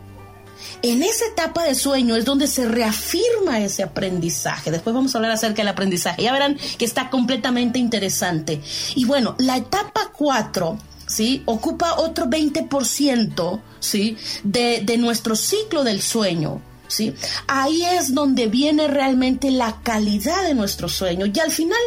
en 0.84 1.04
esa 1.04 1.26
etapa 1.26 1.64
de 1.64 1.76
sueño 1.76 2.16
es 2.16 2.26
donde 2.26 2.48
se 2.48 2.68
reafirma 2.68 3.60
ese 3.60 3.84
aprendizaje. 3.84 4.72
Después 4.72 4.94
vamos 4.94 5.14
a 5.14 5.18
hablar 5.18 5.32
acerca 5.32 5.62
del 5.62 5.68
aprendizaje. 5.68 6.24
Ya 6.24 6.34
verán 6.34 6.58
que 6.78 6.86
está 6.86 7.10
completamente 7.10 7.80
interesante. 7.80 8.62
Y 8.96 9.06
bueno, 9.06 9.36
la 9.38 9.58
etapa 9.58 10.12
4, 10.16 10.78
¿sí? 11.12 11.43
Ocupa 11.45 11.95
otro 11.99 12.26
20%, 12.28 13.59
¿sí? 13.80 14.18
De, 14.43 14.82
de 14.84 14.97
nuestro 14.97 15.36
ciclo 15.36 15.84
del 15.84 16.01
sueño. 16.01 16.62
¿Sí? 16.88 17.14
Ahí 17.47 17.86
es 17.86 18.14
donde 18.14 18.47
viene 18.47 18.89
realmente 18.89 19.49
la 19.49 19.78
calidad 19.82 20.43
de 20.43 20.53
nuestro 20.53 20.89
sueño. 20.89 21.26
Y 21.26 21.39
al 21.39 21.49
final 21.49 21.80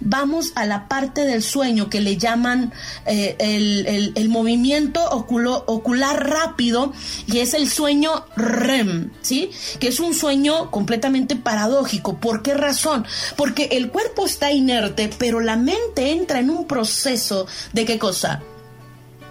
vamos 0.00 0.52
a 0.54 0.64
la 0.64 0.88
parte 0.88 1.26
del 1.26 1.42
sueño 1.42 1.90
que 1.90 2.00
le 2.00 2.16
llaman 2.16 2.72
eh, 3.04 3.36
el, 3.40 3.84
el- 3.86 4.12
el 4.14 4.28
movimiento 4.30 5.02
oculo- 5.10 5.64
ocular 5.66 6.30
rápido 6.30 6.94
y 7.26 7.40
es 7.40 7.52
el 7.52 7.68
sueño 7.68 8.24
REM, 8.36 9.10
¿sí? 9.20 9.50
Que 9.80 9.88
es 9.88 10.00
un 10.00 10.14
sueño 10.14 10.70
completamente 10.70 11.36
paradójico. 11.36 12.16
¿Por 12.16 12.40
qué 12.42 12.54
razón? 12.54 13.04
Porque 13.36 13.68
el 13.72 13.90
cuerpo 13.90 14.24
está 14.24 14.50
inerte, 14.50 15.10
pero 15.18 15.40
la 15.40 15.56
mente 15.56 16.12
entra 16.12 16.40
en 16.40 16.48
un 16.48 16.66
proceso 16.66 17.46
de 17.74 17.84
qué 17.84 17.98
cosa? 17.98 18.40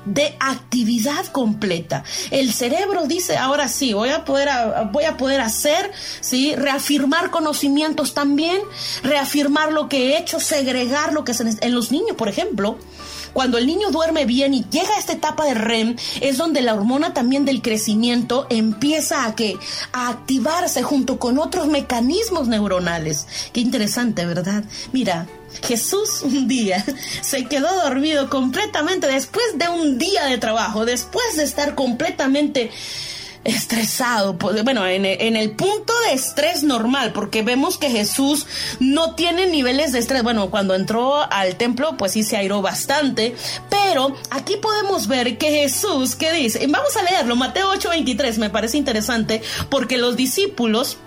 De 0.08 0.36
actividad 0.40 1.26
completa. 1.28 2.04
El 2.32 2.52
cerebro 2.54 3.06
dice, 3.06 3.38
ahora 3.38 3.68
sí, 3.68 3.94
voy 3.94 4.10
a 4.10 4.26
poder, 4.26 4.50
voy 4.92 5.06
a 5.06 5.18
poder 5.18 5.42
hacer, 5.42 5.92
¿sí? 6.22 6.56
reafirmar 6.56 7.32
conocimientos 7.32 8.14
también, 8.14 8.62
reafirmar 9.04 9.72
lo 9.72 9.90
que 9.90 10.12
he 10.14 10.18
hecho, 10.18 10.40
segregar 10.40 11.14
lo 11.14 11.24
que 11.24 11.34
se 11.34 11.48
en 11.48 11.76
los 11.76 11.92
niños, 11.92 12.16
por 12.18 12.30
ejemplo. 12.30 12.78
Cuando 13.38 13.60
el 13.60 13.68
niño 13.68 13.92
duerme 13.92 14.26
bien 14.26 14.56
y 14.56 14.66
llega 14.72 14.96
a 14.96 15.00
esta 15.00 15.14
etapa 15.14 15.46
de 15.46 15.54
REM, 15.54 15.96
es 16.22 16.38
donde 16.38 16.64
la 16.64 16.74
hormona 16.74 17.14
también 17.14 17.46
del 17.46 17.62
crecimiento 17.62 18.48
empieza 18.50 19.26
a 19.26 19.36
que 19.36 19.60
a 19.92 20.10
activarse 20.10 20.82
junto 20.82 21.20
con 21.20 21.38
otros 21.38 21.68
mecanismos 21.68 22.48
neuronales. 22.48 23.28
Qué 23.54 23.60
interesante, 23.60 24.26
¿verdad? 24.26 24.64
Mira, 24.92 25.28
Jesús 25.62 26.22
un 26.24 26.48
día 26.48 26.84
se 27.22 27.46
quedó 27.46 27.68
dormido 27.84 28.28
completamente 28.28 29.06
después 29.06 29.46
de 29.54 29.70
un 29.70 30.00
día 30.00 30.26
de 30.26 30.40
trabajo, 30.40 30.84
después 30.84 31.38
de 31.38 31.44
estar 31.44 31.76
completamente 31.76 32.72
estresado, 33.48 34.34
bueno, 34.34 34.86
en, 34.86 35.06
en 35.06 35.36
el 35.36 35.52
punto 35.52 35.94
de 36.06 36.14
estrés 36.14 36.64
normal, 36.64 37.14
porque 37.14 37.42
vemos 37.44 37.78
que 37.78 37.90
Jesús 37.90 38.46
no 38.80 39.16
tiene 39.16 39.48
niveles 39.48 39.94
de 39.94 40.00
estrés. 40.00 40.22
Bueno, 40.22 40.50
cuando 40.50 40.76
entró 40.76 41.16
al 41.32 41.56
templo, 41.56 41.96
pues 41.98 42.12
sí 42.12 42.24
se 42.24 42.38
airó 42.38 42.62
bastante, 42.62 43.36
pero 43.70 44.16
aquí 44.30 44.58
podemos 44.58 45.08
ver 45.08 45.38
que 45.38 45.50
Jesús, 45.50 46.16
¿qué 46.16 46.34
dice? 46.34 46.66
Vamos 46.68 46.96
a 46.98 47.04
leerlo, 47.04 47.36
Mateo 47.36 47.72
8:23, 47.74 48.38
me 48.38 48.50
parece 48.50 48.78
interesante, 48.78 49.42
porque 49.70 49.98
los 49.98 50.16
discípulos 50.16 50.98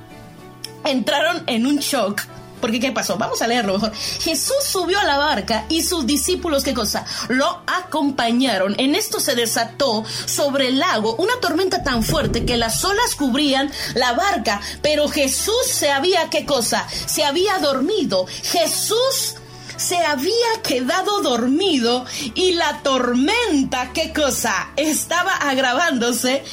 entraron 0.85 1.43
en 1.47 1.67
un 1.67 1.77
shock. 1.77 2.23
Porque 2.61 2.81
¿qué 2.81 2.93
pasó? 2.93 3.17
Vamos 3.17 3.43
a 3.43 3.47
leerlo 3.47 3.75
mejor. 3.75 3.93
Jesús 3.95 4.63
subió 4.65 4.99
a 4.99 5.05
la 5.05 5.17
barca 5.17 5.67
y 5.69 5.83
sus 5.83 6.07
discípulos, 6.07 6.65
¿qué 6.65 6.75
cosa? 6.75 7.05
Lo 7.29 7.63
acompañaron. 7.67 8.75
En 8.79 8.95
esto 8.95 9.21
se 9.21 9.35
desató 9.35 10.05
sobre 10.27 10.69
el 10.69 10.79
lago 10.79 11.15
una 11.17 11.35
tormenta 11.41 11.83
tan 11.83 12.03
fuerte 12.03 12.45
que 12.45 12.57
las 12.57 12.85
olas 12.85 13.15
cubrían 13.15 13.71
la 13.95 14.13
barca. 14.13 14.61
Pero 14.83 15.09
Jesús 15.09 15.67
se 15.67 15.91
había, 15.91 16.29
¿qué 16.31 16.45
cosa? 16.45 16.87
Se 17.07 17.25
había 17.25 17.59
dormido. 17.59 18.27
Jesús 18.27 19.35
se 19.81 19.97
había 19.97 20.63
quedado 20.63 21.23
dormido 21.23 22.05
y 22.35 22.53
la 22.53 22.83
tormenta, 22.83 23.93
¿qué 23.95 24.13
cosa? 24.13 24.69
Estaba 24.77 25.33
agravándose 25.33 26.45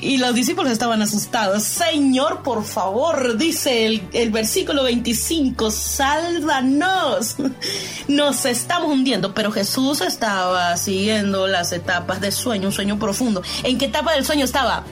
y 0.00 0.18
los 0.18 0.34
discípulos 0.34 0.72
estaban 0.72 1.00
asustados. 1.00 1.62
Señor, 1.62 2.42
por 2.42 2.64
favor, 2.64 3.36
dice 3.36 3.86
el, 3.86 4.02
el 4.12 4.30
versículo 4.30 4.82
25, 4.82 5.70
sálvanos. 5.70 7.36
Nos 8.08 8.44
estamos 8.46 8.90
hundiendo, 8.90 9.32
pero 9.32 9.52
Jesús 9.52 10.00
estaba 10.00 10.76
siguiendo 10.76 11.46
las 11.46 11.72
etapas 11.72 12.20
de 12.20 12.32
sueño, 12.32 12.68
un 12.68 12.74
sueño 12.74 12.98
profundo. 12.98 13.42
¿En 13.62 13.78
qué 13.78 13.84
etapa 13.86 14.12
del 14.14 14.24
sueño 14.24 14.44
estaba? 14.44 14.84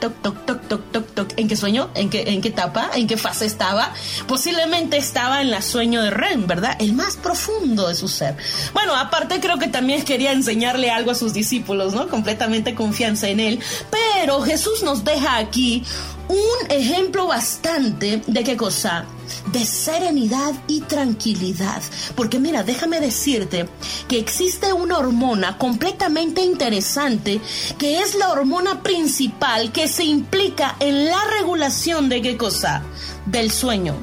Toc, 0.00 0.14
toc, 0.22 0.46
toc, 0.46 0.68
toc, 0.68 0.92
toc, 0.92 1.14
toc. 1.14 1.32
¿En 1.36 1.48
qué 1.48 1.56
sueño? 1.56 1.90
¿En 1.94 2.10
qué, 2.10 2.24
en 2.28 2.40
qué 2.40 2.48
etapa? 2.48 2.90
¿En 2.94 3.06
qué 3.06 3.16
fase 3.16 3.46
estaba? 3.46 3.92
Posiblemente 4.26 4.96
estaba 4.96 5.40
en 5.40 5.50
la 5.50 5.62
sueño 5.62 6.02
de 6.02 6.10
REM, 6.10 6.46
¿verdad? 6.46 6.76
El 6.78 6.92
más 6.92 7.16
profundo 7.16 7.88
de 7.88 7.94
su 7.94 8.08
ser. 8.08 8.36
Bueno, 8.72 8.94
aparte 8.94 9.40
creo 9.40 9.58
que 9.58 9.68
también 9.68 10.04
quería 10.04 10.32
enseñarle 10.32 10.90
algo 10.90 11.10
a 11.10 11.14
sus 11.14 11.32
discípulos, 11.32 11.94
¿no? 11.94 12.08
Completamente 12.08 12.74
confianza 12.74 13.28
en 13.28 13.40
él. 13.40 13.60
Pero 13.90 14.42
Jesús 14.42 14.82
nos 14.82 15.04
deja 15.04 15.36
aquí 15.36 15.84
un 16.28 16.70
ejemplo 16.70 17.26
bastante 17.26 18.22
de 18.26 18.44
qué 18.44 18.56
cosa 18.56 19.06
de 19.52 19.64
serenidad 19.64 20.54
y 20.66 20.80
tranquilidad. 20.82 21.82
Porque 22.14 22.38
mira, 22.38 22.62
déjame 22.62 23.00
decirte 23.00 23.68
que 24.08 24.18
existe 24.18 24.72
una 24.72 24.98
hormona 24.98 25.58
completamente 25.58 26.42
interesante 26.42 27.40
que 27.78 28.00
es 28.00 28.14
la 28.14 28.30
hormona 28.30 28.82
principal 28.82 29.72
que 29.72 29.88
se 29.88 30.04
implica 30.04 30.76
en 30.80 31.06
la 31.06 31.18
regulación 31.38 32.08
de 32.08 32.22
qué 32.22 32.36
cosa? 32.36 32.82
Del 33.26 33.50
sueño. 33.50 33.96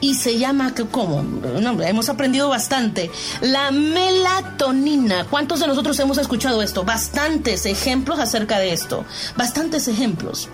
Y 0.00 0.14
se 0.14 0.38
llama, 0.38 0.74
¿cómo? 0.90 1.22
No, 1.22 1.80
hemos 1.82 2.08
aprendido 2.08 2.48
bastante. 2.48 3.10
La 3.40 3.70
melatonina. 3.70 5.26
¿Cuántos 5.28 5.60
de 5.60 5.66
nosotros 5.66 5.98
hemos 5.98 6.18
escuchado 6.18 6.62
esto? 6.62 6.84
Bastantes 6.84 7.66
ejemplos 7.66 8.18
acerca 8.18 8.58
de 8.58 8.72
esto. 8.72 9.04
Bastantes 9.36 9.88
ejemplos. 9.88 10.48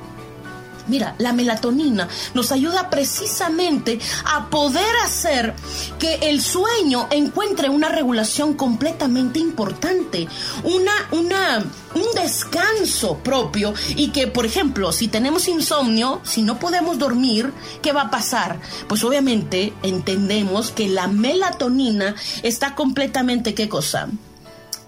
Mira, 0.88 1.14
la 1.18 1.32
melatonina 1.32 2.08
nos 2.34 2.50
ayuda 2.50 2.90
precisamente 2.90 3.98
a 4.24 4.48
poder 4.48 4.96
hacer 5.04 5.54
que 5.98 6.14
el 6.22 6.40
sueño 6.40 7.08
encuentre 7.10 7.68
una 7.68 7.88
regulación 7.88 8.54
completamente 8.54 9.38
importante, 9.38 10.26
una, 10.64 10.92
una, 11.12 11.58
un 11.94 12.14
descanso 12.14 13.18
propio 13.18 13.74
y 13.96 14.08
que, 14.08 14.26
por 14.26 14.46
ejemplo, 14.46 14.92
si 14.92 15.08
tenemos 15.08 15.46
insomnio, 15.48 16.20
si 16.24 16.42
no 16.42 16.58
podemos 16.58 16.98
dormir, 16.98 17.52
¿qué 17.82 17.92
va 17.92 18.02
a 18.02 18.10
pasar? 18.10 18.60
Pues 18.88 19.04
obviamente 19.04 19.74
entendemos 19.82 20.70
que 20.70 20.88
la 20.88 21.06
melatonina 21.06 22.14
está 22.42 22.74
completamente, 22.74 23.54
¿qué 23.54 23.68
cosa? 23.68 24.08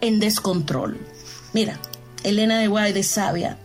En 0.01 0.19
descontrol. 0.19 0.99
Mira, 1.53 1.79
Elena 2.23 2.59
de 2.59 2.69
Guay 2.69 2.93
de 2.93 3.03
Sabia 3.03 3.59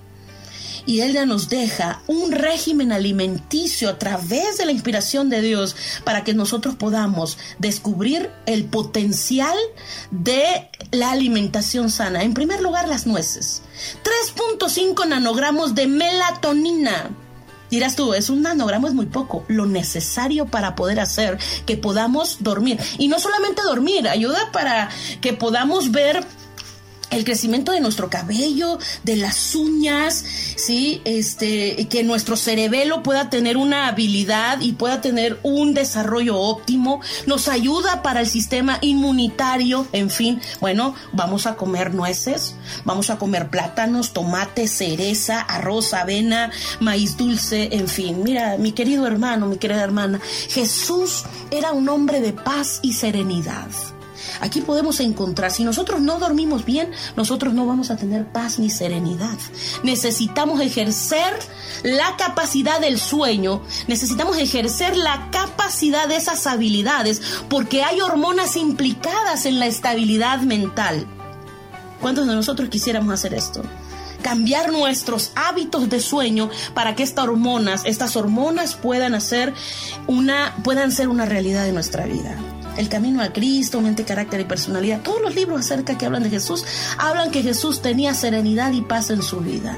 y 0.86 1.01
ella 1.01 1.25
nos 1.25 1.49
deja 1.49 2.01
un 2.07 2.31
régimen 2.31 2.91
alimenticio 2.91 3.89
a 3.89 3.97
través 3.97 4.57
de 4.57 4.65
la 4.65 4.71
inspiración 4.71 5.29
de 5.29 5.41
Dios 5.41 5.75
para 6.03 6.23
que 6.23 6.33
nosotros 6.33 6.75
podamos 6.75 7.38
descubrir 7.59 8.29
el 8.45 8.65
potencial 8.65 9.57
de 10.11 10.69
la 10.91 11.11
alimentación 11.11 11.89
sana. 11.89 12.23
En 12.23 12.33
primer 12.33 12.61
lugar, 12.61 12.88
las 12.88 13.07
nueces. 13.07 13.61
3.5 14.36 15.07
nanogramos 15.07 15.75
de 15.75 15.88
melatonina. 15.88 17.09
Dirás 17.71 17.95
tú, 17.95 18.13
es 18.13 18.29
un 18.29 18.43
nanogramo, 18.43 18.88
es 18.88 18.93
muy 18.93 19.07
poco, 19.07 19.43
lo 19.47 19.65
necesario 19.65 20.45
para 20.45 20.75
poder 20.75 20.99
hacer 20.99 21.39
que 21.65 21.77
podamos 21.77 22.38
dormir. 22.41 22.79
Y 22.99 23.07
no 23.07 23.19
solamente 23.19 23.63
dormir, 23.63 24.07
ayuda 24.07 24.51
para 24.51 24.89
que 25.19 25.33
podamos 25.33 25.91
ver 25.91 26.23
el 27.10 27.24
crecimiento 27.24 27.72
de 27.72 27.80
nuestro 27.80 28.10
cabello, 28.10 28.80
de 29.03 29.16
las 29.16 29.56
uñas, 29.56 30.24
sí, 30.56 31.01
este, 31.06 31.88
que 31.88 32.03
nuestro 32.03 32.36
cerebelo 32.36 33.03
pueda 33.03 33.30
tener 33.30 33.58
una 33.58 33.88
habilidad 33.88 34.62
y 34.62 34.74
pueda 34.74 35.01
tener 35.01 35.39
un 35.43 35.74
desarrollo 35.74 36.38
óptimo, 36.38 37.01
nos 37.26 37.47
ayuda 37.47 38.01
para 38.01 38.22
el 38.22 38.28
sistema 38.28 38.78
inmunitario, 38.82 39.88
en 39.91 40.10
fin, 40.10 40.41
bueno, 40.60 40.95
vamos 41.14 41.45
a 41.45 41.56
comer 41.56 41.93
nueces, 41.93 42.56
vamos 42.84 43.10
a 43.10 43.18
comer 43.18 43.49
plátanos, 43.49 44.14
tomate, 44.14 44.68
cereza, 44.68 45.41
arroz, 45.41 45.93
avena, 45.93 46.51
maíz 46.80 47.18
dulce, 47.18 47.70
en 47.72 47.88
fin, 47.88 48.24
mira, 48.24 48.58
mi 48.58 48.72
querido 48.72 49.08
hermano, 49.08 49.47
mi 49.47 49.58
querida 49.58 49.84
hermana, 49.84 50.20
Jesús 50.49 51.24
era 51.51 51.72
un 51.72 51.88
hombre 51.89 52.22
de 52.22 52.34
paz 52.34 52.80
y 52.82 52.93
serenidad. 52.93 53.70
Aquí 54.41 54.61
podemos 54.61 54.99
encontrar, 54.99 55.51
si 55.51 55.63
nosotros 55.63 56.01
no 56.01 56.19
dormimos 56.19 56.65
bien, 56.65 56.91
nosotros 57.15 57.53
no 57.53 57.65
vamos 57.65 57.91
a 57.91 57.97
tener 57.97 58.25
paz 58.25 58.59
ni 58.59 58.69
serenidad. 58.69 59.38
Necesitamos 59.83 60.61
ejercer 60.61 61.33
la 61.83 62.15
capacidad 62.17 62.79
del 62.79 62.99
sueño, 62.99 63.61
necesitamos 63.88 64.38
ejercer 64.38 64.97
la 64.97 65.29
capacidad 65.31 66.07
de 66.07 66.17
esas 66.17 66.47
habilidades, 66.47 67.21
porque 67.49 67.83
hay 67.83 68.01
hormonas 68.01 68.55
implicadas 68.55 69.45
en 69.45 69.59
la 69.59 69.67
estabilidad 69.67 70.41
mental. 70.41 71.05
¿Cuántos 72.01 72.27
de 72.27 72.36
nosotros 72.36 72.69
quisiéramos 72.69 73.13
hacer 73.13 73.33
esto? 73.33 73.63
cambiar 74.21 74.71
nuestros 74.71 75.31
hábitos 75.36 75.88
de 75.88 75.99
sueño 75.99 76.49
para 76.73 76.95
que 76.95 77.03
estas 77.03 77.25
hormonas, 77.25 77.83
estas 77.86 78.15
hormonas 78.15 78.73
puedan 78.73 79.13
hacer 79.13 79.53
una, 80.07 80.55
puedan 80.63 80.91
ser 80.91 81.09
una 81.09 81.25
realidad 81.25 81.63
de 81.63 81.71
nuestra 81.71 82.07
vida. 82.07 82.36
El 82.78 82.89
camino 82.89 83.21
a 83.21 83.30
Cristo, 83.30 83.82
mente, 83.82 84.03
carácter 84.03 84.41
y 84.41 84.45
personalidad. 84.45 85.01
Todos 85.01 85.21
los 85.21 85.36
libros 85.36 85.61
acerca 85.61 85.97
que 85.97 86.05
hablan 86.05 86.23
de 86.23 86.30
Jesús 86.30 86.65
hablan 86.97 87.32
que 87.32 87.41
Jesús 87.41 87.82
tenía 87.82 88.13
serenidad 88.13 88.71
y 88.73 88.82
paz 88.82 89.09
en 89.09 89.21
su 89.21 89.39
vida. 89.39 89.78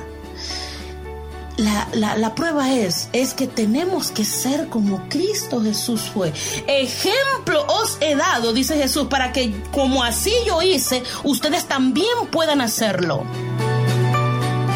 La, 1.57 1.87
la, 1.93 2.15
la, 2.17 2.35
prueba 2.35 2.71
es, 2.71 3.09
es 3.13 3.33
que 3.33 3.47
tenemos 3.47 4.11
que 4.11 4.25
ser 4.25 4.67
como 4.67 5.09
Cristo 5.09 5.61
Jesús 5.63 6.01
fue. 6.01 6.31
Ejemplo 6.67 7.65
os 7.67 7.97
he 7.99 8.15
dado, 8.15 8.53
dice 8.53 8.77
Jesús, 8.77 9.07
para 9.07 9.31
que 9.31 9.59
como 9.71 10.03
así 10.03 10.31
yo 10.45 10.61
hice, 10.61 11.01
ustedes 11.23 11.65
también 11.65 12.27
puedan 12.31 12.61
hacerlo. 12.61 13.23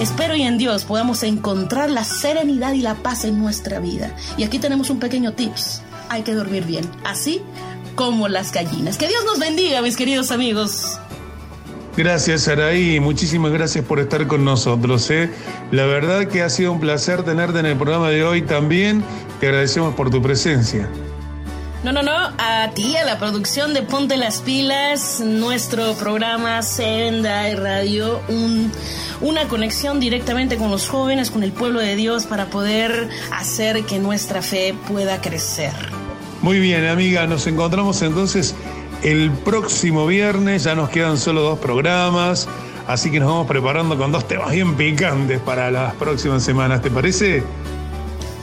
Espero 0.02 0.36
y 0.36 0.42
en 0.42 0.58
Dios 0.58 0.86
podamos 0.86 1.22
encontrar 1.22 1.92
la 1.92 2.04
serenidad 2.04 2.74
y 2.74 2.82
la 2.82 2.96
paz 2.96 3.24
en 3.24 3.40
nuestra 3.40 3.80
vida. 3.80 4.16
Y 4.36 4.44
aquí 4.44 4.58
tenemos 4.58 4.90
un 4.90 5.00
pequeño 5.00 5.34
tips. 5.34 5.84
Hay 6.10 6.24
que 6.24 6.34
dormir 6.34 6.66
bien. 6.66 6.90
Así 7.04 7.44
como 7.96 8.28
las 8.28 8.52
gallinas. 8.52 8.98
Que 8.98 9.08
Dios 9.08 9.24
nos 9.26 9.40
bendiga, 9.40 9.82
mis 9.82 9.96
queridos 9.96 10.32
amigos. 10.32 11.00
Gracias, 11.98 12.48
Araí. 12.48 13.00
Muchísimas 13.00 13.52
gracias 13.52 13.84
por 13.84 14.00
estar 14.00 14.26
con 14.28 14.46
nosotros. 14.46 15.10
¿eh? 15.12 15.30
La 15.72 15.86
verdad 15.86 16.28
que 16.28 16.42
ha 16.42 16.50
sido 16.50 16.72
un 16.72 16.80
placer 16.80 17.24
tenerte 17.24 17.60
en 17.60 17.66
el 17.66 17.78
programa 17.78 18.10
de 18.10 18.24
hoy 18.24 18.42
también. 18.42 19.04
Te 19.40 19.48
agradecemos 19.48 19.94
por 19.96 20.10
tu 20.10 20.22
presencia. 20.22 20.90
No, 21.84 21.92
no, 21.92 22.04
no, 22.04 22.12
a 22.38 22.70
ti, 22.76 22.96
a 22.96 23.04
la 23.04 23.18
producción 23.18 23.74
de 23.74 23.82
Ponte 23.82 24.16
las 24.16 24.42
Pilas, 24.42 25.20
nuestro 25.20 25.96
programa 25.96 26.62
Senda 26.62 27.50
y 27.50 27.56
Radio, 27.56 28.22
un, 28.30 28.72
una 29.20 29.48
conexión 29.48 30.00
directamente 30.00 30.58
con 30.58 30.70
los 30.70 30.88
jóvenes, 30.88 31.32
con 31.32 31.42
el 31.42 31.52
pueblo 31.52 31.80
de 31.80 31.96
Dios, 31.96 32.28
para 32.28 32.46
poder 32.46 33.10
hacer 33.32 33.84
que 33.86 33.98
nuestra 33.98 34.44
fe 34.44 34.76
pueda 34.88 35.22
crecer. 35.22 35.74
Muy 36.42 36.60
bien, 36.60 36.88
amiga, 36.88 37.28
nos 37.28 37.46
encontramos 37.46 38.02
entonces 38.02 38.56
el 39.04 39.30
próximo 39.30 40.08
viernes, 40.08 40.64
ya 40.64 40.74
nos 40.74 40.90
quedan 40.90 41.20
solo 41.20 41.42
dos 41.42 41.60
programas, 41.60 42.50
así 42.88 43.12
que 43.12 43.20
nos 43.20 43.30
vamos 43.30 43.48
preparando 43.48 43.96
con 43.96 44.12
dos 44.12 44.28
temas 44.28 44.52
bien 44.52 44.76
picantes 44.76 45.40
para 45.40 45.70
las 45.70 45.94
próximas 45.96 46.42
semanas, 46.42 46.82
¿te 46.82 46.90
parece? 46.90 47.44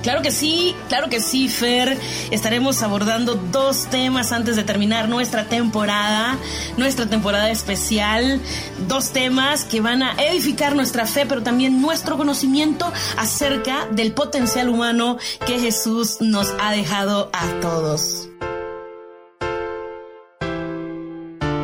Claro 0.09 0.23
que 0.23 0.31
sí, 0.31 0.75
claro 0.89 1.11
que 1.11 1.21
sí, 1.21 1.51
Fer. 1.51 1.99
Estaremos 2.31 2.83
abordando 2.83 3.35
dos 3.35 3.89
temas 3.91 4.33
antes 4.33 4.57
de 4.57 4.65
terminar 4.65 5.07
nuestra 5.07 5.45
temporada, 5.51 6.39
nuestra 6.79 7.05
temporada 7.11 7.51
especial. 7.51 8.41
Dos 8.89 9.11
temas 9.11 9.65
que 9.65 9.83
van 9.83 10.03
a 10.03 10.15
edificar 10.15 10.75
nuestra 10.75 11.05
fe, 11.05 11.27
pero 11.27 11.43
también 11.43 11.83
nuestro 11.83 12.17
conocimiento 12.17 12.91
acerca 13.19 13.87
del 13.91 14.13
potencial 14.13 14.71
humano 14.71 15.19
que 15.47 15.61
Jesús 15.61 16.23
nos 16.23 16.55
ha 16.59 16.73
dejado 16.73 17.29
a 17.35 17.61
todos. 17.61 18.31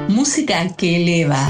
Música 0.08 0.68
que 0.76 0.96
eleva. 0.96 1.48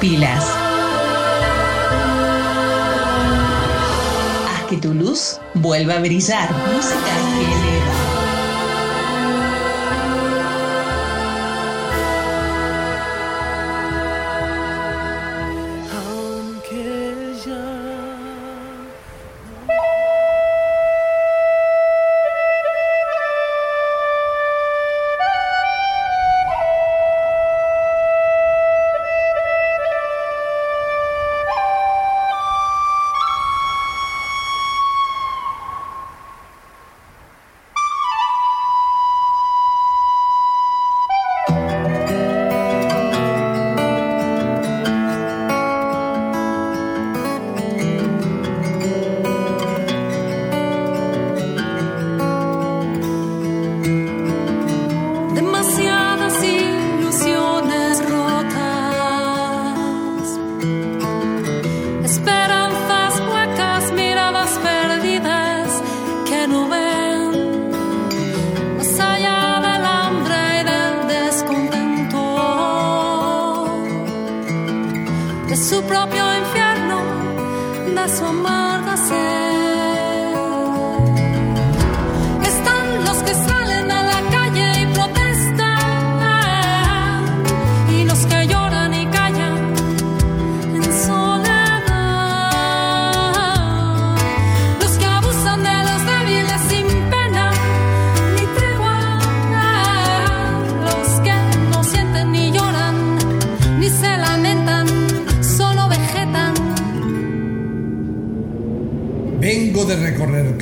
Pilas. 0.00 0.44
Haz 4.48 4.62
que 4.68 4.76
tu 4.76 4.92
luz 4.94 5.40
vuelva 5.54 5.94
a 5.94 6.00
brillar. 6.00 6.50
Música 6.74 7.14
que 7.38 7.91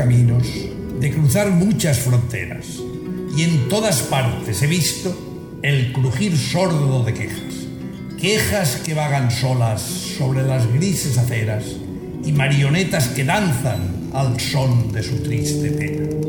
de 0.06 1.10
cruzar 1.12 1.50
muchas 1.50 1.98
fronteras. 1.98 2.66
Y 3.36 3.42
en 3.42 3.68
todas 3.68 4.02
partes 4.02 4.62
he 4.62 4.66
visto 4.66 5.58
el 5.62 5.92
crujir 5.92 6.36
sordo 6.36 7.04
de 7.04 7.14
quejas. 7.14 7.66
Quejas 8.20 8.76
que 8.84 8.94
vagan 8.94 9.30
solas 9.30 9.82
sobre 9.82 10.42
las 10.42 10.66
grises 10.72 11.18
aceras 11.18 11.64
y 12.24 12.32
marionetas 12.32 13.08
que 13.08 13.24
danzan 13.24 14.10
al 14.12 14.38
son 14.40 14.92
de 14.92 15.02
su 15.02 15.22
triste 15.22 15.70
pena. 15.70 16.19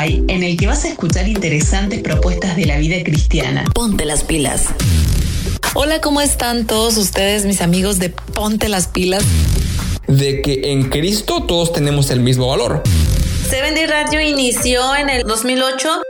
Spotify 0.00 0.24
en 0.28 0.42
el 0.42 0.56
que 0.56 0.66
vas 0.66 0.84
a 0.84 0.88
escuchar 0.88 1.28
interesantes 1.28 2.00
propuestas 2.00 2.56
de 2.56 2.66
la 2.66 2.78
vida 2.78 3.02
cristiana. 3.04 3.64
Ponte 3.74 4.04
las 4.04 4.24
pilas. 4.24 4.66
Hola, 5.74 6.00
¿cómo 6.00 6.20
están 6.20 6.66
todos 6.66 6.96
ustedes, 6.96 7.44
mis 7.44 7.60
amigos 7.60 7.98
de 7.98 8.10
Ponte 8.10 8.68
las 8.68 8.88
Pilas? 8.88 9.22
De 10.08 10.42
que 10.42 10.72
en 10.72 10.88
Cristo 10.88 11.44
todos 11.44 11.72
tenemos 11.72 12.10
el 12.10 12.20
mismo 12.20 12.48
valor. 12.48 12.82
Seven 13.48 13.74
Day 13.74 13.86
Radio 13.86 14.20
inició 14.20 14.96
en 14.96 15.08
el 15.08 15.22
2008. 15.24 16.02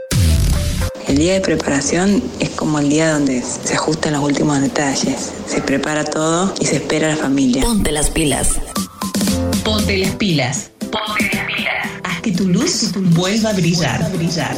El 1.07 1.17
día 1.17 1.33
de 1.33 1.41
preparación 1.41 2.23
es 2.39 2.49
como 2.49 2.79
el 2.79 2.89
día 2.89 3.11
donde 3.11 3.41
se 3.41 3.73
ajustan 3.73 4.13
los 4.13 4.23
últimos 4.23 4.61
detalles. 4.61 5.31
Se 5.47 5.61
prepara 5.61 6.03
todo 6.03 6.53
y 6.59 6.65
se 6.65 6.77
espera 6.77 7.07
a 7.07 7.11
la 7.11 7.17
familia. 7.17 7.61
Ponte 7.61 7.91
las 7.91 8.09
pilas. 8.09 8.49
Ponte 9.63 9.97
las 9.97 10.15
pilas. 10.15 10.70
Que 12.21 12.31
tu 12.31 12.47
luz 12.47 12.91
vuelva 13.15 13.49
a 13.49 13.53
brillar. 13.53 14.11
brillar. 14.11 14.55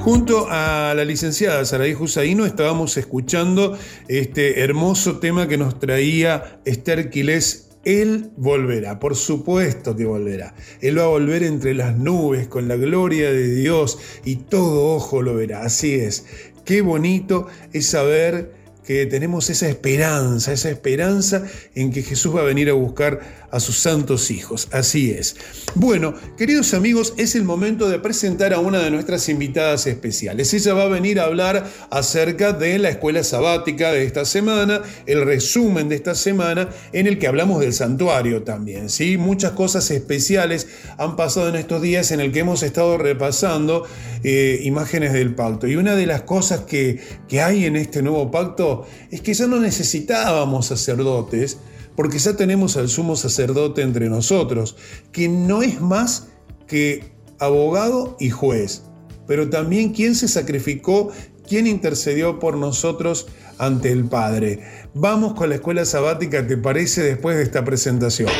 Junto 0.00 0.46
a 0.50 0.92
la 0.94 1.04
licenciada 1.04 1.64
Saraí 1.64 1.94
Husaino 1.94 2.44
estábamos 2.44 2.96
escuchando 2.96 3.78
este 4.08 4.60
hermoso 4.60 5.18
tema 5.18 5.48
que 5.48 5.56
nos 5.56 5.78
traía 5.78 6.60
Esther 6.64 7.10
Quilés. 7.10 7.68
Él 7.84 8.30
volverá, 8.36 8.98
por 8.98 9.16
supuesto 9.16 9.96
que 9.96 10.04
volverá. 10.04 10.54
Él 10.82 10.98
va 10.98 11.04
a 11.04 11.08
volver 11.08 11.42
entre 11.42 11.72
las 11.72 11.96
nubes 11.96 12.48
con 12.48 12.68
la 12.68 12.76
gloria 12.76 13.30
de 13.30 13.54
Dios 13.54 13.98
y 14.24 14.36
todo 14.36 14.94
ojo 14.94 15.22
lo 15.22 15.34
verá. 15.34 15.62
Así 15.62 15.94
es. 15.94 16.26
Qué 16.66 16.82
bonito 16.82 17.46
es 17.72 17.86
saber 17.86 18.59
que 18.90 19.06
tenemos 19.06 19.48
esa 19.50 19.68
esperanza, 19.68 20.52
esa 20.52 20.68
esperanza 20.68 21.44
en 21.76 21.92
que 21.92 22.02
Jesús 22.02 22.34
va 22.34 22.40
a 22.40 22.42
venir 22.42 22.68
a 22.70 22.72
buscar 22.72 23.20
a 23.50 23.60
sus 23.60 23.78
santos 23.78 24.30
hijos. 24.30 24.68
Así 24.70 25.10
es. 25.10 25.36
Bueno, 25.74 26.14
queridos 26.36 26.74
amigos, 26.74 27.14
es 27.16 27.34
el 27.34 27.44
momento 27.44 27.88
de 27.88 27.98
presentar 27.98 28.52
a 28.52 28.58
una 28.58 28.78
de 28.80 28.90
nuestras 28.90 29.28
invitadas 29.28 29.86
especiales. 29.86 30.52
Ella 30.54 30.74
va 30.74 30.84
a 30.84 30.88
venir 30.88 31.20
a 31.20 31.24
hablar 31.24 31.68
acerca 31.90 32.52
de 32.52 32.78
la 32.78 32.90
escuela 32.90 33.24
sabática 33.24 33.92
de 33.92 34.04
esta 34.04 34.24
semana, 34.24 34.82
el 35.06 35.24
resumen 35.24 35.88
de 35.88 35.96
esta 35.96 36.14
semana, 36.14 36.68
en 36.92 37.06
el 37.06 37.18
que 37.18 37.26
hablamos 37.26 37.60
del 37.60 37.72
santuario 37.72 38.42
también. 38.42 38.90
¿sí? 38.90 39.16
Muchas 39.16 39.52
cosas 39.52 39.90
especiales 39.90 40.68
han 40.98 41.16
pasado 41.16 41.48
en 41.48 41.56
estos 41.56 41.82
días 41.82 42.10
en 42.12 42.20
el 42.20 42.32
que 42.32 42.40
hemos 42.40 42.62
estado 42.62 42.98
repasando 42.98 43.86
eh, 44.22 44.60
imágenes 44.62 45.12
del 45.12 45.34
pacto. 45.34 45.66
Y 45.66 45.76
una 45.76 45.96
de 45.96 46.06
las 46.06 46.22
cosas 46.22 46.60
que, 46.60 47.00
que 47.28 47.40
hay 47.40 47.64
en 47.64 47.76
este 47.76 48.02
nuevo 48.02 48.30
pacto 48.30 48.86
es 49.10 49.20
que 49.20 49.34
ya 49.34 49.46
no 49.46 49.58
necesitábamos 49.58 50.66
sacerdotes, 50.66 51.58
porque 52.00 52.18
ya 52.18 52.32
tenemos 52.32 52.78
al 52.78 52.88
sumo 52.88 53.14
sacerdote 53.14 53.82
entre 53.82 54.08
nosotros, 54.08 54.74
que 55.12 55.28
no 55.28 55.60
es 55.60 55.82
más 55.82 56.28
que 56.66 57.12
abogado 57.38 58.16
y 58.18 58.30
juez, 58.30 58.84
pero 59.26 59.50
también 59.50 59.92
quien 59.92 60.14
se 60.14 60.26
sacrificó, 60.26 61.12
quien 61.46 61.66
intercedió 61.66 62.38
por 62.38 62.56
nosotros 62.56 63.26
ante 63.58 63.92
el 63.92 64.06
Padre. 64.06 64.60
Vamos 64.94 65.34
con 65.34 65.50
la 65.50 65.56
escuela 65.56 65.84
sabática, 65.84 66.46
¿te 66.46 66.56
parece 66.56 67.02
después 67.02 67.36
de 67.36 67.42
esta 67.42 67.66
presentación? 67.66 68.30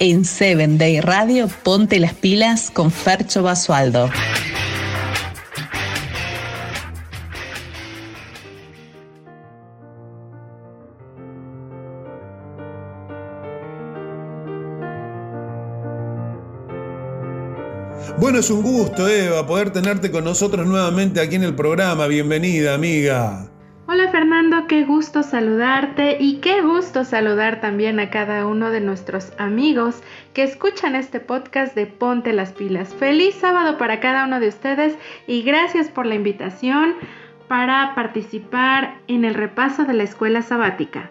En 0.00 0.24
Seven 0.24 0.76
Day 0.76 1.00
Radio, 1.00 1.48
ponte 1.62 2.00
las 2.00 2.14
pilas 2.14 2.72
con 2.72 2.90
Fercho 2.90 3.44
Basualdo. 3.44 4.10
Bueno, 18.32 18.40
es 18.40 18.50
un 18.50 18.62
gusto, 18.62 19.06
Eva, 19.06 19.46
poder 19.46 19.74
tenerte 19.74 20.10
con 20.10 20.24
nosotros 20.24 20.66
nuevamente 20.66 21.20
aquí 21.20 21.34
en 21.34 21.42
el 21.42 21.54
programa. 21.54 22.06
Bienvenida, 22.06 22.72
amiga. 22.72 23.46
Hola 23.86 24.10
Fernando, 24.10 24.66
qué 24.68 24.86
gusto 24.86 25.22
saludarte 25.22 26.16
y 26.18 26.36
qué 26.36 26.62
gusto 26.62 27.04
saludar 27.04 27.60
también 27.60 28.00
a 28.00 28.08
cada 28.08 28.46
uno 28.46 28.70
de 28.70 28.80
nuestros 28.80 29.34
amigos 29.36 29.96
que 30.32 30.44
escuchan 30.44 30.96
este 30.96 31.20
podcast 31.20 31.74
de 31.74 31.84
Ponte 31.84 32.32
las 32.32 32.52
pilas. 32.52 32.94
Feliz 32.94 33.34
sábado 33.34 33.76
para 33.76 34.00
cada 34.00 34.24
uno 34.24 34.40
de 34.40 34.48
ustedes 34.48 34.94
y 35.26 35.42
gracias 35.42 35.90
por 35.90 36.06
la 36.06 36.14
invitación 36.14 36.94
para 37.48 37.94
participar 37.94 38.98
en 39.08 39.26
el 39.26 39.34
repaso 39.34 39.84
de 39.84 39.92
la 39.92 40.04
escuela 40.04 40.40
sabática. 40.40 41.10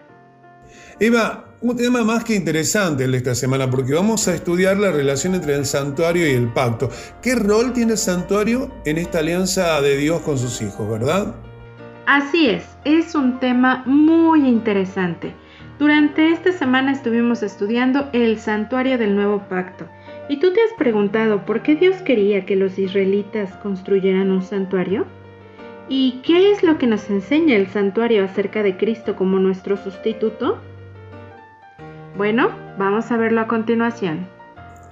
Eva, 0.98 1.51
un 1.62 1.76
tema 1.76 2.02
más 2.02 2.24
que 2.24 2.34
interesante 2.34 3.04
el 3.04 3.12
de 3.12 3.18
esta 3.18 3.36
semana 3.36 3.70
porque 3.70 3.94
vamos 3.94 4.26
a 4.26 4.34
estudiar 4.34 4.78
la 4.78 4.90
relación 4.90 5.36
entre 5.36 5.54
el 5.54 5.64
santuario 5.64 6.26
y 6.26 6.32
el 6.32 6.48
pacto. 6.48 6.90
¿Qué 7.22 7.36
rol 7.36 7.72
tiene 7.72 7.92
el 7.92 7.98
santuario 7.98 8.68
en 8.84 8.98
esta 8.98 9.20
alianza 9.20 9.80
de 9.80 9.96
Dios 9.96 10.22
con 10.22 10.38
sus 10.38 10.60
hijos, 10.60 10.90
verdad? 10.90 11.36
Así 12.06 12.48
es, 12.48 12.64
es 12.84 13.14
un 13.14 13.38
tema 13.38 13.84
muy 13.86 14.40
interesante. 14.48 15.34
Durante 15.78 16.32
esta 16.32 16.52
semana 16.52 16.90
estuvimos 16.90 17.44
estudiando 17.44 18.08
el 18.12 18.40
santuario 18.40 18.98
del 18.98 19.14
nuevo 19.14 19.44
pacto. 19.48 19.86
¿Y 20.28 20.40
tú 20.40 20.52
te 20.52 20.60
has 20.60 20.72
preguntado 20.76 21.46
por 21.46 21.62
qué 21.62 21.76
Dios 21.76 21.96
quería 22.02 22.44
que 22.44 22.56
los 22.56 22.76
israelitas 22.76 23.54
construyeran 23.58 24.32
un 24.32 24.42
santuario? 24.42 25.06
¿Y 25.88 26.22
qué 26.24 26.50
es 26.50 26.64
lo 26.64 26.76
que 26.78 26.88
nos 26.88 27.08
enseña 27.08 27.54
el 27.54 27.68
santuario 27.68 28.24
acerca 28.24 28.64
de 28.64 28.76
Cristo 28.76 29.14
como 29.14 29.38
nuestro 29.38 29.76
sustituto? 29.76 30.60
Bueno, 32.16 32.50
vamos 32.78 33.10
a 33.10 33.16
verlo 33.16 33.40
a 33.40 33.46
continuación. 33.46 34.28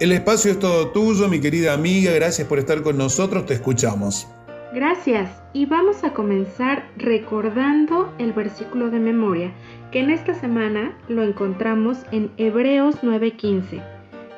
El 0.01 0.13
espacio 0.13 0.53
es 0.53 0.59
todo 0.59 0.89
tuyo, 0.89 1.29
mi 1.29 1.41
querida 1.41 1.75
amiga. 1.75 2.13
Gracias 2.13 2.49
por 2.49 2.59
estar 2.59 2.83
con 2.83 2.97
nosotros. 2.97 3.45
Te 3.45 3.53
escuchamos. 3.53 4.27
Gracias. 4.73 5.43
Y 5.53 5.67
vamos 5.67 6.03
a 6.05 6.15
comenzar 6.15 6.89
recordando 6.97 8.11
el 8.19 8.33
versículo 8.33 8.89
de 8.89 9.01
memoria, 9.01 9.53
que 9.93 10.01
en 10.01 10.11
esta 10.11 10.33
semana 10.33 10.97
lo 11.09 11.23
encontramos 11.23 11.99
en 12.13 12.31
Hebreos 12.39 13.03
9:15. 13.03 13.83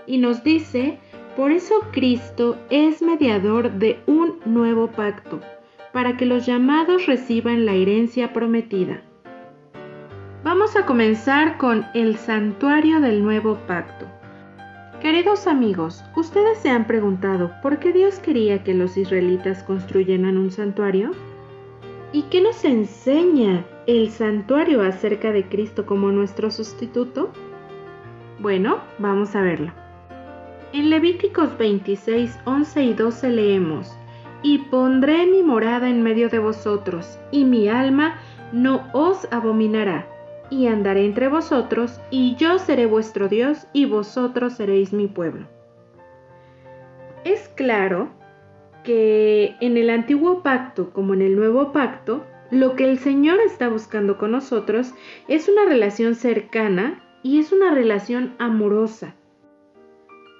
Y 0.07 0.18
nos 0.18 0.43
dice, 0.43 0.99
por 1.37 1.53
eso 1.53 1.74
Cristo 1.93 2.57
es 2.70 3.01
mediador 3.01 3.70
de 3.70 4.01
un 4.07 4.41
nuevo 4.45 4.89
pacto, 4.89 5.41
para 5.93 6.16
que 6.16 6.26
los 6.26 6.47
llamados 6.47 7.07
reciban 7.07 7.64
la 7.64 7.74
herencia 7.74 8.33
prometida. 8.33 9.03
Vamos 10.45 10.74
a 10.74 10.86
comenzar 10.86 11.57
con 11.57 11.86
el 11.95 12.16
santuario 12.16 13.01
del 13.01 13.22
nuevo 13.22 13.59
pacto. 13.68 14.07
Queridos 15.01 15.47
amigos, 15.47 16.03
¿ustedes 16.16 16.59
se 16.59 16.68
han 16.68 16.88
preguntado 16.88 17.53
por 17.62 17.78
qué 17.78 17.93
Dios 17.93 18.18
quería 18.18 18.64
que 18.64 18.74
los 18.74 18.97
israelitas 18.97 19.62
construyeran 19.62 20.36
un 20.36 20.51
santuario? 20.51 21.12
¿Y 22.12 22.22
qué 22.22 22.40
nos 22.40 22.64
enseña 22.64 23.64
el 23.86 24.11
santuario 24.11 24.82
acerca 24.82 25.30
de 25.30 25.49
Cristo 25.49 25.86
como 25.86 26.11
nuestro 26.11 26.51
sustituto? 26.51 27.30
Bueno, 28.40 28.80
vamos 28.99 29.36
a 29.36 29.43
verlo. 29.43 29.72
En 30.72 30.90
Levíticos 30.90 31.57
26, 31.57 32.36
11 32.47 32.82
y 32.82 32.95
12 32.95 33.30
leemos, 33.30 33.97
Y 34.43 34.59
pondré 34.59 35.24
mi 35.24 35.45
morada 35.45 35.88
en 35.88 36.03
medio 36.03 36.28
de 36.28 36.40
vosotros, 36.40 37.20
y 37.30 37.45
mi 37.45 37.68
alma 37.68 38.16
no 38.51 38.88
os 38.93 39.28
abominará 39.30 40.12
y 40.53 40.67
andaré 40.67 41.07
entre 41.07 41.29
vosotros, 41.29 41.99
y 42.11 42.37
yo 42.37 42.59
seré 42.59 42.85
vuestro 42.85 43.29
Dios, 43.29 43.67
y 43.73 43.87
vosotros 43.87 44.53
seréis 44.53 44.93
mi 44.93 45.07
pueblo. 45.07 45.47
Es 47.25 47.49
claro 47.49 48.11
que 48.85 49.57
en 49.63 49.79
el 49.79 49.89
antiguo 49.89 50.43
pacto 50.43 50.91
como 50.91 51.15
en 51.15 51.23
el 51.23 51.37
nuevo 51.37 51.73
pacto, 51.73 52.27
lo 52.51 52.77
que 52.77 52.85
el 52.85 52.99
Señor 52.99 53.41
está 53.41 53.71
buscando 53.71 54.19
con 54.19 54.33
nosotros 54.33 54.93
es 55.27 55.49
una 55.49 55.65
relación 55.65 56.15
cercana 56.15 57.03
y 57.23 57.39
es 57.41 57.51
una 57.51 57.73
relación 57.73 58.35
amorosa. 58.39 59.15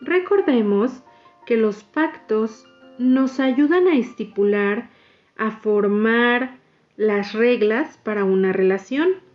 Recordemos 0.03 1.03
que 1.47 1.57
los 1.57 1.85
pactos 1.85 2.67
nos 2.99 3.41
ayudan 3.41 3.87
a 3.87 3.97
estipular, 3.97 4.91
a 5.39 5.53
formar 5.53 6.59
las 6.97 7.33
reglas 7.33 7.99
para 8.05 8.25
una 8.25 8.53
relación. 8.53 9.32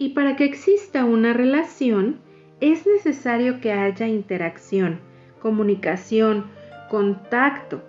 Y 0.00 0.08
para 0.14 0.34
que 0.34 0.46
exista 0.46 1.04
una 1.04 1.34
relación 1.34 2.20
es 2.62 2.86
necesario 2.86 3.60
que 3.60 3.70
haya 3.72 4.08
interacción, 4.08 4.98
comunicación, 5.42 6.46
contacto. 6.88 7.82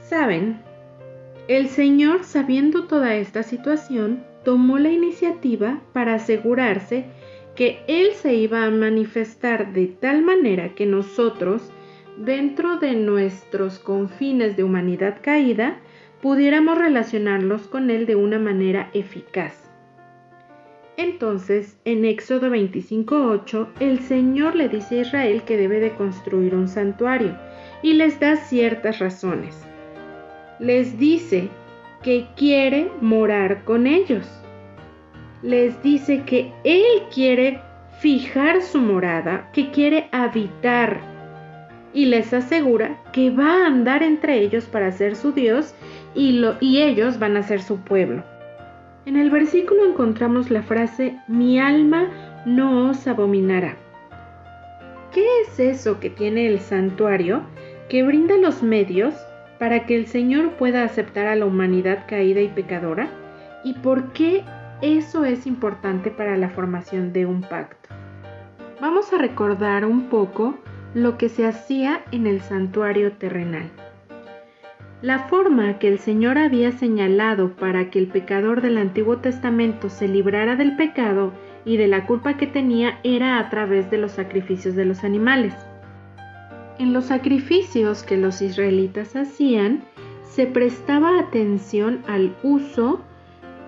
¿Saben? 0.00 0.58
El 1.46 1.68
Señor, 1.68 2.24
sabiendo 2.24 2.88
toda 2.88 3.14
esta 3.14 3.44
situación, 3.44 4.24
tomó 4.44 4.80
la 4.80 4.90
iniciativa 4.90 5.82
para 5.92 6.14
asegurarse 6.14 7.04
que 7.54 7.78
Él 7.86 8.08
se 8.14 8.34
iba 8.34 8.64
a 8.64 8.70
manifestar 8.72 9.72
de 9.72 9.86
tal 9.86 10.22
manera 10.22 10.74
que 10.74 10.84
nosotros, 10.84 11.70
dentro 12.16 12.78
de 12.78 12.96
nuestros 12.96 13.78
confines 13.78 14.56
de 14.56 14.64
humanidad 14.64 15.18
caída, 15.22 15.78
pudiéramos 16.20 16.76
relacionarlos 16.76 17.68
con 17.68 17.88
Él 17.88 18.04
de 18.06 18.16
una 18.16 18.40
manera 18.40 18.90
eficaz. 18.94 19.65
Entonces, 20.96 21.76
en 21.84 22.04
Éxodo 22.04 22.48
25:8, 22.50 23.68
el 23.80 24.00
Señor 24.00 24.54
le 24.54 24.68
dice 24.68 24.98
a 24.98 25.02
Israel 25.02 25.42
que 25.42 25.58
debe 25.58 25.78
de 25.78 25.90
construir 25.90 26.54
un 26.54 26.68
santuario 26.68 27.36
y 27.82 27.94
les 27.94 28.18
da 28.18 28.36
ciertas 28.36 28.98
razones. 28.98 29.62
Les 30.58 30.98
dice 30.98 31.48
que 32.02 32.26
quiere 32.36 32.90
morar 33.00 33.64
con 33.64 33.86
ellos. 33.86 34.26
Les 35.42 35.82
dice 35.82 36.22
que 36.24 36.50
Él 36.64 37.02
quiere 37.12 37.60
fijar 38.00 38.62
su 38.62 38.78
morada, 38.78 39.50
que 39.52 39.70
quiere 39.70 40.08
habitar 40.12 41.00
y 41.92 42.06
les 42.06 42.32
asegura 42.32 43.02
que 43.12 43.30
va 43.30 43.64
a 43.64 43.66
andar 43.66 44.02
entre 44.02 44.38
ellos 44.38 44.64
para 44.64 44.92
ser 44.92 45.14
su 45.14 45.32
Dios 45.32 45.74
y, 46.14 46.42
y 46.60 46.82
ellos 46.82 47.18
van 47.18 47.36
a 47.36 47.42
ser 47.42 47.60
su 47.60 47.78
pueblo. 47.80 48.24
En 49.06 49.16
el 49.16 49.30
versículo 49.30 49.86
encontramos 49.86 50.50
la 50.50 50.64
frase, 50.64 51.16
mi 51.28 51.60
alma 51.60 52.08
no 52.44 52.90
os 52.90 53.06
abominará. 53.06 53.76
¿Qué 55.12 55.24
es 55.42 55.60
eso 55.60 56.00
que 56.00 56.10
tiene 56.10 56.48
el 56.48 56.58
santuario 56.58 57.42
que 57.88 58.02
brinda 58.02 58.36
los 58.36 58.64
medios 58.64 59.14
para 59.60 59.86
que 59.86 59.94
el 59.94 60.08
Señor 60.08 60.54
pueda 60.54 60.82
aceptar 60.82 61.28
a 61.28 61.36
la 61.36 61.46
humanidad 61.46 62.04
caída 62.08 62.40
y 62.40 62.48
pecadora? 62.48 63.08
¿Y 63.62 63.74
por 63.74 64.12
qué 64.12 64.42
eso 64.82 65.24
es 65.24 65.46
importante 65.46 66.10
para 66.10 66.36
la 66.36 66.50
formación 66.50 67.12
de 67.12 67.26
un 67.26 67.42
pacto? 67.42 67.88
Vamos 68.80 69.12
a 69.12 69.18
recordar 69.18 69.84
un 69.84 70.08
poco 70.08 70.58
lo 70.94 71.16
que 71.16 71.28
se 71.28 71.46
hacía 71.46 72.02
en 72.10 72.26
el 72.26 72.40
santuario 72.40 73.12
terrenal. 73.12 73.70
La 75.02 75.28
forma 75.28 75.78
que 75.78 75.88
el 75.88 75.98
Señor 75.98 76.38
había 76.38 76.72
señalado 76.72 77.52
para 77.56 77.90
que 77.90 77.98
el 77.98 78.06
pecador 78.06 78.62
del 78.62 78.78
Antiguo 78.78 79.18
Testamento 79.18 79.90
se 79.90 80.08
librara 80.08 80.56
del 80.56 80.74
pecado 80.74 81.34
y 81.66 81.76
de 81.76 81.86
la 81.86 82.06
culpa 82.06 82.38
que 82.38 82.46
tenía 82.46 82.98
era 83.02 83.38
a 83.38 83.50
través 83.50 83.90
de 83.90 83.98
los 83.98 84.12
sacrificios 84.12 84.74
de 84.74 84.86
los 84.86 85.04
animales. 85.04 85.54
En 86.78 86.94
los 86.94 87.06
sacrificios 87.06 88.04
que 88.04 88.16
los 88.16 88.40
israelitas 88.40 89.16
hacían, 89.16 89.84
se 90.22 90.46
prestaba 90.46 91.18
atención 91.18 92.02
al 92.06 92.34
uso 92.42 93.02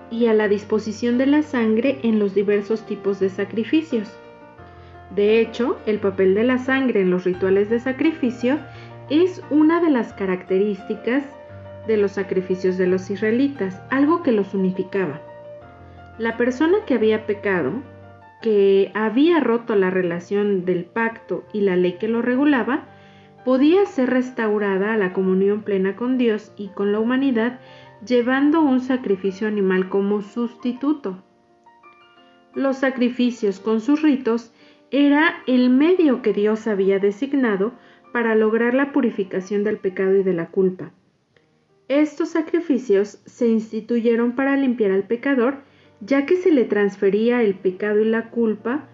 y 0.09 0.25
a 0.25 0.33
la 0.33 0.47
disposición 0.47 1.19
de 1.19 1.27
la 1.27 1.43
sangre 1.43 1.99
en 2.01 2.17
los 2.17 2.33
diversos 2.33 2.87
tipos 2.87 3.19
de 3.19 3.29
sacrificios. 3.29 4.11
De 5.15 5.39
hecho, 5.39 5.77
el 5.85 5.99
papel 5.99 6.33
de 6.33 6.43
la 6.43 6.57
sangre 6.57 7.01
en 7.01 7.11
los 7.11 7.23
rituales 7.23 7.69
de 7.69 7.79
sacrificio 7.79 8.59
es 9.09 9.41
una 9.49 9.81
de 9.81 9.89
las 9.89 10.13
características 10.13 11.23
de 11.87 11.97
los 11.97 12.11
sacrificios 12.11 12.77
de 12.77 12.87
los 12.87 13.09
israelitas, 13.09 13.81
algo 13.89 14.21
que 14.21 14.31
los 14.31 14.53
unificaba. 14.53 15.21
La 16.17 16.37
persona 16.37 16.77
que 16.85 16.93
había 16.93 17.25
pecado, 17.25 17.71
que 18.41 18.91
había 18.93 19.39
roto 19.39 19.75
la 19.75 19.89
relación 19.89 20.65
del 20.65 20.85
pacto 20.85 21.43
y 21.53 21.61
la 21.61 21.75
ley 21.75 21.93
que 21.93 22.07
lo 22.07 22.21
regulaba, 22.21 22.85
podía 23.43 23.85
ser 23.85 24.09
restaurada 24.09 24.93
a 24.93 24.97
la 24.97 25.13
comunión 25.13 25.63
plena 25.63 25.95
con 25.95 26.17
Dios 26.17 26.53
y 26.57 26.67
con 26.67 26.91
la 26.91 26.99
humanidad 26.99 27.59
llevando 28.05 28.61
un 28.61 28.79
sacrificio 28.79 29.47
animal 29.47 29.89
como 29.89 30.21
sustituto. 30.21 31.23
Los 32.53 32.77
sacrificios 32.77 33.59
con 33.59 33.81
sus 33.81 34.01
ritos 34.01 34.53
era 34.91 35.35
el 35.47 35.69
medio 35.69 36.21
que 36.21 36.33
Dios 36.33 36.67
había 36.67 36.99
designado 36.99 37.73
para 38.11 38.35
lograr 38.35 38.73
la 38.73 38.91
purificación 38.91 39.63
del 39.63 39.77
pecado 39.77 40.15
y 40.15 40.23
de 40.23 40.33
la 40.33 40.47
culpa. 40.47 40.91
Estos 41.87 42.29
sacrificios 42.29 43.19
se 43.25 43.47
instituyeron 43.47 44.33
para 44.33 44.55
limpiar 44.55 44.91
al 44.91 45.03
pecador, 45.03 45.57
ya 46.01 46.25
que 46.25 46.35
se 46.35 46.51
le 46.51 46.65
transfería 46.65 47.41
el 47.41 47.55
pecado 47.55 47.99
y 47.99 48.05
la 48.05 48.29
culpa 48.29 48.87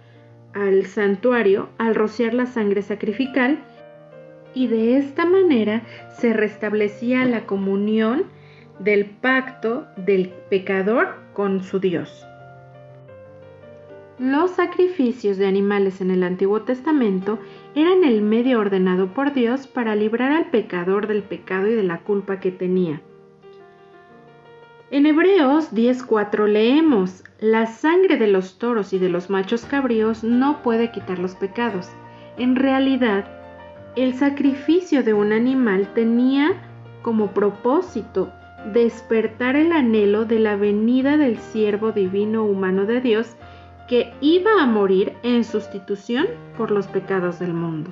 al 0.54 0.86
santuario 0.86 1.70
al 1.78 1.96
rociar 1.96 2.34
la 2.34 2.46
sangre 2.46 2.82
sacrificial 2.82 3.60
y 4.56 4.68
de 4.68 4.98
esta 4.98 5.26
manera 5.26 5.84
se 6.18 6.34
restablecía 6.34 7.26
la 7.26 7.46
comunión 7.46 8.24
del 8.80 9.06
pacto 9.06 9.86
del 9.98 10.30
pecador 10.50 11.16
con 11.34 11.62
su 11.62 11.80
Dios. 11.80 12.26
Los 14.18 14.52
sacrificios 14.52 15.36
de 15.36 15.46
animales 15.46 16.00
en 16.00 16.10
el 16.10 16.24
Antiguo 16.24 16.62
Testamento 16.62 17.38
eran 17.76 18.06
el 18.06 18.22
medio 18.22 18.60
ordenado 18.60 19.08
por 19.14 19.34
Dios 19.34 19.68
para 19.68 19.94
librar 19.94 20.32
al 20.32 20.46
pecador 20.46 21.08
del 21.08 21.22
pecado 21.22 21.68
y 21.68 21.74
de 21.74 21.84
la 21.84 21.98
culpa 22.00 22.40
que 22.40 22.52
tenía. 22.52 23.02
En 24.90 25.06
Hebreos 25.06 25.74
10:4 25.74 26.48
leemos, 26.48 27.26
la 27.42 27.66
sangre 27.66 28.16
de 28.16 28.28
los 28.28 28.58
toros 28.58 28.94
y 28.94 29.00
de 29.00 29.10
los 29.10 29.30
machos 29.30 29.66
cabríos 29.66 30.24
no 30.24 30.64
puede 30.64 30.92
quitar 30.92 31.20
los 31.20 31.36
pecados. 31.36 31.90
En 32.38 32.56
realidad, 32.56 33.26
el 33.98 34.14
sacrificio 34.14 35.04
de 35.04 35.14
un 35.14 35.34
animal 35.34 35.94
tenía 35.94 36.54
como 37.02 37.32
propósito 37.32 38.32
despertar 38.72 39.58
el 39.58 39.74
anhelo 39.74 40.24
de 40.24 40.40
la 40.40 40.56
venida 40.56 41.18
del 41.18 41.38
siervo 41.38 41.92
divino 41.92 42.46
humano 42.46 42.86
de 42.86 43.02
Dios 43.02 43.36
que 43.88 44.14
iba 44.22 44.62
a 44.62 44.66
morir 44.66 45.14
en 45.24 45.44
sustitución 45.44 46.28
por 46.58 46.72
los 46.72 46.88
pecados 46.88 47.40
del 47.40 47.54
mundo. 47.54 47.92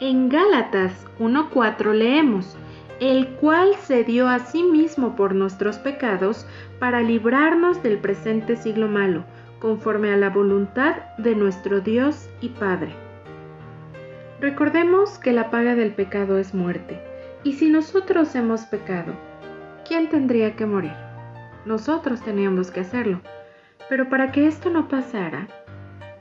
En 0.00 0.28
Gálatas 0.28 1.06
1.4 1.18 1.92
leemos, 1.94 2.56
el 3.00 3.28
cual 3.28 3.74
se 3.76 4.04
dio 4.04 4.28
a 4.28 4.38
sí 4.38 4.62
mismo 4.62 5.16
por 5.16 5.34
nuestros 5.34 5.78
pecados 5.78 6.46
para 6.78 7.00
librarnos 7.00 7.82
del 7.82 7.98
presente 7.98 8.56
siglo 8.56 8.88
malo, 8.88 9.24
conforme 9.58 10.12
a 10.12 10.16
la 10.16 10.30
voluntad 10.30 10.96
de 11.18 11.34
nuestro 11.34 11.80
Dios 11.80 12.28
y 12.40 12.50
Padre. 12.50 12.92
Recordemos 14.40 15.18
que 15.18 15.32
la 15.32 15.50
paga 15.50 15.74
del 15.74 15.94
pecado 15.94 16.38
es 16.38 16.54
muerte, 16.54 17.00
y 17.42 17.54
si 17.54 17.70
nosotros 17.70 18.34
hemos 18.34 18.62
pecado, 18.62 19.14
¿quién 19.88 20.08
tendría 20.10 20.56
que 20.56 20.66
morir? 20.66 20.92
Nosotros 21.64 22.20
teníamos 22.22 22.70
que 22.70 22.80
hacerlo. 22.80 23.20
Pero 23.88 24.08
para 24.08 24.32
que 24.32 24.46
esto 24.46 24.70
no 24.70 24.88
pasara, 24.88 25.48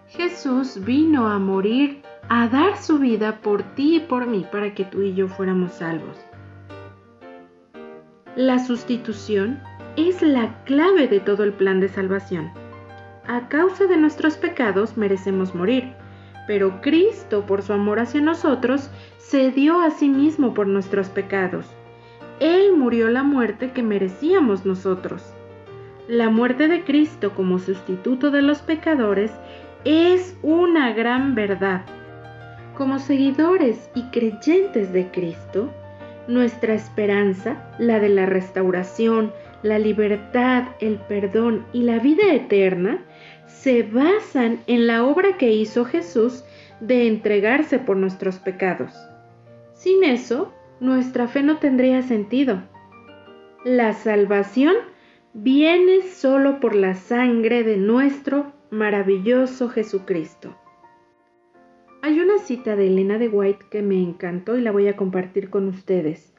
Jesús 0.07 0.83
vino 0.85 1.27
a 1.27 1.39
morir, 1.39 2.01
a 2.29 2.47
dar 2.47 2.77
su 2.77 2.99
vida 2.99 3.39
por 3.41 3.63
ti 3.75 3.97
y 3.97 3.99
por 3.99 4.27
mí, 4.27 4.45
para 4.51 4.73
que 4.73 4.85
tú 4.85 5.01
y 5.01 5.13
yo 5.13 5.27
fuéramos 5.27 5.73
salvos. 5.73 6.17
La 8.35 8.59
sustitución 8.59 9.61
es 9.95 10.21
la 10.21 10.63
clave 10.65 11.07
de 11.07 11.19
todo 11.19 11.43
el 11.43 11.53
plan 11.53 11.79
de 11.79 11.87
salvación. 11.87 12.51
A 13.27 13.47
causa 13.47 13.85
de 13.85 13.97
nuestros 13.97 14.37
pecados 14.37 14.97
merecemos 14.97 15.55
morir, 15.55 15.93
pero 16.47 16.81
Cristo, 16.81 17.45
por 17.45 17.61
su 17.63 17.73
amor 17.73 17.99
hacia 17.99 18.21
nosotros, 18.21 18.89
se 19.17 19.51
dio 19.51 19.81
a 19.81 19.89
sí 19.89 20.09
mismo 20.09 20.53
por 20.53 20.67
nuestros 20.67 21.09
pecados. 21.09 21.65
Él 22.39 22.73
murió 22.73 23.09
la 23.09 23.23
muerte 23.23 23.71
que 23.71 23.81
merecíamos 23.81 24.65
nosotros. 24.65 25.34
La 26.07 26.29
muerte 26.29 26.67
de 26.67 26.83
Cristo 26.83 27.33
como 27.33 27.57
sustituto 27.57 28.29
de 28.29 28.43
los 28.43 28.59
pecadores 28.59 29.31
es 29.85 30.37
una 30.43 30.93
gran 30.93 31.33
verdad. 31.33 31.81
Como 32.77 32.99
seguidores 32.99 33.89
y 33.95 34.03
creyentes 34.11 34.93
de 34.93 35.09
Cristo, 35.09 35.73
nuestra 36.27 36.75
esperanza, 36.75 37.71
la 37.79 37.99
de 37.99 38.09
la 38.09 38.27
restauración, 38.27 39.33
la 39.63 39.79
libertad, 39.79 40.65
el 40.79 40.97
perdón 40.97 41.65
y 41.73 41.81
la 41.81 41.97
vida 41.97 42.31
eterna, 42.33 43.03
se 43.47 43.81
basan 43.81 44.59
en 44.67 44.85
la 44.85 45.05
obra 45.05 45.37
que 45.37 45.53
hizo 45.53 45.85
Jesús 45.85 46.43
de 46.81 47.07
entregarse 47.07 47.79
por 47.79 47.97
nuestros 47.97 48.37
pecados. 48.37 48.93
Sin 49.73 50.03
eso, 50.03 50.53
nuestra 50.79 51.27
fe 51.27 51.41
no 51.41 51.57
tendría 51.57 52.03
sentido. 52.03 52.61
La 53.63 53.93
salvación 53.93 54.75
viene 55.37 56.01
solo 56.03 56.61
por 56.61 56.75
la 56.75 56.93
sangre 56.93 57.63
de 57.63 57.75
nuestro 57.75 58.53
maravilloso 58.69 59.67
Jesucristo. 59.67 60.55
Hay 62.01 62.21
una 62.21 62.37
cita 62.37 62.77
de 62.77 62.87
Elena 62.87 63.17
de 63.17 63.27
White 63.27 63.65
que 63.69 63.81
me 63.81 64.01
encantó 64.01 64.57
y 64.57 64.61
la 64.61 64.71
voy 64.71 64.87
a 64.87 64.95
compartir 64.95 65.49
con 65.49 65.67
ustedes. 65.67 66.33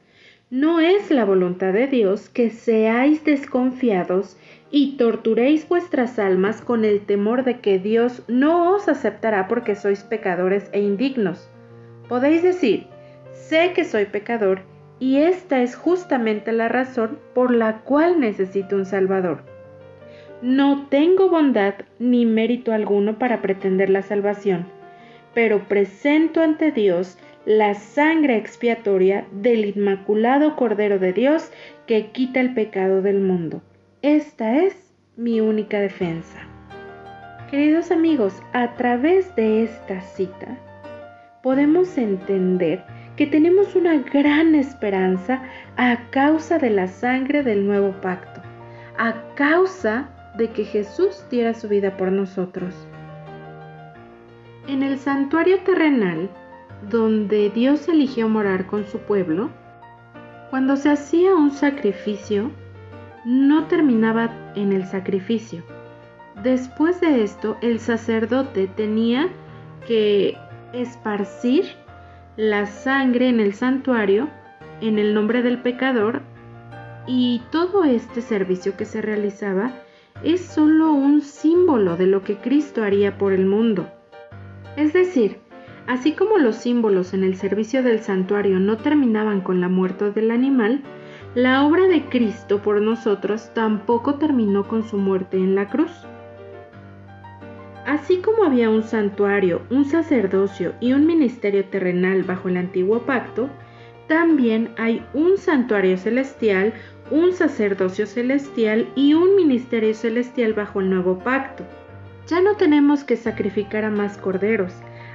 No 0.49 0.81
es 0.81 1.11
la 1.11 1.27
voluntad 1.27 1.75
de 1.75 1.89
Dios 1.89 2.31
que 2.31 2.49
seáis 2.49 3.23
desconfiados 3.23 4.39
y 4.71 4.97
torturéis 4.97 5.69
vuestras 5.69 6.19
almas 6.19 6.63
con 6.63 6.87
el 6.87 7.03
temor 7.03 7.45
de 7.45 7.61
que 7.61 7.79
Dios 7.79 8.23
no 8.29 8.75
os 8.75 8.89
aceptará 8.89 9.47
porque 9.47 9.75
sois 9.75 10.05
pecadores 10.05 10.71
e 10.73 10.81
indignos. 10.81 11.51
Podéis 12.09 12.43
decir, 12.43 12.87
sé 13.35 13.73
que 13.75 13.85
soy 13.85 14.07
pecador 14.07 14.63
y 14.99 15.19
esta 15.19 15.63
es 15.63 15.77
justamente 15.77 16.53
la 16.53 16.69
razón 16.69 17.19
por 17.35 17.53
la 17.53 17.81
cual 17.81 18.21
necesito 18.21 18.77
un 18.77 18.87
Salvador. 18.87 19.43
No 20.43 20.87
tengo 20.89 21.29
bondad 21.29 21.75
ni 21.99 22.27
mérito 22.27 22.73
alguno 22.73 23.19
para 23.19 23.43
pretender 23.43 23.91
la 23.91 24.03
salvación, 24.03 24.67
pero 25.35 25.67
presento 25.69 26.41
ante 26.41 26.73
Dios 26.73 27.19
la 27.45 27.75
sangre 27.75 28.37
expiatoria 28.37 29.27
del 29.33 29.65
Inmaculado 29.65 30.57
Cordero 30.57 30.99
de 30.99 31.13
Dios 31.13 31.51
que 31.87 32.09
quita 32.09 32.41
el 32.41 32.55
pecado 32.55 33.03
del 33.03 33.21
mundo. 33.21 33.63
Esta 34.03 34.57
es 34.57 34.93
mi 35.17 35.41
única 35.41 35.79
defensa. 35.79 36.39
Queridos 37.51 37.91
amigos, 37.93 38.43
a 38.53 38.75
través 38.75 39.35
de 39.37 39.63
esta 39.63 40.01
cita 40.01 40.59
podemos 41.43 41.97
entender 41.97 42.83
que 43.17 43.27
tenemos 43.27 43.75
una 43.75 43.97
gran 43.97 44.55
esperanza 44.55 45.43
a 45.77 46.11
causa 46.11 46.59
de 46.59 46.71
la 46.71 46.87
sangre 46.87 47.43
del 47.43 47.67
nuevo 47.67 47.93
pacto, 48.01 48.43
a 48.99 49.15
causa 49.35 50.09
de 50.37 50.51
que 50.51 50.65
Jesús 50.65 51.25
diera 51.31 51.55
su 51.55 51.69
vida 51.69 51.97
por 51.97 52.13
nosotros. 52.13 52.75
En 54.69 54.83
el 54.83 54.99
santuario 54.99 55.61
terrenal, 55.61 56.29
donde 56.91 57.51
Dios 57.51 57.89
eligió 57.89 58.29
morar 58.29 58.67
con 58.67 58.87
su 58.87 58.99
pueblo, 58.99 59.51
cuando 60.51 60.77
se 60.77 60.91
hacía 60.91 61.35
un 61.35 61.51
sacrificio, 61.51 62.51
no 63.25 63.65
terminaba 63.65 64.31
en 64.55 64.73
el 64.73 64.85
sacrificio. 64.87 65.63
Después 66.43 67.01
de 67.01 67.23
esto, 67.23 67.57
el 67.63 67.81
sacerdote 67.81 68.69
tenía 68.69 69.29
que 69.87 70.37
esparcir 70.73 71.65
la 72.37 72.67
sangre 72.67 73.29
en 73.29 73.41
el 73.41 73.55
santuario 73.55 74.29
en 74.81 74.99
el 74.99 75.15
nombre 75.15 75.43
del 75.43 75.59
pecador 75.59 76.21
y 77.07 77.43
todo 77.51 77.85
este 77.85 78.21
servicio 78.21 78.77
que 78.77 78.85
se 78.85 79.01
realizaba 79.01 79.73
es 80.23 80.41
solo 80.41 80.93
un 80.93 81.23
símbolo 81.23 81.97
de 81.97 82.07
lo 82.07 82.23
que 82.23 82.37
Cristo 82.37 82.83
haría 82.83 83.17
por 83.17 83.33
el 83.33 83.47
mundo. 83.47 83.89
Es 84.77 84.93
decir, 84.93 85.39
así 85.87 86.13
como 86.13 86.39
los 86.39 86.57
símbolos 86.57 87.15
en 87.15 87.25
el 87.25 87.37
servicio 87.37 87.83
del 87.83 88.01
santuario 88.01 88.59
no 88.59 88.77
terminaban 88.77 89.41
con 89.41 89.61
la 89.61 89.69
muerte 89.69 90.11
del 90.11 90.31
animal, 90.31 90.83
la 91.35 91.65
obra 91.65 91.87
de 91.87 92.05
Cristo 92.07 92.61
por 92.61 92.81
nosotros 92.83 93.51
tampoco 93.55 94.17
terminó 94.17 94.67
con 94.67 94.83
su 94.83 94.99
muerte 94.99 95.37
en 95.37 95.55
la 95.55 95.69
cruz. 95.69 95.93
Así 97.87 98.17
como 98.17 98.43
había 98.43 98.69
un 98.69 98.83
santuario, 98.83 99.63
un 99.71 99.85
sacerdocio 99.85 100.75
y 100.81 100.93
un 100.93 101.07
ministerio 101.07 101.65
terrenal 101.67 102.25
bajo 102.25 102.49
el 102.49 102.57
antiguo 102.57 103.07
pacto, 103.07 103.49
también 104.09 104.71
hay 104.77 105.07
un 105.15 105.39
santuario 105.39 105.97
celestial, 105.97 106.75
un 107.13 107.33
sacerdocio 107.33 108.07
celestial 108.07 108.89
y 108.97 109.15
un 109.15 109.37
ministerio 109.37 109.95
celestial 109.95 110.53
bajo 110.53 110.81
el 110.81 110.91
nuevo 110.91 111.21
pacto. 111.21 111.65
Ya 112.27 112.41
no 112.41 112.57
tenemos 112.57 113.05
que 113.05 113.17
sacrificar 113.17 113.85
a 113.85 113.91
más 113.91 114.19
corderos, 114.19 114.73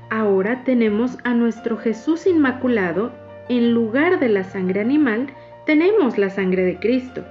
ahora 0.09 0.63
tenemos 0.63 1.17
a 1.25 1.33
nuestro 1.33 1.75
Jesús 1.75 2.25
Inmaculado, 2.25 3.11
en 3.49 3.73
lugar 3.73 4.17
de 4.21 4.29
la 4.29 4.45
sangre 4.45 4.79
animal, 4.79 5.27
tenemos 5.65 6.17
la 6.17 6.29
sangre 6.29 6.63
de 6.63 6.79
Cristo. 6.79 7.25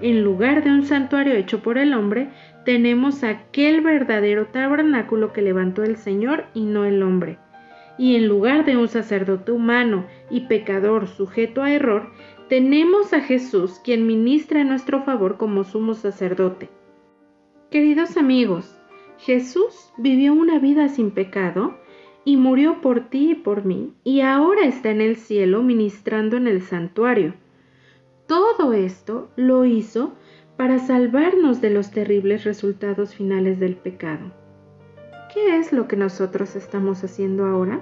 En 0.00 0.22
lugar 0.22 0.62
de 0.62 0.70
un 0.70 0.84
santuario 0.86 1.34
hecho 1.34 1.60
por 1.60 1.76
el 1.76 1.92
hombre, 1.92 2.28
tenemos 2.68 3.24
aquel 3.24 3.80
verdadero 3.80 4.48
tabernáculo 4.48 5.32
que 5.32 5.40
levantó 5.40 5.84
el 5.84 5.96
Señor 5.96 6.44
y 6.52 6.66
no 6.66 6.84
el 6.84 7.02
hombre. 7.02 7.38
y 7.96 8.14
en 8.14 8.28
lugar 8.28 8.66
de 8.66 8.76
un 8.76 8.88
sacerdote 8.88 9.52
humano 9.52 10.04
y 10.30 10.40
pecador 10.40 11.08
sujeto 11.08 11.62
a 11.62 11.72
error, 11.72 12.10
tenemos 12.50 13.14
a 13.14 13.22
Jesús 13.22 13.80
quien 13.82 14.06
ministra 14.06 14.60
en 14.60 14.68
nuestro 14.68 15.02
favor 15.02 15.38
como 15.38 15.64
sumo 15.64 15.94
sacerdote. 15.94 16.68
Queridos 17.70 18.18
amigos, 18.18 18.78
Jesús 19.16 19.90
vivió 19.96 20.34
una 20.34 20.58
vida 20.58 20.88
sin 20.88 21.10
pecado 21.10 21.74
y 22.26 22.36
murió 22.36 22.82
por 22.82 23.08
ti 23.08 23.30
y 23.30 23.34
por 23.34 23.64
mí, 23.64 23.94
y 24.04 24.20
ahora 24.20 24.66
está 24.66 24.90
en 24.90 25.00
el 25.00 25.16
cielo 25.16 25.62
ministrando 25.62 26.36
en 26.36 26.46
el 26.46 26.60
santuario. 26.60 27.32
Todo 28.26 28.74
esto 28.74 29.30
lo 29.36 29.64
hizo 29.64 30.17
para 30.58 30.80
salvarnos 30.80 31.60
de 31.60 31.70
los 31.70 31.92
terribles 31.92 32.42
resultados 32.42 33.14
finales 33.14 33.60
del 33.60 33.76
pecado. 33.76 34.32
¿Qué 35.32 35.56
es 35.56 35.72
lo 35.72 35.86
que 35.86 35.96
nosotros 35.96 36.56
estamos 36.56 37.04
haciendo 37.04 37.46
ahora? 37.46 37.80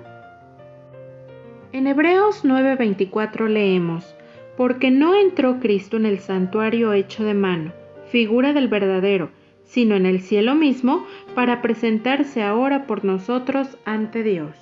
En 1.72 1.86
Hebreos 1.86 2.44
9:24 2.44 3.48
leemos, 3.48 4.14
porque 4.58 4.90
no 4.90 5.14
entró 5.14 5.58
Cristo 5.58 5.96
en 5.96 6.04
el 6.04 6.18
santuario 6.18 6.92
hecho 6.92 7.24
de 7.24 7.32
mano, 7.32 7.72
figura 8.10 8.52
del 8.52 8.68
verdadero, 8.68 9.30
sino 9.64 9.94
en 9.94 10.04
el 10.04 10.20
cielo 10.20 10.54
mismo, 10.54 11.06
para 11.34 11.62
presentarse 11.62 12.42
ahora 12.42 12.86
por 12.86 13.06
nosotros 13.06 13.78
ante 13.86 14.22
Dios. 14.22 14.54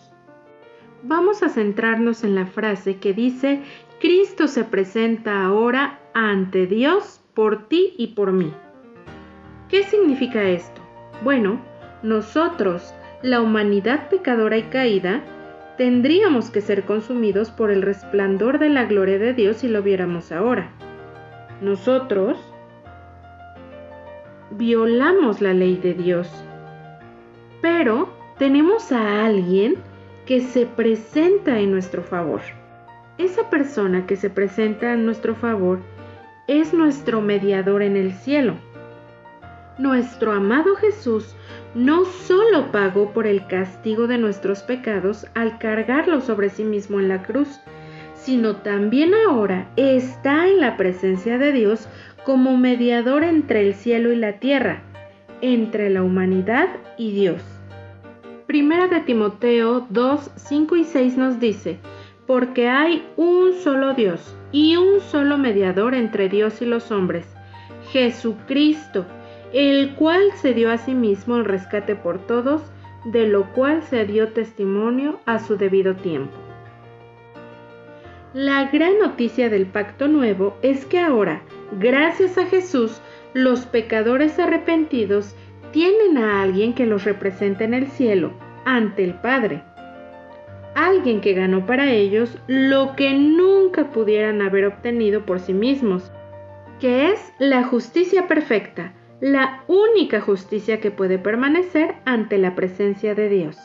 Vamos 1.03 1.43
a 1.43 1.49
centrarnos 1.49 2.23
en 2.23 2.37
la 2.37 2.47
frase 2.47 2.99
que 2.99 3.13
dice, 3.13 3.61
Cristo 3.99 4.47
se 4.47 4.63
presenta 4.63 5.45
ahora 5.45 5.99
ante 6.15 6.69
Dios 6.69 7.24
por 7.35 7.69
ti 7.69 7.95
y 7.99 8.09
por 8.09 8.33
mí. 8.33 8.53
¿Qué 9.69 9.83
significa 9.85 10.43
esto? 10.45 10.81
Bueno, 11.23 11.61
nosotros, 12.03 12.95
la 13.23 13.41
humanidad 13.41 14.09
pecadora 14.09 14.57
y 14.57 14.65
caída, 14.65 15.23
tendríamos 15.77 16.51
que 16.51 16.61
ser 16.61 16.85
consumidos 16.85 17.51
por 17.51 17.71
el 17.71 17.83
resplandor 17.83 18.59
de 18.59 18.69
la 18.69 18.85
gloria 18.85 19.19
de 19.19 19.35
Dios 19.35 19.59
si 19.59 19.69
lo 19.69 19.83
viéramos 19.83 20.33
ahora. 20.33 20.71
Nosotros 21.61 22.39
violamos 24.51 25.41
la 25.41 25.53
ley 25.55 25.77
de 25.77 25.95
Dios, 25.95 26.31
pero 27.61 28.09
tenemos 28.39 28.93
a 28.93 29.25
alguien 29.25 29.77
que 30.27 30.41
se 30.41 30.67
presenta 30.67 31.59
en 31.59 31.71
nuestro 31.71 32.03
favor. 32.03 32.41
Esa 33.19 33.49
persona 33.51 34.07
que 34.07 34.17
se 34.17 34.31
presenta 34.31 34.93
en 34.93 35.07
nuestro 35.07 35.35
favor 35.35 35.81
es 36.47 36.75
nuestro 36.75 37.21
mediador 37.21 37.83
en 37.83 37.97
el 37.97 38.13
cielo. 38.13 38.55
Nuestro 39.79 40.33
amado 40.33 40.77
Jesús 40.77 41.35
no 41.75 42.05
solo 42.05 42.71
pagó 42.71 43.13
por 43.13 43.27
el 43.27 43.47
castigo 43.47 44.07
de 44.07 44.19
nuestros 44.19 44.63
pecados 44.63 45.27
al 45.35 45.59
cargarlo 45.59 46.21
sobre 46.21 46.51
sí 46.51 46.65
mismo 46.65 47.01
en 47.01 47.09
la 47.09 47.23
cruz, 47.23 47.61
sino 48.15 48.57
también 48.57 49.13
ahora 49.15 49.69
está 49.77 50.47
en 50.47 50.61
la 50.61 50.77
presencia 50.77 51.39
de 51.39 51.53
Dios 51.53 51.89
como 52.25 52.57
mediador 52.57 53.25
entre 53.25 53.67
el 53.67 53.75
cielo 53.75 54.13
y 54.13 54.17
la 54.17 54.39
tierra, 54.39 54.83
entre 55.41 55.91
la 55.91 56.03
humanidad 56.03 56.69
y 56.97 57.13
Dios. 57.13 57.43
Primera 58.47 58.87
de 58.87 59.01
Timoteo 59.01 59.87
2, 59.91 60.31
5 60.37 60.77
y 60.77 60.85
6 60.85 61.17
nos 61.17 61.41
dice, 61.41 61.79
porque 62.27 62.69
hay 62.69 63.05
un 63.17 63.55
solo 63.55 63.95
Dios 63.95 64.37
y 64.55 64.77
un 64.77 65.01
solo 65.01 65.37
mediador 65.37 65.95
entre 65.95 66.29
Dios 66.29 66.63
y 66.63 66.65
los 66.65 66.93
hombres, 66.93 67.27
Jesucristo, 67.91 69.05
el 69.53 69.97
cual 69.97 70.31
se 70.37 70.55
dio 70.55 70.71
a 70.71 70.79
sí 70.79 70.95
mismo 70.95 71.37
el 71.37 71.45
rescate 71.45 71.97
por 71.97 72.25
todos, 72.25 72.63
de 73.05 73.27
lo 73.27 73.53
cual 73.53 73.83
se 73.83 74.05
dio 74.05 74.29
testimonio 74.29 75.19
a 75.27 75.41
su 75.41 75.57
debido 75.57 75.97
tiempo. 75.97 76.37
La 78.33 78.71
gran 78.71 79.01
noticia 79.01 79.51
del 79.51 79.67
pacto 79.67 80.07
nuevo 80.07 80.57
es 80.63 80.87
que 80.87 81.01
ahora, 81.01 81.43
gracias 81.81 82.39
a 82.39 82.47
Jesús, 82.47 83.01
los 83.33 83.67
pecadores 83.67 84.39
arrepentidos 84.39 85.35
tienen 85.73 86.17
a 86.17 86.43
alguien 86.43 86.75
que 86.75 86.87
los 86.87 87.03
representa 87.03 87.65
en 87.65 87.75
el 87.75 87.89
cielo, 87.89 88.33
ante 88.65 89.03
el 89.03 89.15
Padre. 89.15 89.65
Alguien 90.75 91.21
que 91.21 91.35
ganó 91.35 91.67
para 91.67 91.93
ellos 91.93 92.37
lo 92.49 92.97
que 92.97 93.15
nunca 93.15 93.91
pudieran 93.91 94.43
haber 94.43 94.67
obtenido 94.67 95.25
por 95.25 95.39
sí 95.39 95.55
mismos, 95.55 96.11
que 96.81 97.13
es 97.13 97.33
la 97.39 97.65
justicia 97.65 98.27
perfecta, 98.27 98.93
la 99.21 99.63
única 99.69 100.21
justicia 100.21 100.81
que 100.81 100.91
puede 100.91 101.19
permanecer 101.19 101.95
ante 102.05 102.39
la 102.39 102.55
presencia 102.55 103.15
de 103.15 103.29
Dios. 103.29 103.57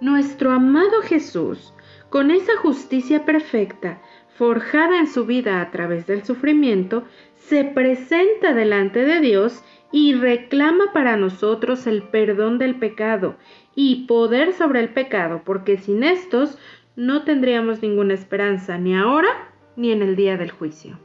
Nuestro 0.00 0.52
amado 0.52 1.02
Jesús, 1.02 1.74
con 2.08 2.30
esa 2.30 2.56
justicia 2.56 3.24
perfecta, 3.24 4.00
forjada 4.36 4.98
en 4.98 5.06
su 5.06 5.26
vida 5.26 5.60
a 5.60 5.70
través 5.70 6.06
del 6.06 6.24
sufrimiento, 6.24 7.04
se 7.34 7.64
presenta 7.64 8.54
delante 8.54 9.04
de 9.04 9.20
Dios 9.20 9.64
y 9.92 10.14
reclama 10.14 10.92
para 10.92 11.16
nosotros 11.16 11.86
el 11.86 12.04
perdón 12.04 12.58
del 12.58 12.76
pecado 12.76 13.36
y 13.74 14.06
poder 14.06 14.52
sobre 14.52 14.80
el 14.80 14.90
pecado, 14.90 15.42
porque 15.44 15.78
sin 15.78 16.04
estos 16.04 16.58
no 16.96 17.22
tendríamos 17.24 17.82
ninguna 17.82 18.14
esperanza 18.14 18.78
ni 18.78 18.94
ahora 18.94 19.30
ni 19.76 19.92
en 19.92 20.02
el 20.02 20.16
día 20.16 20.36
del 20.36 20.50
juicio. 20.50 20.98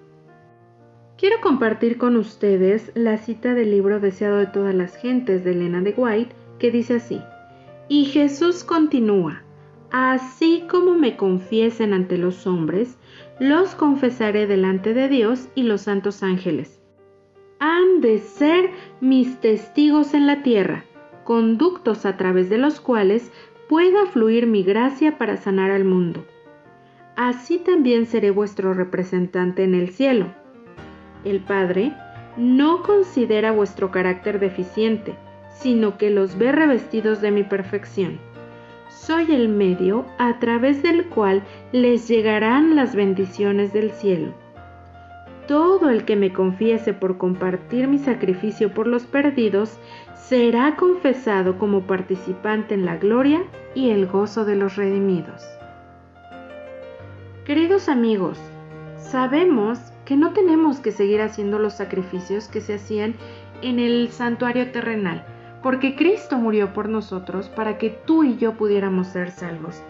Quiero 1.17 1.41
compartir 1.41 1.97
con 1.97 2.15
ustedes 2.15 2.91
la 2.93 3.17
cita 3.17 3.53
del 3.55 3.71
libro 3.71 3.99
Deseado 3.99 4.37
de 4.37 4.47
todas 4.47 4.75
las 4.75 4.95
gentes 4.97 5.43
de 5.43 5.51
Elena 5.51 5.81
de 5.81 5.93
White, 5.97 6.35
que 6.59 6.69
dice 6.69 6.95
así, 6.95 7.21
y 7.87 8.05
Jesús 8.05 8.63
continúa, 8.63 9.41
así 9.89 10.65
como 10.69 10.93
me 10.93 11.17
confiesen 11.17 11.93
ante 11.93 12.17
los 12.17 12.45
hombres, 12.45 12.97
los 13.39 13.75
confesaré 13.75 14.45
delante 14.45 14.93
de 14.93 15.07
Dios 15.07 15.47
y 15.55 15.63
los 15.63 15.81
santos 15.81 16.21
ángeles. 16.21 16.81
Han 17.59 18.01
de 18.01 18.19
ser 18.19 18.69
mis 19.01 19.39
testigos 19.39 20.13
en 20.13 20.27
la 20.27 20.43
tierra, 20.43 20.85
conductos 21.27 22.07
a 22.07 22.15
través 22.15 22.49
de 22.49 22.57
los 22.57 22.79
cuales 22.79 23.31
pueda 23.67 24.07
fluir 24.07 24.47
mi 24.47 24.63
gracia 24.63 25.17
para 25.17 25.37
sanar 25.37 25.69
al 25.69 25.83
mundo. 25.83 26.25
Así 27.17 27.57
también 27.59 28.05
seré 28.05 28.31
vuestro 28.31 28.73
representante 28.73 29.63
en 29.63 29.75
el 29.75 29.89
cielo 29.89 30.27
el 31.29 31.39
Padre, 31.41 31.93
no 32.37 32.83
considera 32.83 33.51
vuestro 33.51 33.91
carácter 33.91 34.39
deficiente, 34.39 35.15
sino 35.49 35.97
que 35.97 36.09
los 36.09 36.37
ve 36.37 36.51
revestidos 36.51 37.21
de 37.21 37.31
mi 37.31 37.43
perfección. 37.43 38.19
Soy 38.89 39.33
el 39.33 39.49
medio 39.49 40.05
a 40.17 40.39
través 40.39 40.83
del 40.83 41.05
cual 41.07 41.43
les 41.71 42.07
llegarán 42.07 42.75
las 42.75 42.95
bendiciones 42.95 43.73
del 43.73 43.91
cielo. 43.91 44.33
Todo 45.47 45.89
el 45.89 46.03
que 46.03 46.17
me 46.17 46.33
confiese 46.33 46.93
por 46.93 47.17
compartir 47.17 47.87
mi 47.87 47.99
sacrificio 47.99 48.73
por 48.73 48.85
los 48.85 49.05
perdidos 49.05 49.79
será 50.15 50.75
confesado 50.75 51.57
como 51.57 51.87
participante 51.87 52.73
en 52.73 52.85
la 52.85 52.97
gloria 52.97 53.43
y 53.73 53.91
el 53.91 54.07
gozo 54.07 54.43
de 54.43 54.57
los 54.57 54.75
redimidos. 54.75 55.41
Queridos 57.45 57.87
amigos, 57.87 58.37
sabemos 58.97 59.79
que 60.03 60.17
no 60.17 60.33
tenemos 60.33 60.81
que 60.81 60.91
seguir 60.91 61.21
haciendo 61.21 61.59
los 61.59 61.75
sacrificios 61.75 62.49
que 62.49 62.59
se 62.59 62.73
hacían 62.73 63.15
en 63.61 63.79
el 63.79 64.09
santuario 64.09 64.69
terrenal, 64.73 65.23
porque 65.63 65.95
Cristo 65.95 66.37
murió 66.37 66.73
por 66.73 66.89
nosotros 66.89 67.47
para 67.47 67.77
que 67.77 67.89
tú 67.89 68.25
y 68.25 68.35
yo 68.35 68.57
pudiéramos 68.57 69.07
ser 69.07 69.31
salvos. 69.31 69.81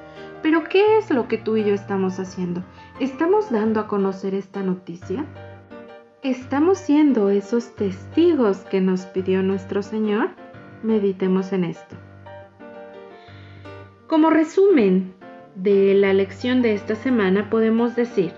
Pero 0.43 0.65
¿qué 0.65 0.99
es 0.99 1.09
lo 1.09 1.27
que 1.27 1.39
tú 1.39 1.57
y 1.57 1.63
yo 1.63 1.73
estamos 1.73 2.19
haciendo? 2.19 2.61
¿Estamos 2.99 3.49
dando 3.49 3.79
a 3.79 3.87
conocer 3.87 4.35
esta 4.35 4.61
noticia? 4.61 5.25
¿Estamos 6.23 6.79
siendo 6.79 7.29
esos 7.29 7.75
testigos 7.75 8.61
que 8.71 8.81
nos 8.81 9.05
pidió 9.05 9.43
nuestro 9.43 9.83
Señor? 9.83 10.31
Meditemos 10.81 11.53
en 11.53 11.63
esto. 11.63 11.95
Como 14.07 14.31
resumen 14.31 15.13
de 15.53 15.93
la 15.93 16.13
lección 16.13 16.63
de 16.63 16.73
esta 16.73 16.95
semana 16.95 17.51
podemos 17.51 17.95
decir, 17.95 18.31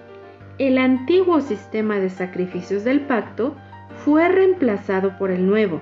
el 0.58 0.78
antiguo 0.78 1.40
sistema 1.40 2.00
de 2.00 2.10
sacrificios 2.10 2.84
del 2.84 3.00
pacto 3.00 3.56
fue 4.04 4.28
reemplazado 4.28 5.18
por 5.18 5.32
el 5.32 5.48
nuevo. 5.48 5.80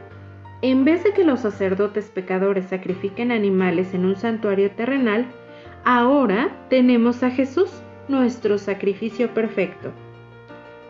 En 0.62 0.86
vez 0.86 1.04
de 1.04 1.14
que 1.14 1.24
los 1.24 1.40
sacerdotes 1.40 2.12
pecadores 2.12 2.68
sacrifiquen 2.68 3.32
animales 3.32 3.96
en 3.96 4.06
un 4.06 4.16
santuario 4.18 4.70
terrenal, 4.70 5.26
ahora 5.84 6.56
tenemos 6.70 7.24
a 7.24 7.32
Jesús, 7.32 7.72
nuestro 8.08 8.60
sacrificio 8.60 9.34
perfecto. 9.34 9.92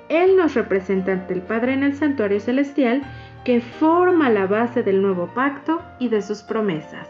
Él 0.10 0.36
nos 0.38 0.54
representa 0.54 1.12
ante 1.12 1.34
el 1.34 1.42
Padre 1.42 1.74
en 1.74 1.84
el 1.84 1.96
santuario 1.96 2.40
celestial 2.40 3.02
que 3.44 3.62
forma 3.62 4.30
la 4.30 4.48
base 4.48 4.84
del 4.84 5.02
nuevo 5.02 5.28
pacto 5.34 5.82
y 6.00 6.10
de 6.10 6.22
sus 6.22 6.44
promesas. 6.44 7.08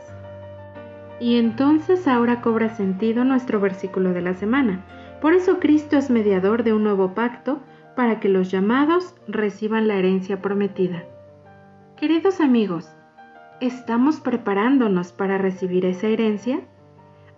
Y 1.19 1.37
entonces 1.37 2.07
ahora 2.07 2.41
cobra 2.41 2.69
sentido 2.69 3.23
nuestro 3.23 3.59
versículo 3.59 4.13
de 4.13 4.21
la 4.21 4.33
semana 4.33 4.83
por 5.21 5.33
eso 5.33 5.59
Cristo 5.59 5.97
es 5.97 6.09
mediador 6.09 6.63
de 6.63 6.73
un 6.73 6.83
nuevo 6.83 7.15
pacto 7.15 7.59
para 7.95 8.19
que 8.19 8.29
los 8.29 8.51
llamados 8.51 9.15
reciban 9.27 9.87
la 9.87 9.95
herencia 9.95 10.41
prometida. 10.41 11.03
Queridos 11.95 12.39
amigos, 12.39 12.93
¿Estamos 13.59 14.19
preparándonos 14.19 15.11
para 15.11 15.39
recibir 15.39 15.83
esa 15.83 16.05
herencia? 16.05 16.61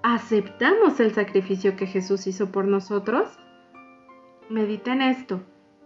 ¿Aceptamos 0.03 0.99
el 0.99 1.13
sacrificio 1.13 1.77
que 1.77 1.87
Jesús 1.87 2.27
hizo 2.27 2.51
por 2.51 2.65
nosotros? 2.65 3.39
Medita 4.49 4.91
en 4.91 5.01
esto 5.01 5.39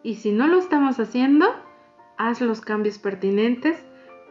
y 0.03 0.15
si 0.15 0.31
no 0.31 0.47
lo 0.47 0.59
estamos 0.59 0.99
haciendo, 0.99 1.45
haz 2.17 2.41
los 2.41 2.61
cambios 2.61 2.97
pertinentes 2.97 3.77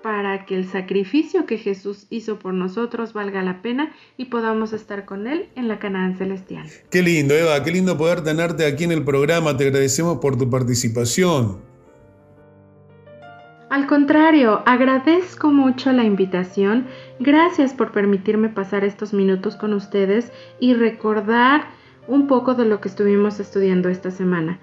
para 0.02 0.44
que 0.44 0.56
el 0.56 0.66
sacrificio 0.66 1.46
que 1.46 1.58
Jesús 1.58 2.06
hizo 2.10 2.38
por 2.38 2.52
nosotros 2.54 3.12
valga 3.12 3.42
la 3.42 3.62
pena 3.62 3.92
y 4.16 4.26
podamos 4.26 4.72
estar 4.72 5.04
con 5.04 5.26
Él 5.26 5.48
en 5.54 5.68
la 5.68 5.78
Canaán 5.78 6.16
celestial. 6.18 6.66
Qué 6.90 7.02
lindo, 7.02 7.34
Eva, 7.34 7.62
qué 7.62 7.70
lindo 7.70 7.96
poder 7.96 8.22
tenerte 8.22 8.66
aquí 8.66 8.84
en 8.84 8.92
el 8.92 9.04
programa. 9.04 9.56
Te 9.56 9.68
agradecemos 9.68 10.18
por 10.18 10.36
tu 10.36 10.50
participación. 10.50 11.60
Al 13.70 13.86
contrario, 13.86 14.62
agradezco 14.66 15.50
mucho 15.50 15.92
la 15.92 16.04
invitación. 16.04 16.86
Gracias 17.20 17.72
por 17.72 17.92
permitirme 17.92 18.50
pasar 18.50 18.84
estos 18.84 19.14
minutos 19.14 19.56
con 19.56 19.72
ustedes 19.72 20.30
y 20.60 20.74
recordar 20.74 21.68
un 22.06 22.26
poco 22.26 22.54
de 22.54 22.66
lo 22.66 22.80
que 22.80 22.88
estuvimos 22.88 23.40
estudiando 23.40 23.88
esta 23.88 24.10
semana. 24.10 24.60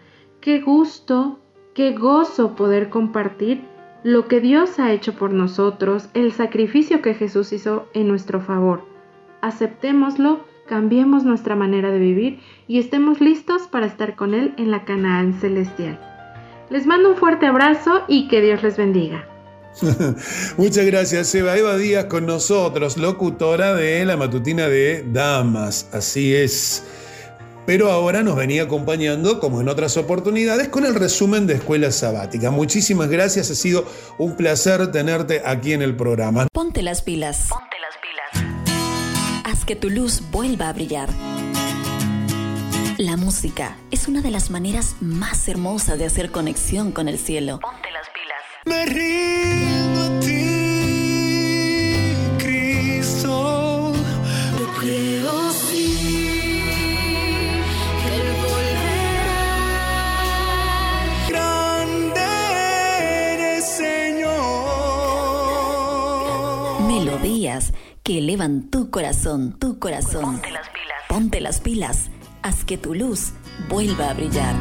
Qué 0.49 0.61
gusto, 0.61 1.37
qué 1.75 1.91
gozo 1.91 2.55
poder 2.55 2.89
compartir 2.89 3.61
lo 4.03 4.27
que 4.27 4.39
Dios 4.39 4.79
ha 4.79 4.91
hecho 4.91 5.13
por 5.13 5.31
nosotros, 5.31 6.09
el 6.15 6.31
sacrificio 6.31 7.03
que 7.03 7.13
Jesús 7.13 7.53
hizo 7.53 7.87
en 7.93 8.07
nuestro 8.07 8.41
favor. 8.41 8.83
Aceptémoslo, 9.43 10.43
cambiemos 10.67 11.23
nuestra 11.23 11.55
manera 11.55 11.91
de 11.91 11.99
vivir 11.99 12.39
y 12.67 12.79
estemos 12.79 13.21
listos 13.21 13.67
para 13.67 13.85
estar 13.85 14.15
con 14.15 14.33
Él 14.33 14.55
en 14.57 14.71
la 14.71 14.85
Canaán 14.85 15.39
celestial. 15.39 15.99
Les 16.71 16.87
mando 16.87 17.11
un 17.11 17.15
fuerte 17.15 17.45
abrazo 17.45 18.01
y 18.07 18.27
que 18.27 18.41
Dios 18.41 18.63
les 18.63 18.75
bendiga. 18.75 19.27
Muchas 20.57 20.83
gracias, 20.87 21.35
Eva. 21.35 21.55
Eva 21.59 21.77
Díaz 21.77 22.05
con 22.05 22.25
nosotros, 22.25 22.97
locutora 22.97 23.75
de 23.75 24.03
la 24.03 24.17
matutina 24.17 24.67
de 24.67 25.05
Damas. 25.13 25.91
Así 25.93 26.33
es. 26.33 26.83
Pero 27.69 27.91
ahora 27.91 28.23
nos 28.23 28.35
venía 28.35 28.63
acompañando, 28.63 29.39
como 29.39 29.61
en 29.61 29.69
otras 29.69 29.95
oportunidades, 29.95 30.69
con 30.69 30.87
el 30.87 30.95
resumen 30.95 31.45
de 31.45 31.53
Escuela 31.53 31.91
Sabática. 31.91 32.49
Muchísimas 32.49 33.09
gracias, 33.09 33.51
ha 33.51 33.53
sido 33.53 33.85
un 34.17 34.35
placer 34.35 34.91
tenerte 34.91 35.43
aquí 35.45 35.73
en 35.73 35.83
el 35.83 35.95
programa. 35.95 36.47
Ponte 36.51 36.81
las 36.81 37.03
pilas. 37.03 37.45
Ponte 37.47 37.75
las 37.79 37.95
pilas. 38.01 39.43
Haz 39.45 39.65
que 39.65 39.75
tu 39.75 39.91
luz 39.91 40.23
vuelva 40.31 40.69
a 40.69 40.73
brillar. 40.73 41.09
La 42.97 43.17
música 43.17 43.77
es 43.91 44.07
una 44.07 44.21
de 44.23 44.31
las 44.31 44.49
maneras 44.49 44.95
más 44.99 45.47
hermosas 45.47 45.99
de 45.99 46.05
hacer 46.05 46.31
conexión 46.31 46.91
con 46.91 47.07
el 47.07 47.19
cielo. 47.19 47.59
Ponte 47.59 47.91
las 47.91 48.07
pilas. 48.09 48.39
Me 48.65 48.85
rindo 48.87 50.01
a 50.01 50.19
ti, 50.21 50.38
que 68.09 68.17
elevan 68.17 68.71
tu 68.71 68.89
corazón, 68.89 69.55
tu 69.59 69.77
corazón. 69.77 70.41
Ponte 70.41 70.49
las 70.49 70.67
pilas. 70.69 70.97
Ponte 71.09 71.41
las 71.41 71.59
pilas. 71.59 72.09
Haz 72.41 72.65
que 72.65 72.75
tu 72.75 72.95
luz 72.95 73.33
vuelva 73.69 74.09
a 74.09 74.13
brillar. 74.15 74.55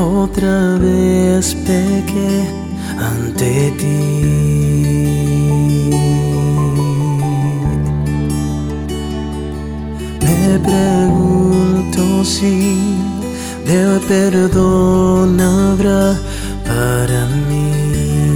Otra 0.00 0.78
vez 0.78 0.97
ante 2.98 3.72
ti. 3.78 3.98
Me 10.24 10.58
pregunto 10.58 12.24
si 12.24 12.76
del 13.64 14.00
perdón 14.08 15.40
habrá 15.40 16.16
para 16.66 17.26
mí. 17.48 18.34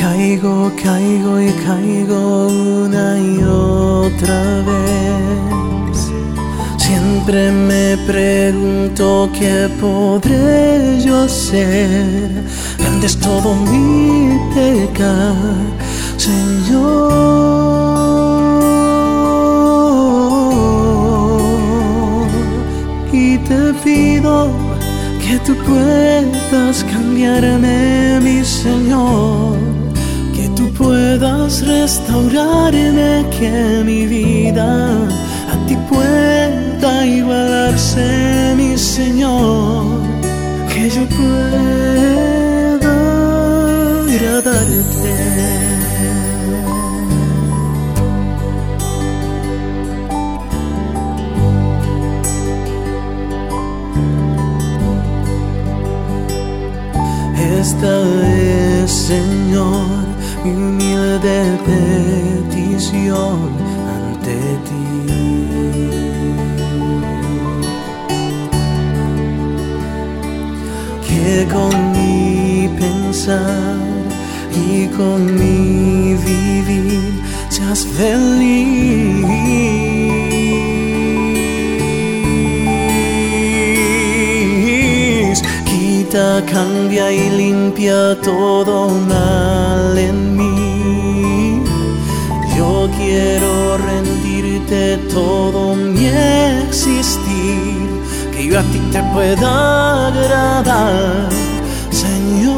Caigo, 0.00 0.70
caigo 0.80 1.40
y 1.40 1.50
caigo 1.66 2.46
una 2.46 3.18
y 3.18 3.42
otra 3.42 4.62
vez. 4.68 5.23
Siempre 7.26 7.50
me 7.52 7.96
pregunto 8.06 9.30
qué 9.32 9.66
podré 9.80 11.00
yo 11.00 11.22
hacer. 11.22 12.28
Grande 12.78 13.06
es 13.06 13.16
todo 13.16 13.54
mi 13.54 14.38
pecar, 14.54 15.34
Señor. 16.18 17.14
Y 23.10 23.38
te 23.38 23.72
pido 23.82 24.50
que 25.26 25.38
tú 25.46 25.56
puedas 25.64 26.84
cambiarme, 26.84 28.20
mi 28.20 28.44
Señor. 28.44 29.56
Que 30.36 30.46
tú 30.54 30.70
puedas 30.74 31.66
restaurarme, 31.66 33.24
que 33.30 33.82
mi 33.82 34.04
vida 34.04 34.90
a 35.50 35.66
ti 35.66 35.74
pueda 35.88 36.43
igualarse, 37.06 38.54
mi 38.56 38.76
Señor. 38.76 40.02
Que 40.72 40.90
yo 40.90 41.06
pueda 41.16 42.94
agradarte. 44.02 45.14
Esta 57.60 57.94
es, 58.82 58.90
Señor, 58.90 60.04
mi 60.44 60.50
humilde 60.52 61.58
petición 61.64 63.53
Con 71.34 71.90
mi 71.90 72.68
pensar 72.78 73.76
y 74.54 74.86
con 74.86 75.34
mi 75.34 76.14
vivir 76.14 77.20
seas 77.48 77.84
feliz. 77.84 79.24
Quita, 85.66 86.40
cambia 86.46 87.10
y 87.10 87.28
limpia 87.30 88.16
todo 88.22 88.90
mal 88.90 89.98
en 89.98 90.36
mí. 90.36 91.60
Yo 92.56 92.88
quiero 92.96 93.76
rendirte 93.76 94.98
todo 95.12 95.74
mi 95.74 96.06
yo 96.06 97.18
a 98.56 98.62
ti 98.62 98.78
te 98.92 99.02
pueda 99.12 100.08
agradar, 100.08 101.28
Señor. 101.90 102.54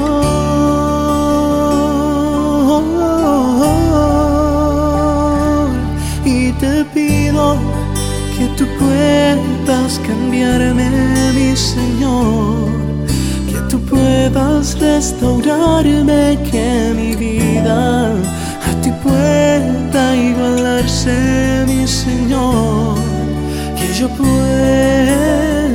Y 6.24 6.52
te 6.52 6.84
pido 6.92 7.56
que 8.36 8.46
tú 8.58 8.66
puedas 8.78 9.98
cambiarme, 10.06 10.90
mi 11.34 11.56
Señor. 11.56 12.68
Que 13.50 13.58
tú 13.70 13.80
puedas 13.80 14.78
restaurarme, 14.78 16.38
que 16.50 16.92
mi 16.94 17.16
vida 17.16 18.12
a 18.68 18.80
ti 18.82 18.90
pueda 19.02 20.14
igualarse, 20.14 21.64
mi 21.66 21.86
Señor. 21.86 22.98
Que 23.78 23.94
yo 23.94 24.08
pueda 24.10 25.65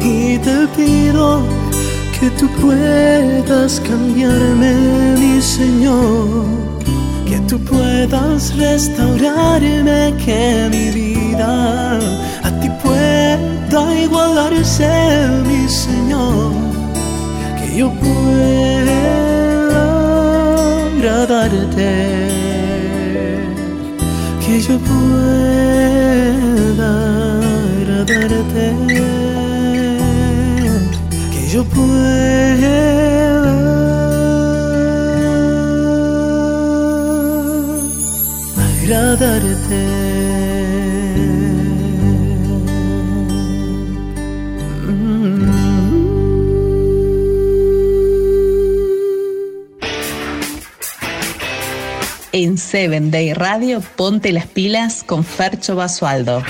Y 0.00 0.38
te 0.38 0.66
pido 0.76 1.42
que 2.18 2.30
tú 2.38 2.48
puedas 2.60 3.80
cambiarme, 3.80 4.72
mi 5.18 5.40
Señor. 5.40 6.44
Que 7.26 7.38
tú 7.48 7.58
puedas 7.60 8.56
restaurarme, 8.56 10.14
que 10.24 10.68
mi 10.70 10.90
vida 10.90 11.98
a 12.42 12.50
ti 12.60 12.68
pueda 12.82 14.00
igualarse, 14.00 14.88
mi 15.46 15.68
Señor, 15.68 16.52
que 17.58 17.78
yo 17.78 17.90
pueda 17.90 19.04
agradarte, 20.96 22.33
que 24.54 24.60
yo 24.60 24.78
pueda 24.78 26.30
agradarte, 27.80 28.66
que 31.32 31.48
yo 31.48 31.64
pueda 31.64 31.94
agradarte. 38.56 40.03
Seven 52.74 53.12
Day 53.12 53.34
Radio, 53.34 53.80
ponte 53.94 54.32
las 54.32 54.48
pilas 54.48 55.04
con 55.04 55.22
Fercho 55.22 55.76
Basualdo. 55.76 56.42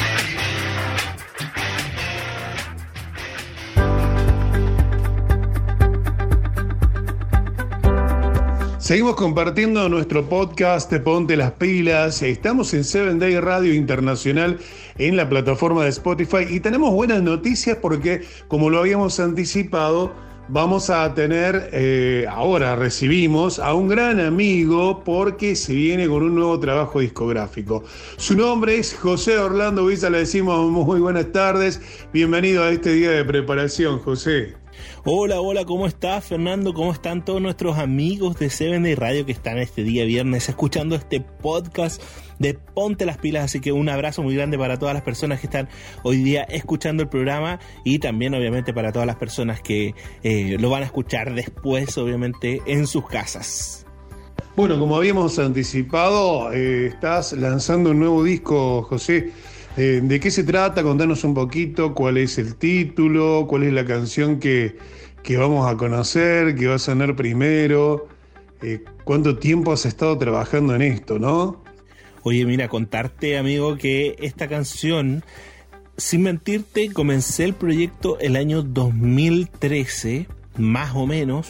Seguimos 8.78 9.16
compartiendo 9.16 9.86
nuestro 9.90 10.26
podcast 10.26 10.90
Ponte 10.94 11.36
las 11.36 11.52
Pilas. 11.52 12.22
Estamos 12.22 12.72
en 12.72 12.84
Seven 12.84 13.18
Day 13.18 13.38
Radio 13.38 13.74
Internacional 13.74 14.59
en 14.96 15.18
la 15.18 15.28
plataforma 15.28 15.84
de 15.84 15.90
Spotify 15.90 16.46
y 16.48 16.60
tenemos 16.60 16.90
buenas 16.94 17.20
noticias 17.20 17.76
porque, 17.82 18.24
como 18.48 18.70
lo 18.70 18.78
habíamos 18.78 19.20
anticipado, 19.20 20.14
vamos 20.48 20.90
a 20.90 21.12
tener, 21.14 21.70
eh, 21.72 22.26
ahora 22.30 22.76
recibimos 22.76 23.58
a 23.58 23.74
un 23.74 23.88
gran 23.88 24.20
amigo 24.20 25.02
porque 25.04 25.56
se 25.56 25.74
viene 25.74 26.08
con 26.08 26.22
un 26.22 26.34
nuevo 26.34 26.58
trabajo 26.58 27.00
discográfico. 27.00 27.84
Su 28.16 28.36
nombre 28.36 28.78
es 28.78 28.94
José 28.94 29.38
Orlando 29.38 29.86
Villa, 29.86 30.10
le 30.10 30.18
decimos 30.18 30.70
muy 30.70 31.00
buenas 31.00 31.32
tardes, 31.32 31.80
bienvenido 32.12 32.62
a 32.62 32.70
este 32.70 32.92
día 32.92 33.10
de 33.10 33.24
preparación, 33.24 33.98
José. 33.98 34.64
Hola, 35.05 35.40
hola, 35.40 35.64
¿cómo 35.64 35.86
estás, 35.86 36.24
Fernando? 36.24 36.72
¿Cómo 36.72 36.92
están 36.92 37.24
todos 37.24 37.40
nuestros 37.40 37.78
amigos 37.78 38.38
de 38.38 38.51
Seven 38.51 38.82
Day 38.82 38.94
Radio 38.94 39.26
que 39.26 39.32
están 39.32 39.59
este 39.59 39.82
día 39.82 40.05
viernes 40.05 40.48
escuchando 40.48 40.94
este 40.96 41.20
podcast 41.20 42.02
de 42.38 42.55
Ponte 42.55 43.05
las 43.05 43.18
Pilas? 43.18 43.44
Así 43.44 43.60
que 43.60 43.72
un 43.72 43.88
abrazo 43.88 44.22
muy 44.22 44.34
grande 44.34 44.59
para 44.59 44.78
todas 44.78 44.94
las 44.94 45.02
personas 45.02 45.40
que 45.40 45.46
están 45.46 45.68
hoy 46.02 46.22
día 46.22 46.42
escuchando 46.44 47.02
el 47.02 47.09
programa 47.09 47.60
y 47.84 47.98
también, 47.98 48.34
obviamente, 48.34 48.72
para 48.72 48.92
todas 48.92 49.06
las 49.06 49.16
personas 49.16 49.60
que 49.60 49.94
eh, 50.22 50.56
lo 50.59 50.70
van 50.70 50.82
a 50.82 50.86
escuchar 50.86 51.34
después, 51.34 51.96
obviamente, 51.98 52.62
en 52.66 52.86
sus 52.86 53.06
casas. 53.06 53.84
Bueno, 54.56 54.78
como 54.78 54.96
habíamos 54.96 55.38
anticipado, 55.40 56.52
eh, 56.52 56.86
estás 56.86 57.32
lanzando 57.32 57.90
un 57.90 57.98
nuevo 57.98 58.22
disco, 58.22 58.82
José. 58.84 59.32
Eh, 59.76 60.01
¿De 60.02 60.20
qué 60.20 60.30
se 60.30 60.44
trata? 60.44 60.82
Contanos 60.82 61.24
un 61.24 61.34
poquito 61.34 61.94
cuál 61.94 62.18
es 62.18 62.38
el 62.38 62.55
título, 62.55 63.46
cuál 63.48 63.64
es 63.64 63.72
la 63.72 63.84
canción 63.84 64.38
que, 64.38 64.76
que 65.22 65.36
vamos 65.36 65.70
a 65.70 65.76
conocer, 65.76 66.55
que 66.55 66.68
va 66.68 66.76
a 66.76 66.78
sonar 66.78 67.16
primero. 67.16 68.06
Eh, 68.62 68.84
¿Cuánto 69.02 69.36
tiempo 69.36 69.72
has 69.72 69.84
estado 69.84 70.16
trabajando 70.16 70.74
en 70.76 70.82
esto, 70.82 71.18
no? 71.18 71.62
Oye, 72.22 72.46
mira, 72.46 72.68
contarte, 72.68 73.36
amigo, 73.36 73.76
que 73.76 74.16
esta 74.20 74.48
canción, 74.48 75.24
sin 75.96 76.22
mentirte, 76.22 76.92
comencé 76.92 77.44
el 77.44 77.55
proyecto 77.55 78.18
el 78.20 78.36
año 78.36 78.62
2013, 78.62 80.28
más 80.56 80.94
o 80.94 81.06
menos. 81.06 81.48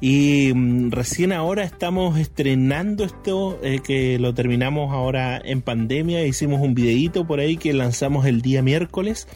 Y 0.00 0.52
mm, 0.54 0.90
recién 0.90 1.32
ahora 1.32 1.62
estamos 1.62 2.18
estrenando 2.18 3.04
esto, 3.04 3.58
eh, 3.62 3.80
que 3.84 4.18
lo 4.18 4.32
terminamos 4.32 4.92
ahora 4.92 5.40
en 5.44 5.60
pandemia. 5.60 6.24
Hicimos 6.24 6.60
un 6.62 6.74
videíto 6.74 7.26
por 7.26 7.40
ahí 7.40 7.56
que 7.56 7.74
lanzamos 7.74 8.24
el 8.24 8.40
día 8.40 8.62
miércoles. 8.62 9.28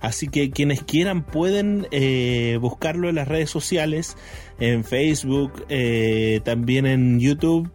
Así 0.00 0.28
que 0.28 0.50
quienes 0.50 0.82
quieran 0.82 1.24
pueden 1.24 1.86
eh, 1.90 2.58
buscarlo 2.60 3.10
en 3.10 3.16
las 3.16 3.28
redes 3.28 3.50
sociales, 3.50 4.16
en 4.58 4.84
Facebook, 4.84 5.66
eh, 5.68 6.40
también 6.44 6.86
en 6.86 7.20
YouTube. 7.20 7.70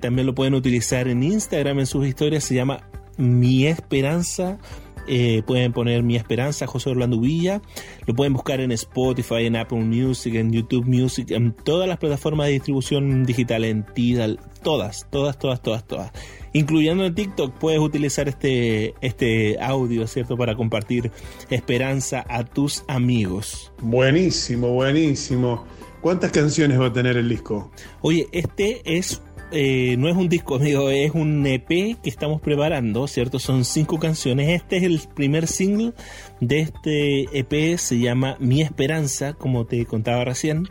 También 0.00 0.24
lo 0.24 0.36
pueden 0.36 0.54
utilizar 0.54 1.08
en 1.08 1.24
Instagram 1.24 1.80
en 1.80 1.86
sus 1.86 2.06
historias. 2.06 2.44
Se 2.44 2.54
llama 2.54 2.88
Mi 3.16 3.66
Esperanza. 3.66 4.58
Eh, 5.06 5.42
pueden 5.46 5.72
poner 5.72 6.02
Mi 6.02 6.16
Esperanza, 6.16 6.66
José 6.66 6.90
Orlando 6.90 7.20
Villa. 7.20 7.60
Lo 8.06 8.14
pueden 8.14 8.32
buscar 8.32 8.60
en 8.60 8.72
Spotify, 8.72 9.46
en 9.46 9.56
Apple 9.56 9.80
Music, 9.80 10.34
en 10.34 10.52
YouTube 10.52 10.86
Music, 10.86 11.30
en 11.30 11.52
todas 11.52 11.88
las 11.88 11.98
plataformas 11.98 12.46
de 12.46 12.54
distribución 12.54 13.24
digital, 13.24 13.64
en 13.64 13.84
Tidal, 13.84 14.40
todas, 14.62 15.06
todas, 15.10 15.38
todas, 15.38 15.62
todas, 15.62 15.86
todas. 15.86 16.12
Incluyendo 16.52 17.04
en 17.04 17.14
TikTok, 17.14 17.52
puedes 17.58 17.80
utilizar 17.80 18.28
este, 18.28 18.94
este 19.00 19.58
audio, 19.60 20.06
¿cierto? 20.06 20.36
Para 20.36 20.54
compartir 20.54 21.10
esperanza 21.50 22.24
a 22.28 22.44
tus 22.44 22.84
amigos. 22.88 23.72
Buenísimo, 23.80 24.68
buenísimo. 24.68 25.64
¿Cuántas 26.00 26.32
canciones 26.32 26.78
va 26.78 26.86
a 26.86 26.92
tener 26.92 27.16
el 27.16 27.28
disco? 27.28 27.70
Oye, 28.02 28.28
este 28.30 28.82
es 28.84 29.22
eh, 29.52 29.96
no 29.98 30.08
es 30.08 30.16
un 30.16 30.28
disco, 30.28 30.56
amigo, 30.56 30.90
es 30.90 31.12
un 31.12 31.46
EP 31.46 31.68
que 31.68 32.10
estamos 32.10 32.40
preparando, 32.40 33.06
¿cierto? 33.06 33.38
Son 33.38 33.64
cinco 33.64 33.98
canciones. 33.98 34.48
Este 34.48 34.78
es 34.78 34.82
el 34.82 35.00
primer 35.14 35.46
single 35.46 35.92
de 36.40 36.60
este 36.60 37.38
EP, 37.38 37.78
se 37.78 37.98
llama 37.98 38.36
Mi 38.40 38.62
Esperanza, 38.62 39.34
como 39.34 39.66
te 39.66 39.84
contaba 39.86 40.24
recién. 40.24 40.68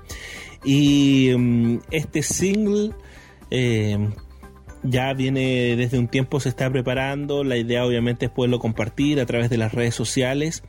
Y 0.65 1.31
um, 1.33 1.79
este 1.91 2.23
single 2.23 2.91
eh, 3.51 4.09
ya 4.83 5.13
viene 5.13 5.75
desde 5.75 5.97
un 5.97 6.07
tiempo, 6.07 6.39
se 6.39 6.49
está 6.49 6.69
preparando. 6.69 7.43
La 7.43 7.57
idea, 7.57 7.85
obviamente, 7.85 8.25
es 8.25 8.31
poderlo 8.31 8.59
compartir 8.59 9.19
a 9.19 9.25
través 9.25 9.49
de 9.49 9.57
las 9.57 9.73
redes 9.73 9.95
sociales. 9.95 10.63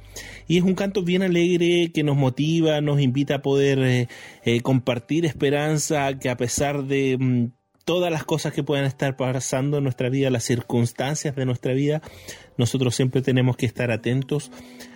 Y 0.47 0.59
es 0.59 0.63
un 0.63 0.75
canto 0.75 1.03
bien 1.03 1.23
alegre 1.23 1.91
que 1.93 2.05
nos 2.05 2.17
motiva, 2.17 2.81
nos 2.81 3.01
invita 3.01 3.37
a 3.37 3.43
poder 3.43 4.09
eh, 4.45 4.61
compartir 4.63 5.27
esperanza, 5.27 6.17
que 6.19 6.31
a 6.31 6.37
pesar 6.37 6.85
de. 6.85 7.51
Todas 7.85 8.11
las 8.11 8.25
cosas 8.25 8.53
que 8.53 8.63
puedan 8.63 8.87
estar 8.87 9.17
pasando 9.17 9.79
en 9.79 9.85
nuestra 9.85 10.09
vida, 10.09 10.31
las 10.31 10.45
circunstancias 10.45 11.37
de 11.37 11.45
nuestra 11.45 11.73
vida, 11.75 12.01
nosotros 12.57 12.95
siempre 12.95 13.21
tenemos 13.21 13.57
que 13.57 13.67
estar 13.67 13.91
atentos 13.91 14.51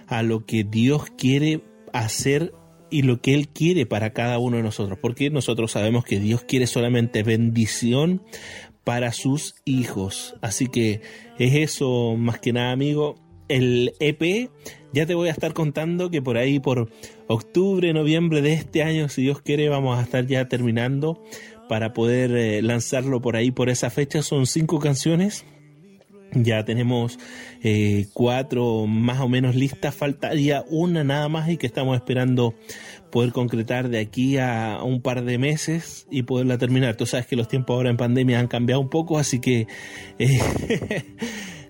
a 0.06 0.22
lo 0.22 0.46
que 0.46 0.64
Dios 0.64 1.04
quiere 1.16 1.62
hacer 1.92 2.54
y 2.90 3.02
lo 3.02 3.20
que 3.20 3.34
Él 3.34 3.48
quiere 3.48 3.86
para 3.86 4.12
cada 4.12 4.38
uno 4.38 4.56
de 4.56 4.62
nosotros, 4.62 4.98
porque 5.00 5.30
nosotros 5.30 5.72
sabemos 5.72 6.04
que 6.04 6.18
Dios 6.18 6.42
quiere 6.44 6.66
solamente 6.66 7.22
bendición 7.22 8.22
para 8.84 9.12
sus 9.12 9.56
hijos. 9.66 10.36
Así 10.40 10.66
que 10.68 11.02
es 11.38 11.54
eso 11.54 12.16
más 12.16 12.38
que 12.38 12.52
nada, 12.54 12.72
amigo. 12.72 13.16
El 13.48 13.92
EP, 14.00 14.50
ya 14.92 15.06
te 15.06 15.14
voy 15.14 15.28
a 15.28 15.32
estar 15.32 15.52
contando 15.52 16.10
que 16.10 16.22
por 16.22 16.38
ahí, 16.38 16.58
por 16.60 16.90
octubre, 17.28 17.92
noviembre 17.92 18.40
de 18.42 18.54
este 18.54 18.82
año, 18.82 19.08
si 19.08 19.22
Dios 19.22 19.42
quiere, 19.42 19.68
vamos 19.68 19.98
a 19.98 20.02
estar 20.02 20.26
ya 20.26 20.48
terminando 20.48 21.22
para 21.68 21.92
poder 21.92 22.32
eh, 22.32 22.62
lanzarlo 22.62 23.20
por 23.20 23.36
ahí 23.36 23.50
por 23.50 23.68
esa 23.68 23.90
fecha. 23.90 24.22
Son 24.22 24.46
cinco 24.46 24.78
canciones. 24.78 25.44
Ya 26.32 26.64
tenemos 26.64 27.18
eh, 27.62 28.06
cuatro 28.12 28.86
más 28.86 29.20
o 29.20 29.28
menos 29.28 29.54
listas. 29.54 29.94
Faltaría 29.94 30.64
una 30.68 31.04
nada 31.04 31.28
más 31.28 31.48
y 31.48 31.56
que 31.56 31.66
estamos 31.66 31.96
esperando 31.96 32.54
poder 33.10 33.32
concretar 33.32 33.88
de 33.88 33.98
aquí 33.98 34.36
a 34.36 34.80
un 34.82 35.00
par 35.00 35.24
de 35.24 35.38
meses 35.38 36.06
y 36.10 36.22
poderla 36.22 36.58
terminar. 36.58 36.96
Tú 36.96 37.06
sabes 37.06 37.26
que 37.26 37.36
los 37.36 37.48
tiempos 37.48 37.74
ahora 37.74 37.90
en 37.90 37.96
pandemia 37.96 38.40
han 38.40 38.48
cambiado 38.48 38.80
un 38.80 38.90
poco, 38.90 39.18
así 39.18 39.40
que 39.40 39.66
eh, 40.18 40.38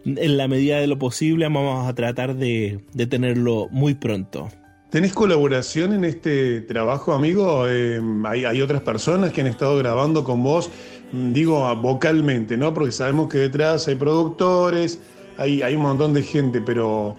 en 0.05 0.37
la 0.37 0.49
medida 0.49 0.81
de 0.81 0.89
lo 0.89 0.99
posible 0.99 1.45
vamos 1.45 1.89
a 1.89 1.95
tratar 1.95 2.35
de, 2.35 2.81
de 2.93 3.07
tenerlo 3.07 3.69
muy 3.71 3.95
pronto. 3.95 4.49
¿Tenés 4.91 5.13
colaboración 5.13 5.93
en 5.93 6.05
este 6.05 6.63
trabajo, 6.63 7.13
amigo? 7.13 7.69
Eh, 7.69 8.01
hay, 8.25 8.63
otras 8.63 8.81
personas 8.81 9.35
que 9.35 9.43
han 9.43 9.47
estado 9.47 9.77
grabando 9.77 10.25
con 10.25 10.43
vos, 10.43 10.71
digo 11.13 11.75
vocalmente, 11.77 12.57
¿no? 12.57 12.73
Porque 12.73 12.93
sabemos 12.93 13.29
que 13.29 13.37
detrás 13.37 13.87
hay 13.87 13.97
productores, 13.97 14.99
hay, 15.37 15.61
hay 15.61 15.75
un 15.75 15.83
montón 15.83 16.15
de 16.15 16.23
gente, 16.23 16.63
pero 16.63 17.17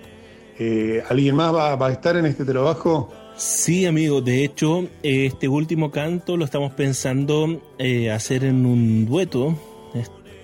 eh, 0.57 1.03
¿alguien 1.09 1.35
más 1.35 1.53
va, 1.53 1.75
va, 1.75 1.87
a 1.89 1.91
estar 1.91 2.17
en 2.17 2.25
este 2.25 2.43
trabajo? 2.43 3.13
Sí, 3.35 3.85
amigo, 3.85 4.19
de 4.19 4.43
hecho, 4.43 4.87
este 5.03 5.47
último 5.47 5.91
canto 5.91 6.37
lo 6.37 6.45
estamos 6.45 6.73
pensando 6.73 7.61
eh, 7.77 8.09
hacer 8.09 8.45
en 8.45 8.65
un 8.65 9.05
dueto. 9.05 9.55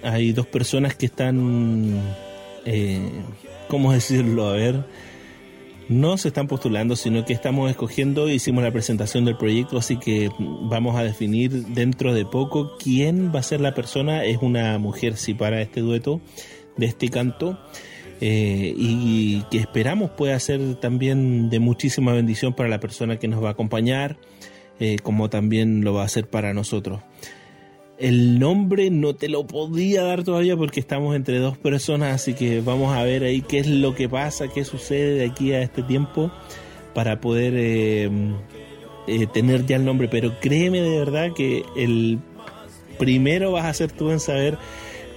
Hay 0.04 0.32
dos 0.32 0.46
personas 0.46 0.94
que 0.94 1.08
están, 1.08 2.04
¿cómo 3.68 3.94
decirlo? 3.94 4.50
A 4.50 4.54
ver 4.54 5.05
no 5.90 6.18
se 6.18 6.30
están 6.30 6.48
postulando, 6.48 6.96
sino 6.96 7.26
que 7.26 7.34
estamos 7.34 7.70
escogiendo, 7.70 8.30
hicimos 8.30 8.64
la 8.64 8.72
presentación 8.72 9.26
del 9.26 9.38
proyecto, 9.38 9.78
así 9.78 9.98
que 9.98 10.32
vamos 10.40 10.96
a 10.96 11.04
definir 11.04 11.52
dentro 11.68 12.14
de 12.14 12.26
poco 12.26 12.78
quién 12.78 13.32
va 13.34 13.40
a 13.40 13.44
ser 13.44 13.62
la 13.62 13.74
persona. 13.76 14.24
Es 14.24 14.40
una 14.42 14.78
mujer, 14.80 15.18
sí, 15.18 15.34
para 15.34 15.62
este 15.62 15.82
dueto 15.82 16.22
de 16.78 16.86
este 16.88 17.10
canto. 17.10 17.60
eh, 18.22 18.74
y 18.78 19.44
que 19.52 19.58
esperamos 19.58 20.12
pueda 20.12 20.40
ser 20.40 20.76
también 20.76 21.50
de 21.50 21.60
muchísima 21.60 22.14
bendición 22.14 22.54
para 22.54 22.70
la 22.70 22.80
persona 22.80 23.20
que 23.20 23.28
nos 23.28 23.44
va 23.44 23.50
a 23.50 23.52
acompañar, 23.52 24.18
eh, 24.80 24.98
como 25.04 25.30
también 25.30 25.84
lo 25.84 25.94
va 25.94 26.04
a 26.04 26.06
hacer 26.06 26.30
para 26.30 26.54
nosotros. 26.54 27.02
El 27.98 28.40
nombre 28.40 28.90
no 28.90 29.16
te 29.16 29.30
lo 29.30 29.48
podía 29.48 30.04
dar 30.04 30.24
todavía 30.24 30.58
porque 30.58 30.82
estamos 30.82 31.16
entre 31.16 31.40
dos 31.40 31.58
personas, 31.58 32.14
así 32.14 32.34
que 32.34 32.60
vamos 32.60 32.96
a 32.96 33.04
ver 33.04 33.24
ahí 33.24 33.42
qué 33.42 33.60
es 33.60 33.68
lo 33.68 33.96
que 33.96 34.10
pasa, 34.10 34.50
qué 34.50 34.66
sucede 34.66 35.16
de 35.16 35.26
aquí 35.26 35.54
a 35.54 35.62
este 35.62 35.82
tiempo 35.82 36.30
para 36.94 37.22
poder 37.22 37.54
eh, 37.56 38.10
eh, 39.08 39.28
tener 39.28 39.66
ya 39.66 39.78
el 39.78 39.86
nombre. 39.86 40.10
Pero 40.10 40.40
créeme 40.42 40.82
de 40.82 41.00
verdad 41.00 41.30
que 41.34 41.64
el 41.78 42.20
primero 43.00 43.52
vas 43.52 43.66
a 43.66 43.74
ser 43.74 43.92
tú 43.92 44.12
en 44.12 44.20
saber 44.20 44.58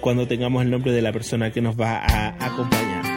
cuando 0.01 0.29
tengamos 0.29 0.63
el 0.63 0.71
nombre 0.71 0.93
de 0.93 1.03
la 1.03 1.13
persona 1.13 1.53
que 1.53 1.61
nos 1.61 1.79
va 1.79 1.97
a 1.97 2.47
acompañar. 2.47 3.08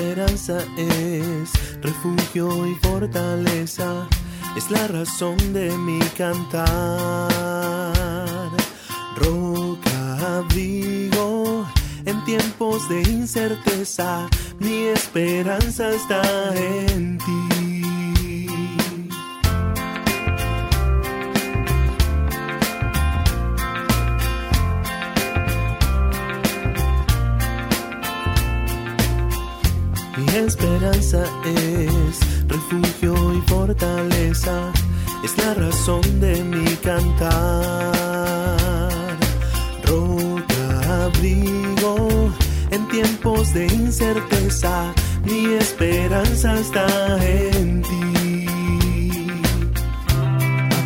Esperanza 0.00 0.58
es 0.78 1.52
refugio 1.82 2.66
y 2.66 2.74
fortaleza, 2.76 4.08
es 4.56 4.70
la 4.70 4.86
razón 4.88 5.36
de 5.52 5.76
mi 5.76 5.98
cantar. 6.16 7.28
Roca, 9.16 10.38
abrigo 10.38 11.66
en 12.06 12.24
tiempos 12.24 12.88
de 12.88 13.02
incerteza, 13.02 14.26
mi 14.58 14.84
esperanza 14.84 15.90
está 15.90 16.22
en 16.54 17.18
ti. 17.18 17.59
Mi 30.20 30.36
esperanza 30.36 31.24
es 31.46 32.20
refugio 32.46 33.14
y 33.34 33.40
fortaleza, 33.48 34.70
es 35.24 35.38
la 35.38 35.54
razón 35.54 36.20
de 36.20 36.44
mi 36.44 36.66
cantar. 36.76 37.30
Roca, 39.84 41.04
abrigo 41.06 42.30
en 42.70 42.86
tiempos 42.88 43.54
de 43.54 43.66
incerteza, 43.66 44.92
mi 45.24 45.54
esperanza 45.54 46.54
está 46.60 46.86
en 47.26 47.80
ti. 47.82 48.46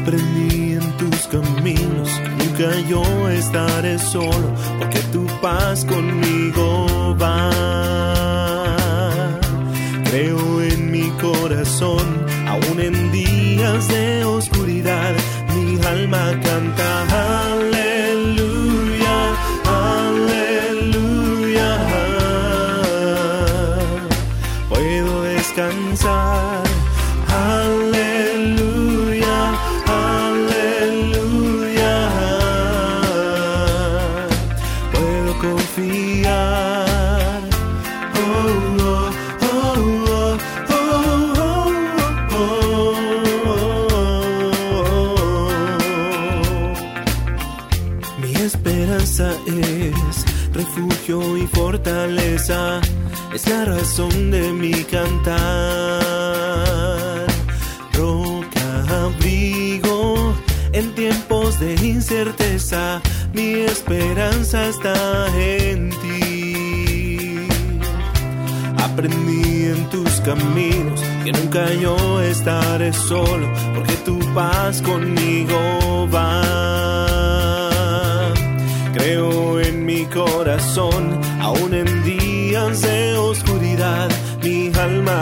Aprendí 0.00 0.74
en 0.74 0.96
tus 0.96 1.26
caminos, 1.26 2.08
nunca 2.38 2.80
yo 2.88 3.02
estaré 3.30 3.98
solo, 3.98 4.54
porque 4.78 5.00
tu 5.12 5.26
paz 5.40 5.84
conmigo 5.84 7.16
va. 7.20 8.23
La 53.54 53.64
razón 53.64 54.30
de 54.30 54.52
mi 54.52 54.72
cantar. 54.84 55.34
Roca, 57.92 58.68
abrigo 59.04 60.34
en 60.72 60.94
tiempos 60.94 61.60
de 61.60 61.74
incerteza, 61.74 63.00
mi 63.32 63.50
esperanza 63.72 64.66
está 64.68 64.94
en 65.38 65.90
ti. 66.02 67.46
Aprendí 68.86 69.66
en 69.74 69.88
tus 69.90 70.12
caminos 70.28 71.00
que 71.24 71.32
nunca 71.32 71.72
yo 71.74 71.96
estaré 72.20 72.92
solo, 72.92 73.46
porque 73.74 73.94
tu 74.08 74.18
paz 74.34 74.82
conmigo 74.82 75.58
va. 76.12 76.42
Creo 78.94 79.60
en 79.60 79.84
mi 79.84 80.04
corazón, 80.06 81.20
aún 81.40 81.74
en 81.74 81.93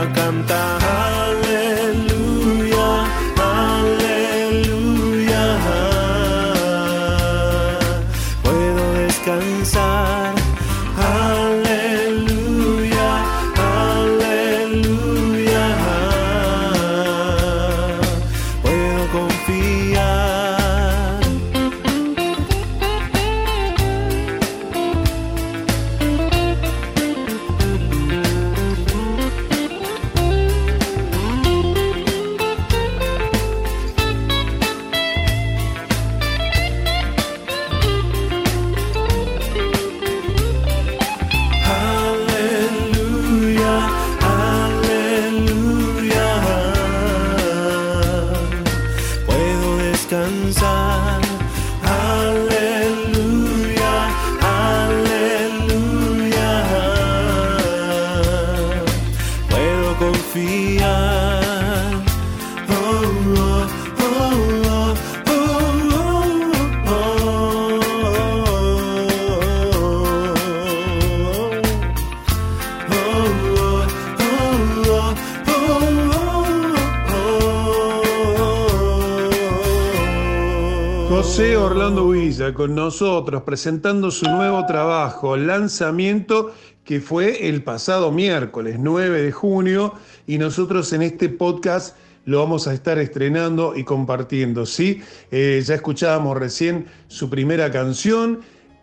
alma 0.02 0.81
Con 82.50 82.74
nosotros 82.74 83.44
presentando 83.44 84.10
su 84.10 84.26
nuevo 84.26 84.66
trabajo, 84.66 85.36
lanzamiento 85.36 86.52
que 86.84 87.00
fue 87.00 87.48
el 87.48 87.62
pasado 87.62 88.10
miércoles 88.10 88.78
9 88.80 89.22
de 89.22 89.30
junio 89.30 89.94
y 90.26 90.38
nosotros 90.38 90.92
en 90.92 91.02
este 91.02 91.28
podcast 91.28 91.96
lo 92.24 92.40
vamos 92.40 92.66
a 92.66 92.74
estar 92.74 92.98
estrenando 92.98 93.76
y 93.76 93.84
compartiendo, 93.84 94.66
¿sí? 94.66 95.02
Eh, 95.30 95.62
ya 95.64 95.76
escuchábamos 95.76 96.36
recién 96.36 96.86
su 97.06 97.30
primera 97.30 97.70
canción, 97.70 98.40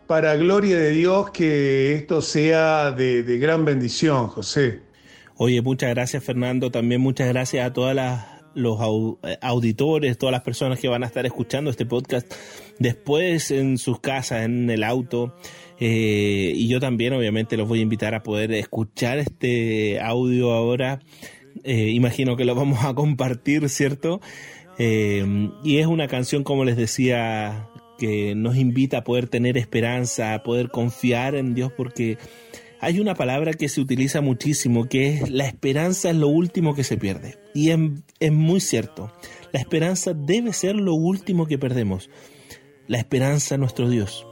para 0.07 0.37
gloria 0.37 0.77
de 0.77 0.91
Dios 0.91 1.31
que 1.31 1.95
esto 1.95 2.21
sea 2.21 2.91
de, 2.91 3.23
de 3.23 3.39
gran 3.39 3.65
bendición, 3.65 4.27
José. 4.27 4.83
Oye, 5.35 5.61
muchas 5.61 5.89
gracias 5.89 6.23
Fernando, 6.23 6.71
también 6.71 7.01
muchas 7.01 7.27
gracias 7.27 7.67
a 7.67 7.73
todas 7.73 7.93
las 7.93 8.38
los 8.55 8.79
eh, 9.23 9.37
auditores, 9.41 10.17
todas 10.17 10.31
las 10.31 10.41
personas 10.41 10.79
que 10.79 10.87
van 10.87 11.03
a 11.03 11.07
estar 11.07 11.25
escuchando 11.25 11.69
este 11.69 11.85
podcast 11.85 12.31
después 12.79 13.51
en 13.51 13.77
sus 13.77 13.99
casas, 13.99 14.45
en 14.45 14.69
el 14.69 14.83
auto. 14.83 15.35
Eh, 15.79 16.51
y 16.55 16.67
yo 16.67 16.79
también 16.79 17.13
obviamente 17.13 17.55
los 17.55 17.67
voy 17.67 17.79
a 17.79 17.83
invitar 17.83 18.13
a 18.13 18.23
poder 18.23 18.51
escuchar 18.51 19.17
este 19.17 19.99
audio 20.01 20.51
ahora. 20.51 20.99
Eh, 21.63 21.89
imagino 21.89 22.35
que 22.35 22.45
lo 22.45 22.55
vamos 22.55 22.83
a 22.83 22.93
compartir, 22.93 23.69
¿cierto? 23.69 24.21
Eh, 24.77 25.49
y 25.63 25.77
es 25.77 25.87
una 25.87 26.07
canción, 26.07 26.43
como 26.43 26.65
les 26.65 26.77
decía, 26.77 27.69
que 27.97 28.33
nos 28.35 28.55
invita 28.55 28.99
a 28.99 29.03
poder 29.03 29.27
tener 29.27 29.57
esperanza, 29.57 30.33
a 30.33 30.43
poder 30.43 30.69
confiar 30.69 31.35
en 31.35 31.53
Dios, 31.53 31.71
porque 31.75 32.17
hay 32.79 32.99
una 32.99 33.15
palabra 33.15 33.53
que 33.53 33.69
se 33.69 33.81
utiliza 33.81 34.21
muchísimo, 34.21 34.87
que 34.87 35.15
es 35.15 35.29
la 35.29 35.45
esperanza 35.45 36.09
es 36.09 36.15
lo 36.15 36.27
último 36.27 36.75
que 36.75 36.83
se 36.83 36.97
pierde. 36.97 37.37
Y 37.53 37.71
es, 37.71 37.79
es 38.19 38.31
muy 38.31 38.61
cierto, 38.61 39.11
la 39.51 39.59
esperanza 39.59 40.13
debe 40.13 40.53
ser 40.53 40.75
lo 40.75 40.93
último 40.93 41.47
que 41.47 41.57
perdemos. 41.57 42.09
La 42.87 42.97
esperanza 42.97 43.57
nuestro 43.57 43.89
Dios. 43.89 44.25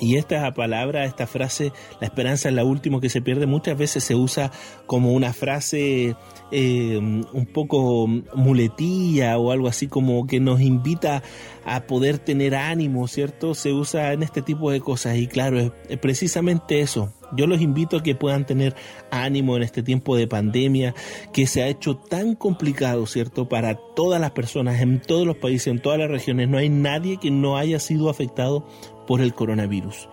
Y 0.00 0.16
esta 0.16 0.52
palabra, 0.54 1.04
esta 1.04 1.26
frase, 1.26 1.72
la 2.00 2.06
esperanza 2.06 2.48
es 2.48 2.54
la 2.54 2.64
última 2.64 3.00
que 3.00 3.08
se 3.08 3.22
pierde, 3.22 3.46
muchas 3.46 3.76
veces 3.76 4.04
se 4.04 4.14
usa 4.14 4.50
como 4.86 5.12
una 5.12 5.32
frase 5.32 6.16
eh, 6.50 6.98
un 6.98 7.46
poco 7.52 8.06
muletilla 8.06 9.38
o 9.38 9.50
algo 9.50 9.68
así 9.68 9.88
como 9.88 10.26
que 10.26 10.40
nos 10.40 10.60
invita 10.60 11.22
a 11.64 11.86
poder 11.86 12.18
tener 12.18 12.54
ánimo, 12.54 13.06
¿cierto? 13.08 13.54
Se 13.54 13.72
usa 13.72 14.12
en 14.12 14.22
este 14.22 14.42
tipo 14.42 14.70
de 14.70 14.80
cosas 14.80 15.16
y 15.16 15.26
claro, 15.26 15.58
es, 15.58 15.72
es 15.88 15.98
precisamente 15.98 16.80
eso. 16.80 17.12
Yo 17.36 17.46
los 17.46 17.60
invito 17.60 17.98
a 17.98 18.02
que 18.02 18.14
puedan 18.14 18.46
tener 18.46 18.74
ánimo 19.10 19.56
en 19.56 19.62
este 19.62 19.82
tiempo 19.82 20.16
de 20.16 20.26
pandemia 20.26 20.94
que 21.32 21.46
se 21.46 21.62
ha 21.62 21.68
hecho 21.68 21.96
tan 21.96 22.34
complicado, 22.34 23.06
¿cierto? 23.06 23.48
Para 23.48 23.74
todas 23.94 24.20
las 24.20 24.30
personas, 24.30 24.80
en 24.80 25.00
todos 25.00 25.26
los 25.26 25.36
países, 25.36 25.66
en 25.68 25.80
todas 25.80 25.98
las 25.98 26.10
regiones, 26.10 26.48
no 26.48 26.56
hay 26.56 26.70
nadie 26.70 27.18
que 27.18 27.30
no 27.30 27.58
haya 27.58 27.78
sido 27.78 28.08
afectado 28.08 28.66
por 29.08 29.22
el 29.22 29.34
coronavirus. 29.34 30.08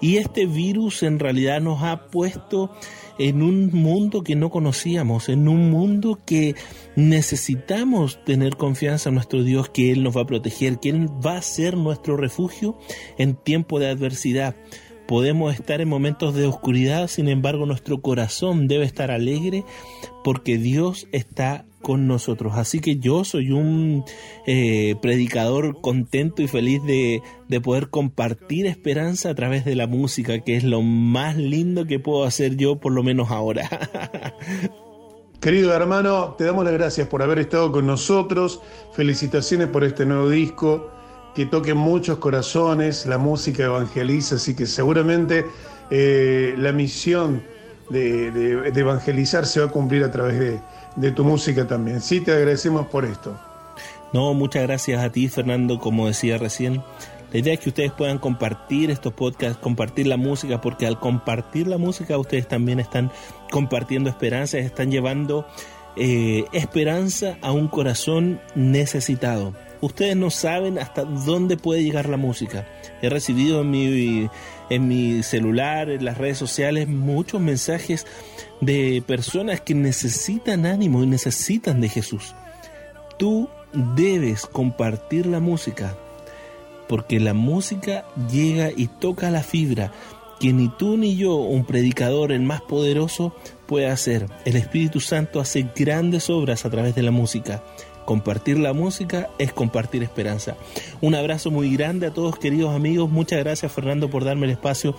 Y 0.00 0.16
este 0.16 0.44
virus 0.44 1.02
en 1.04 1.18
realidad 1.20 1.62
nos 1.62 1.82
ha 1.82 2.08
puesto 2.08 2.70
en 3.18 3.42
un 3.42 3.70
mundo 3.72 4.24
que 4.24 4.34
no 4.34 4.50
conocíamos, 4.50 5.28
en 5.28 5.48
un 5.48 5.70
mundo 5.70 6.18
que 6.26 6.56
necesitamos 6.96 8.22
tener 8.24 8.56
confianza 8.56 9.08
en 9.08 9.14
nuestro 9.14 9.44
Dios, 9.44 9.70
que 9.70 9.92
Él 9.92 10.02
nos 10.02 10.16
va 10.16 10.22
a 10.22 10.26
proteger, 10.26 10.80
que 10.80 10.90
Él 10.90 11.08
va 11.24 11.36
a 11.36 11.42
ser 11.42 11.76
nuestro 11.76 12.16
refugio 12.16 12.76
en 13.18 13.36
tiempo 13.36 13.78
de 13.78 13.88
adversidad. 13.88 14.56
Podemos 15.06 15.54
estar 15.54 15.80
en 15.80 15.88
momentos 15.88 16.34
de 16.34 16.46
oscuridad, 16.46 17.06
sin 17.06 17.28
embargo 17.28 17.64
nuestro 17.64 18.02
corazón 18.02 18.66
debe 18.66 18.84
estar 18.84 19.12
alegre 19.12 19.64
porque 20.24 20.58
Dios 20.58 21.06
está 21.12 21.66
con 21.84 22.08
nosotros. 22.08 22.54
Así 22.56 22.80
que 22.80 22.96
yo 22.96 23.24
soy 23.24 23.52
un 23.52 24.04
eh, 24.46 24.96
predicador 25.00 25.80
contento 25.80 26.42
y 26.42 26.48
feliz 26.48 26.82
de, 26.82 27.22
de, 27.48 27.60
poder 27.60 27.90
compartir 27.90 28.66
esperanza 28.66 29.30
a 29.30 29.34
través 29.36 29.64
de 29.64 29.76
la 29.76 29.86
música, 29.86 30.40
que 30.40 30.56
es 30.56 30.64
lo 30.64 30.82
más 30.82 31.36
lindo 31.36 31.86
que 31.86 32.00
puedo 32.00 32.24
hacer 32.24 32.56
yo, 32.56 32.80
por 32.80 32.92
lo 32.92 33.04
menos 33.04 33.30
ahora. 33.30 33.68
Querido 35.40 35.74
hermano, 35.74 36.34
te 36.38 36.44
damos 36.44 36.64
las 36.64 36.72
gracias 36.72 37.06
por 37.06 37.22
haber 37.22 37.38
estado 37.38 37.70
con 37.70 37.86
nosotros. 37.86 38.60
Felicitaciones 38.94 39.68
por 39.68 39.84
este 39.84 40.06
nuevo 40.06 40.30
disco 40.30 40.90
que 41.34 41.46
toque 41.46 41.74
muchos 41.74 42.18
corazones, 42.18 43.06
la 43.06 43.18
música 43.18 43.64
evangeliza, 43.64 44.36
así 44.36 44.54
que 44.54 44.66
seguramente 44.66 45.44
eh, 45.90 46.54
la 46.56 46.72
misión 46.72 47.42
de, 47.90 48.72
evangelizar 48.74 49.44
se 49.44 49.60
va 49.60 49.66
a 49.66 49.68
cumplir 49.68 50.04
a 50.04 50.10
través 50.10 50.38
de, 50.38 50.60
de, 50.96 51.12
tu 51.12 51.24
música 51.24 51.66
también. 51.66 52.00
Sí, 52.00 52.20
te 52.20 52.32
agradecemos 52.32 52.86
por 52.86 53.04
esto. 53.04 53.38
No, 54.12 54.32
muchas 54.34 54.62
gracias 54.62 55.02
a 55.02 55.10
ti, 55.10 55.28
Fernando, 55.28 55.78
como 55.78 56.06
decía 56.06 56.38
recién. 56.38 56.82
La 57.32 57.40
idea 57.40 57.54
es 57.54 57.60
que 57.60 57.70
ustedes 57.70 57.90
puedan 57.90 58.18
compartir 58.18 58.90
estos 58.90 59.12
podcasts, 59.12 59.58
compartir 59.60 60.06
la 60.06 60.16
música, 60.16 60.60
porque 60.60 60.86
al 60.86 61.00
compartir 61.00 61.66
la 61.66 61.78
música 61.78 62.16
ustedes 62.16 62.46
también 62.46 62.78
están 62.78 63.10
compartiendo 63.50 64.08
esperanzas, 64.08 64.60
están 64.60 64.92
llevando 64.92 65.46
eh, 65.96 66.44
esperanza 66.52 67.36
a 67.42 67.50
un 67.50 67.66
corazón 67.66 68.40
necesitado 68.54 69.52
ustedes 69.84 70.16
no 70.16 70.30
saben 70.30 70.78
hasta 70.78 71.04
dónde 71.04 71.56
puede 71.56 71.82
llegar 71.82 72.08
la 72.08 72.16
música. 72.16 72.66
He 73.02 73.08
recibido 73.08 73.60
en 73.60 73.70
mi, 73.70 74.30
en 74.70 74.88
mi 74.88 75.22
celular, 75.22 75.90
en 75.90 76.04
las 76.04 76.18
redes 76.18 76.38
sociales, 76.38 76.88
muchos 76.88 77.40
mensajes 77.40 78.06
de 78.64 79.02
personas 79.06 79.60
que 79.60 79.74
necesitan 79.74 80.66
ánimo 80.66 81.02
y 81.02 81.06
necesitan 81.06 81.80
de 81.80 81.88
Jesús. 81.88 82.34
Tú 83.18 83.48
debes 83.72 84.46
compartir 84.46 85.26
la 85.26 85.40
música, 85.40 85.96
porque 86.88 87.20
la 87.20 87.34
música 87.34 88.04
llega 88.30 88.70
y 88.74 88.86
toca 88.86 89.30
la 89.30 89.42
fibra 89.42 89.92
que 90.40 90.52
ni 90.52 90.68
tú 90.68 90.96
ni 90.96 91.16
yo, 91.16 91.36
un 91.36 91.64
predicador, 91.64 92.32
el 92.32 92.42
más 92.42 92.60
poderoso, 92.60 93.34
puede 93.66 93.88
hacer. 93.88 94.26
El 94.44 94.56
Espíritu 94.56 95.00
Santo 95.00 95.40
hace 95.40 95.70
grandes 95.74 96.28
obras 96.28 96.64
a 96.64 96.70
través 96.70 96.94
de 96.94 97.02
la 97.02 97.10
música. 97.10 97.62
Compartir 98.04 98.58
la 98.58 98.72
música 98.72 99.30
es 99.38 99.52
compartir 99.52 100.02
esperanza. 100.02 100.56
Un 101.00 101.14
abrazo 101.14 101.50
muy 101.50 101.74
grande 101.74 102.06
a 102.06 102.10
todos 102.10 102.38
queridos 102.38 102.74
amigos. 102.74 103.10
Muchas 103.10 103.38
gracias 103.40 103.72
Fernando 103.72 104.10
por 104.10 104.24
darme 104.24 104.46
el 104.46 104.52
espacio 104.52 104.94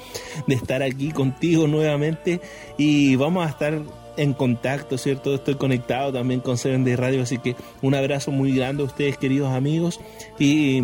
de 0.48 0.56
estar 0.56 0.82
aquí 0.82 1.12
contigo 1.12 1.68
nuevamente 1.68 2.42
y 2.78 3.16
vamos 3.16 3.46
a 3.46 3.50
estar 3.50 3.82
en 4.18 4.34
contacto, 4.34 4.98
¿cierto? 4.98 5.36
Estoy 5.36 5.56
conectado 5.56 6.14
también 6.14 6.40
con 6.40 6.58
Seven 6.58 6.84
Day 6.84 6.96
Radio, 6.96 7.24
así 7.24 7.38
que 7.38 7.56
un 7.82 7.96
abrazo 7.96 8.32
muy 8.32 8.56
grande 8.56 8.84
a 8.84 8.86
ustedes 8.86 9.18
queridos 9.18 9.52
amigos 9.52 10.00
y 10.40 10.84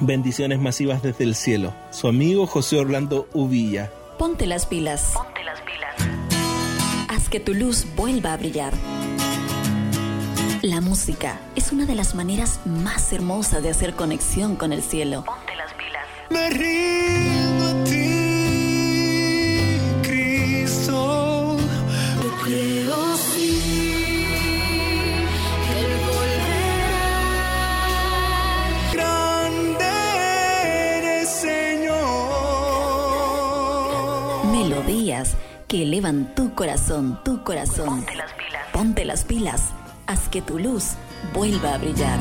bendiciones 0.00 0.58
masivas 0.58 1.02
desde 1.02 1.24
el 1.24 1.34
cielo. 1.34 1.72
Su 1.90 2.08
amigo 2.08 2.46
José 2.46 2.78
Orlando 2.78 3.28
Uvilla. 3.32 3.90
Ponte 4.18 4.46
las 4.46 4.66
pilas. 4.66 5.12
Ponte 5.14 5.42
las 5.44 5.60
pilas. 5.60 5.94
Haz 7.08 7.28
que 7.28 7.40
tu 7.40 7.54
luz 7.54 7.86
vuelva 7.96 8.32
a 8.32 8.36
brillar. 8.36 8.72
La 10.62 10.80
música 10.80 11.38
es 11.56 11.72
una 11.72 11.84
de 11.86 11.96
las 11.96 12.14
maneras 12.14 12.60
más 12.64 13.12
hermosas 13.12 13.64
de 13.64 13.70
hacer 13.70 13.94
conexión 13.96 14.54
con 14.54 14.72
el 14.72 14.80
cielo. 14.80 15.24
Ponte 15.24 15.56
las 15.56 15.74
pilas. 15.74 16.06
Me 16.30 16.50
rindo 16.50 17.66
a 17.66 17.82
ti, 17.82 18.20
Cristo. 20.08 21.56
Yo 22.22 22.30
creo 22.44 23.16
sí, 23.16 24.24
Él 25.74 25.96
volverá. 26.06 27.02
Grande 28.92 29.84
eres, 30.98 31.28
Señor. 31.28 31.96
Melodías 34.46 35.36
que 35.66 35.82
elevan 35.82 36.36
tu 36.36 36.54
corazón, 36.54 37.18
tu 37.24 37.42
corazón. 37.42 37.86
Ponte 37.86 38.14
las 38.14 38.32
pilas. 38.34 38.62
Ponte 38.72 39.04
las 39.04 39.24
pilas. 39.24 39.72
Haz 40.06 40.28
que 40.28 40.42
tu 40.42 40.58
luz 40.58 40.96
vuelva 41.32 41.74
a 41.74 41.78
brillar. 41.78 42.18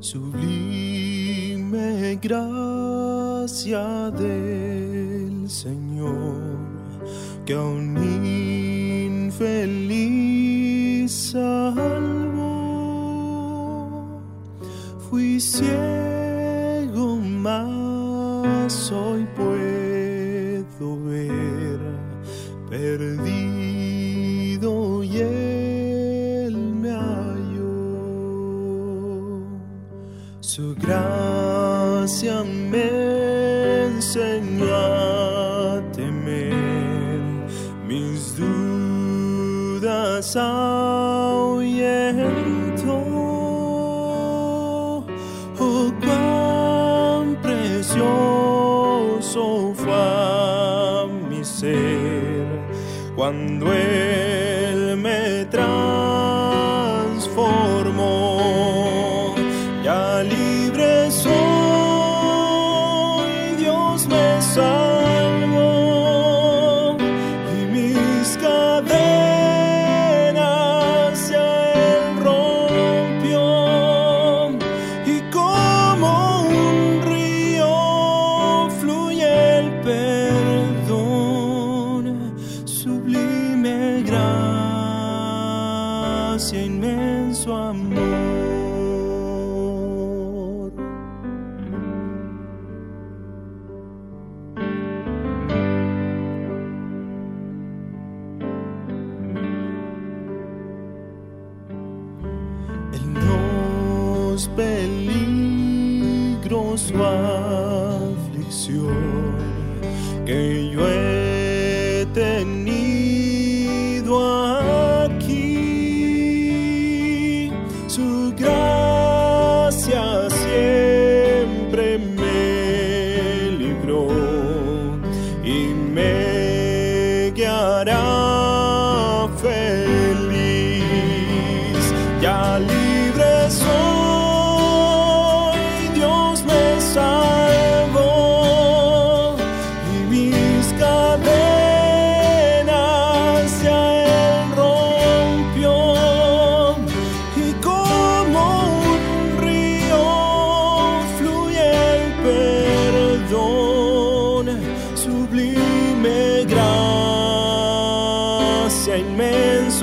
Sublime 0.00 1.88
gracia 2.22 4.10
del 4.12 5.50
Señor, 5.50 6.58
que 7.44 7.52
a 7.52 7.60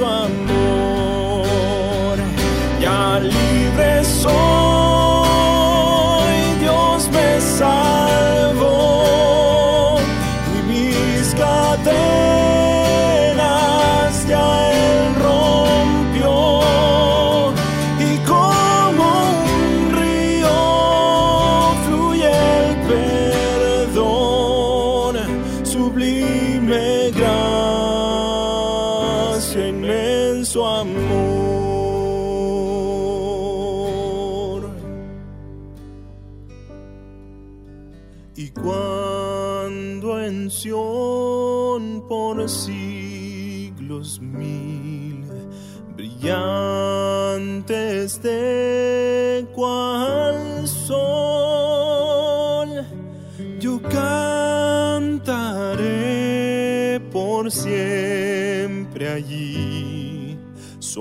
one. 0.05 0.44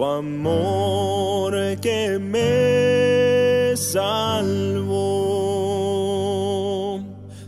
Su 0.04 0.10
amor 0.10 1.54
que 1.80 2.18
me 2.18 3.74
salvó, 3.74 5.00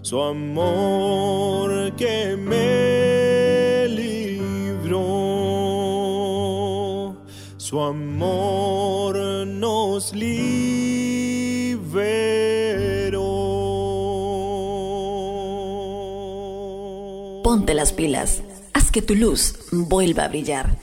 su 0.00 0.22
amor 0.22 1.94
que 1.96 2.34
me 2.38 3.86
libró, 3.88 4.96
su 7.58 7.78
amor 7.78 9.18
nos 9.46 10.14
liberó. 10.14 11.02
Ponte 17.44 17.74
las 17.74 17.92
pilas. 17.92 18.42
Haz 18.72 18.90
que 18.90 19.02
tu 19.02 19.14
luz 19.14 19.56
vuelva 19.72 20.24
a 20.24 20.28
brillar. 20.28 20.75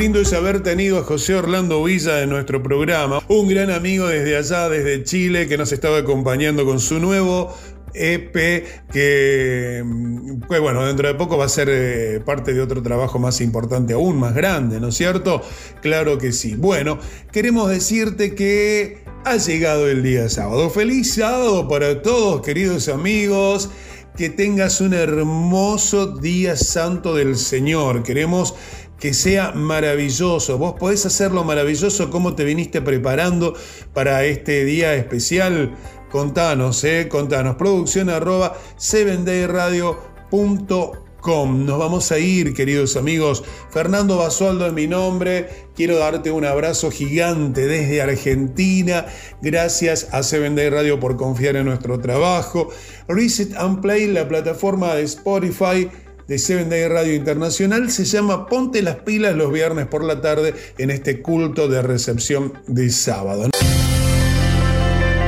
Lindo 0.00 0.18
es 0.18 0.32
haber 0.32 0.62
tenido 0.62 0.98
a 0.98 1.02
José 1.02 1.34
Orlando 1.34 1.84
Villa 1.84 2.22
en 2.22 2.30
nuestro 2.30 2.62
programa, 2.62 3.20
un 3.28 3.48
gran 3.48 3.70
amigo 3.70 4.06
desde 4.08 4.34
allá, 4.34 4.70
desde 4.70 5.04
Chile, 5.04 5.46
que 5.46 5.58
nos 5.58 5.72
estaba 5.72 5.98
acompañando 5.98 6.64
con 6.64 6.80
su 6.80 6.98
nuevo 6.98 7.54
EP 7.92 8.64
que, 8.90 9.82
mm, 9.84 10.40
pues 10.48 10.58
bueno, 10.58 10.86
dentro 10.86 11.06
de 11.06 11.14
poco 11.16 11.36
va 11.36 11.44
a 11.44 11.50
ser 11.50 11.68
eh, 11.70 12.22
parte 12.24 12.54
de 12.54 12.62
otro 12.62 12.82
trabajo 12.82 13.18
más 13.18 13.42
importante, 13.42 13.92
aún 13.92 14.18
más 14.18 14.34
grande, 14.34 14.80
¿no 14.80 14.88
es 14.88 14.94
cierto? 14.94 15.42
Claro 15.82 16.16
que 16.16 16.32
sí. 16.32 16.54
Bueno, 16.54 16.98
queremos 17.30 17.68
decirte 17.68 18.34
que 18.34 19.04
ha 19.26 19.36
llegado 19.36 19.86
el 19.86 20.02
día 20.02 20.30
sábado. 20.30 20.70
Feliz 20.70 21.12
sábado 21.12 21.68
para 21.68 22.00
todos, 22.00 22.40
queridos 22.40 22.88
amigos. 22.88 23.68
Que 24.16 24.28
tengas 24.28 24.80
un 24.80 24.92
hermoso 24.92 26.18
día 26.18 26.56
santo 26.56 27.14
del 27.14 27.36
Señor. 27.36 28.02
Queremos 28.02 28.54
que 29.00 29.14
sea 29.14 29.52
maravilloso. 29.52 30.58
Vos 30.58 30.74
podés 30.78 31.06
hacerlo 31.06 31.42
maravilloso 31.42 32.10
como 32.10 32.34
te 32.34 32.44
viniste 32.44 32.82
preparando 32.82 33.54
para 33.94 34.24
este 34.24 34.64
día 34.64 34.94
especial. 34.94 35.74
Contanos, 36.10 36.84
eh, 36.84 37.08
contanos. 37.08 37.56
Producción 37.56 38.10
arroba 38.10 38.56
7dayradio.com. 38.78 41.66
Nos 41.66 41.78
vamos 41.78 42.12
a 42.12 42.18
ir, 42.18 42.54
queridos 42.54 42.96
amigos. 42.96 43.42
Fernando 43.70 44.18
Basualdo 44.18 44.66
es 44.66 44.72
mi 44.72 44.86
nombre. 44.86 45.48
Quiero 45.74 45.98
darte 45.98 46.30
un 46.30 46.44
abrazo 46.44 46.90
gigante 46.90 47.66
desde 47.66 48.02
Argentina. 48.02 49.06
Gracias 49.42 50.08
a 50.12 50.22
7 50.22 50.50
Day 50.50 50.70
Radio 50.70 50.98
por 50.98 51.16
confiar 51.16 51.56
en 51.56 51.66
nuestro 51.66 52.00
trabajo. 52.00 52.68
Reset 53.06 53.54
and 53.56 53.80
Play, 53.80 54.08
la 54.08 54.28
plataforma 54.28 54.94
de 54.94 55.02
Spotify 55.02 55.88
de 56.30 56.38
7 56.38 56.66
Day 56.66 56.86
Radio 56.86 57.12
Internacional 57.12 57.90
se 57.90 58.04
llama 58.04 58.46
Ponte 58.46 58.82
las 58.82 58.94
pilas 58.98 59.34
los 59.34 59.52
viernes 59.52 59.88
por 59.88 60.04
la 60.04 60.20
tarde 60.20 60.54
en 60.78 60.90
este 60.90 61.22
culto 61.22 61.66
de 61.66 61.82
recepción 61.82 62.52
de 62.68 62.88
sábado. 62.90 63.50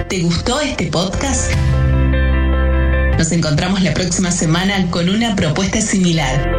¿Te 0.08 0.20
gustó 0.20 0.60
este 0.60 0.86
podcast? 0.86 1.50
Nos 3.18 3.32
encontramos 3.32 3.82
la 3.82 3.92
próxima 3.94 4.30
semana 4.30 4.92
con 4.92 5.08
una 5.08 5.34
propuesta 5.34 5.80
similar. 5.80 6.52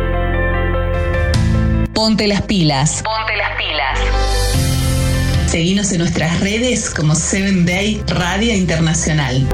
Ponte 1.93 2.27
las 2.27 2.41
pilas. 2.41 3.01
Ponte 3.01 3.37
las 3.37 3.57
pilas. 3.57 3.99
Seguinos 5.49 5.89
en 5.93 5.99
nuestras 5.99 6.41
redes 6.41 6.89
como 6.89 7.15
7 7.15 7.63
Day 7.63 8.03
Radio 8.07 8.53
Internacional. 8.53 9.47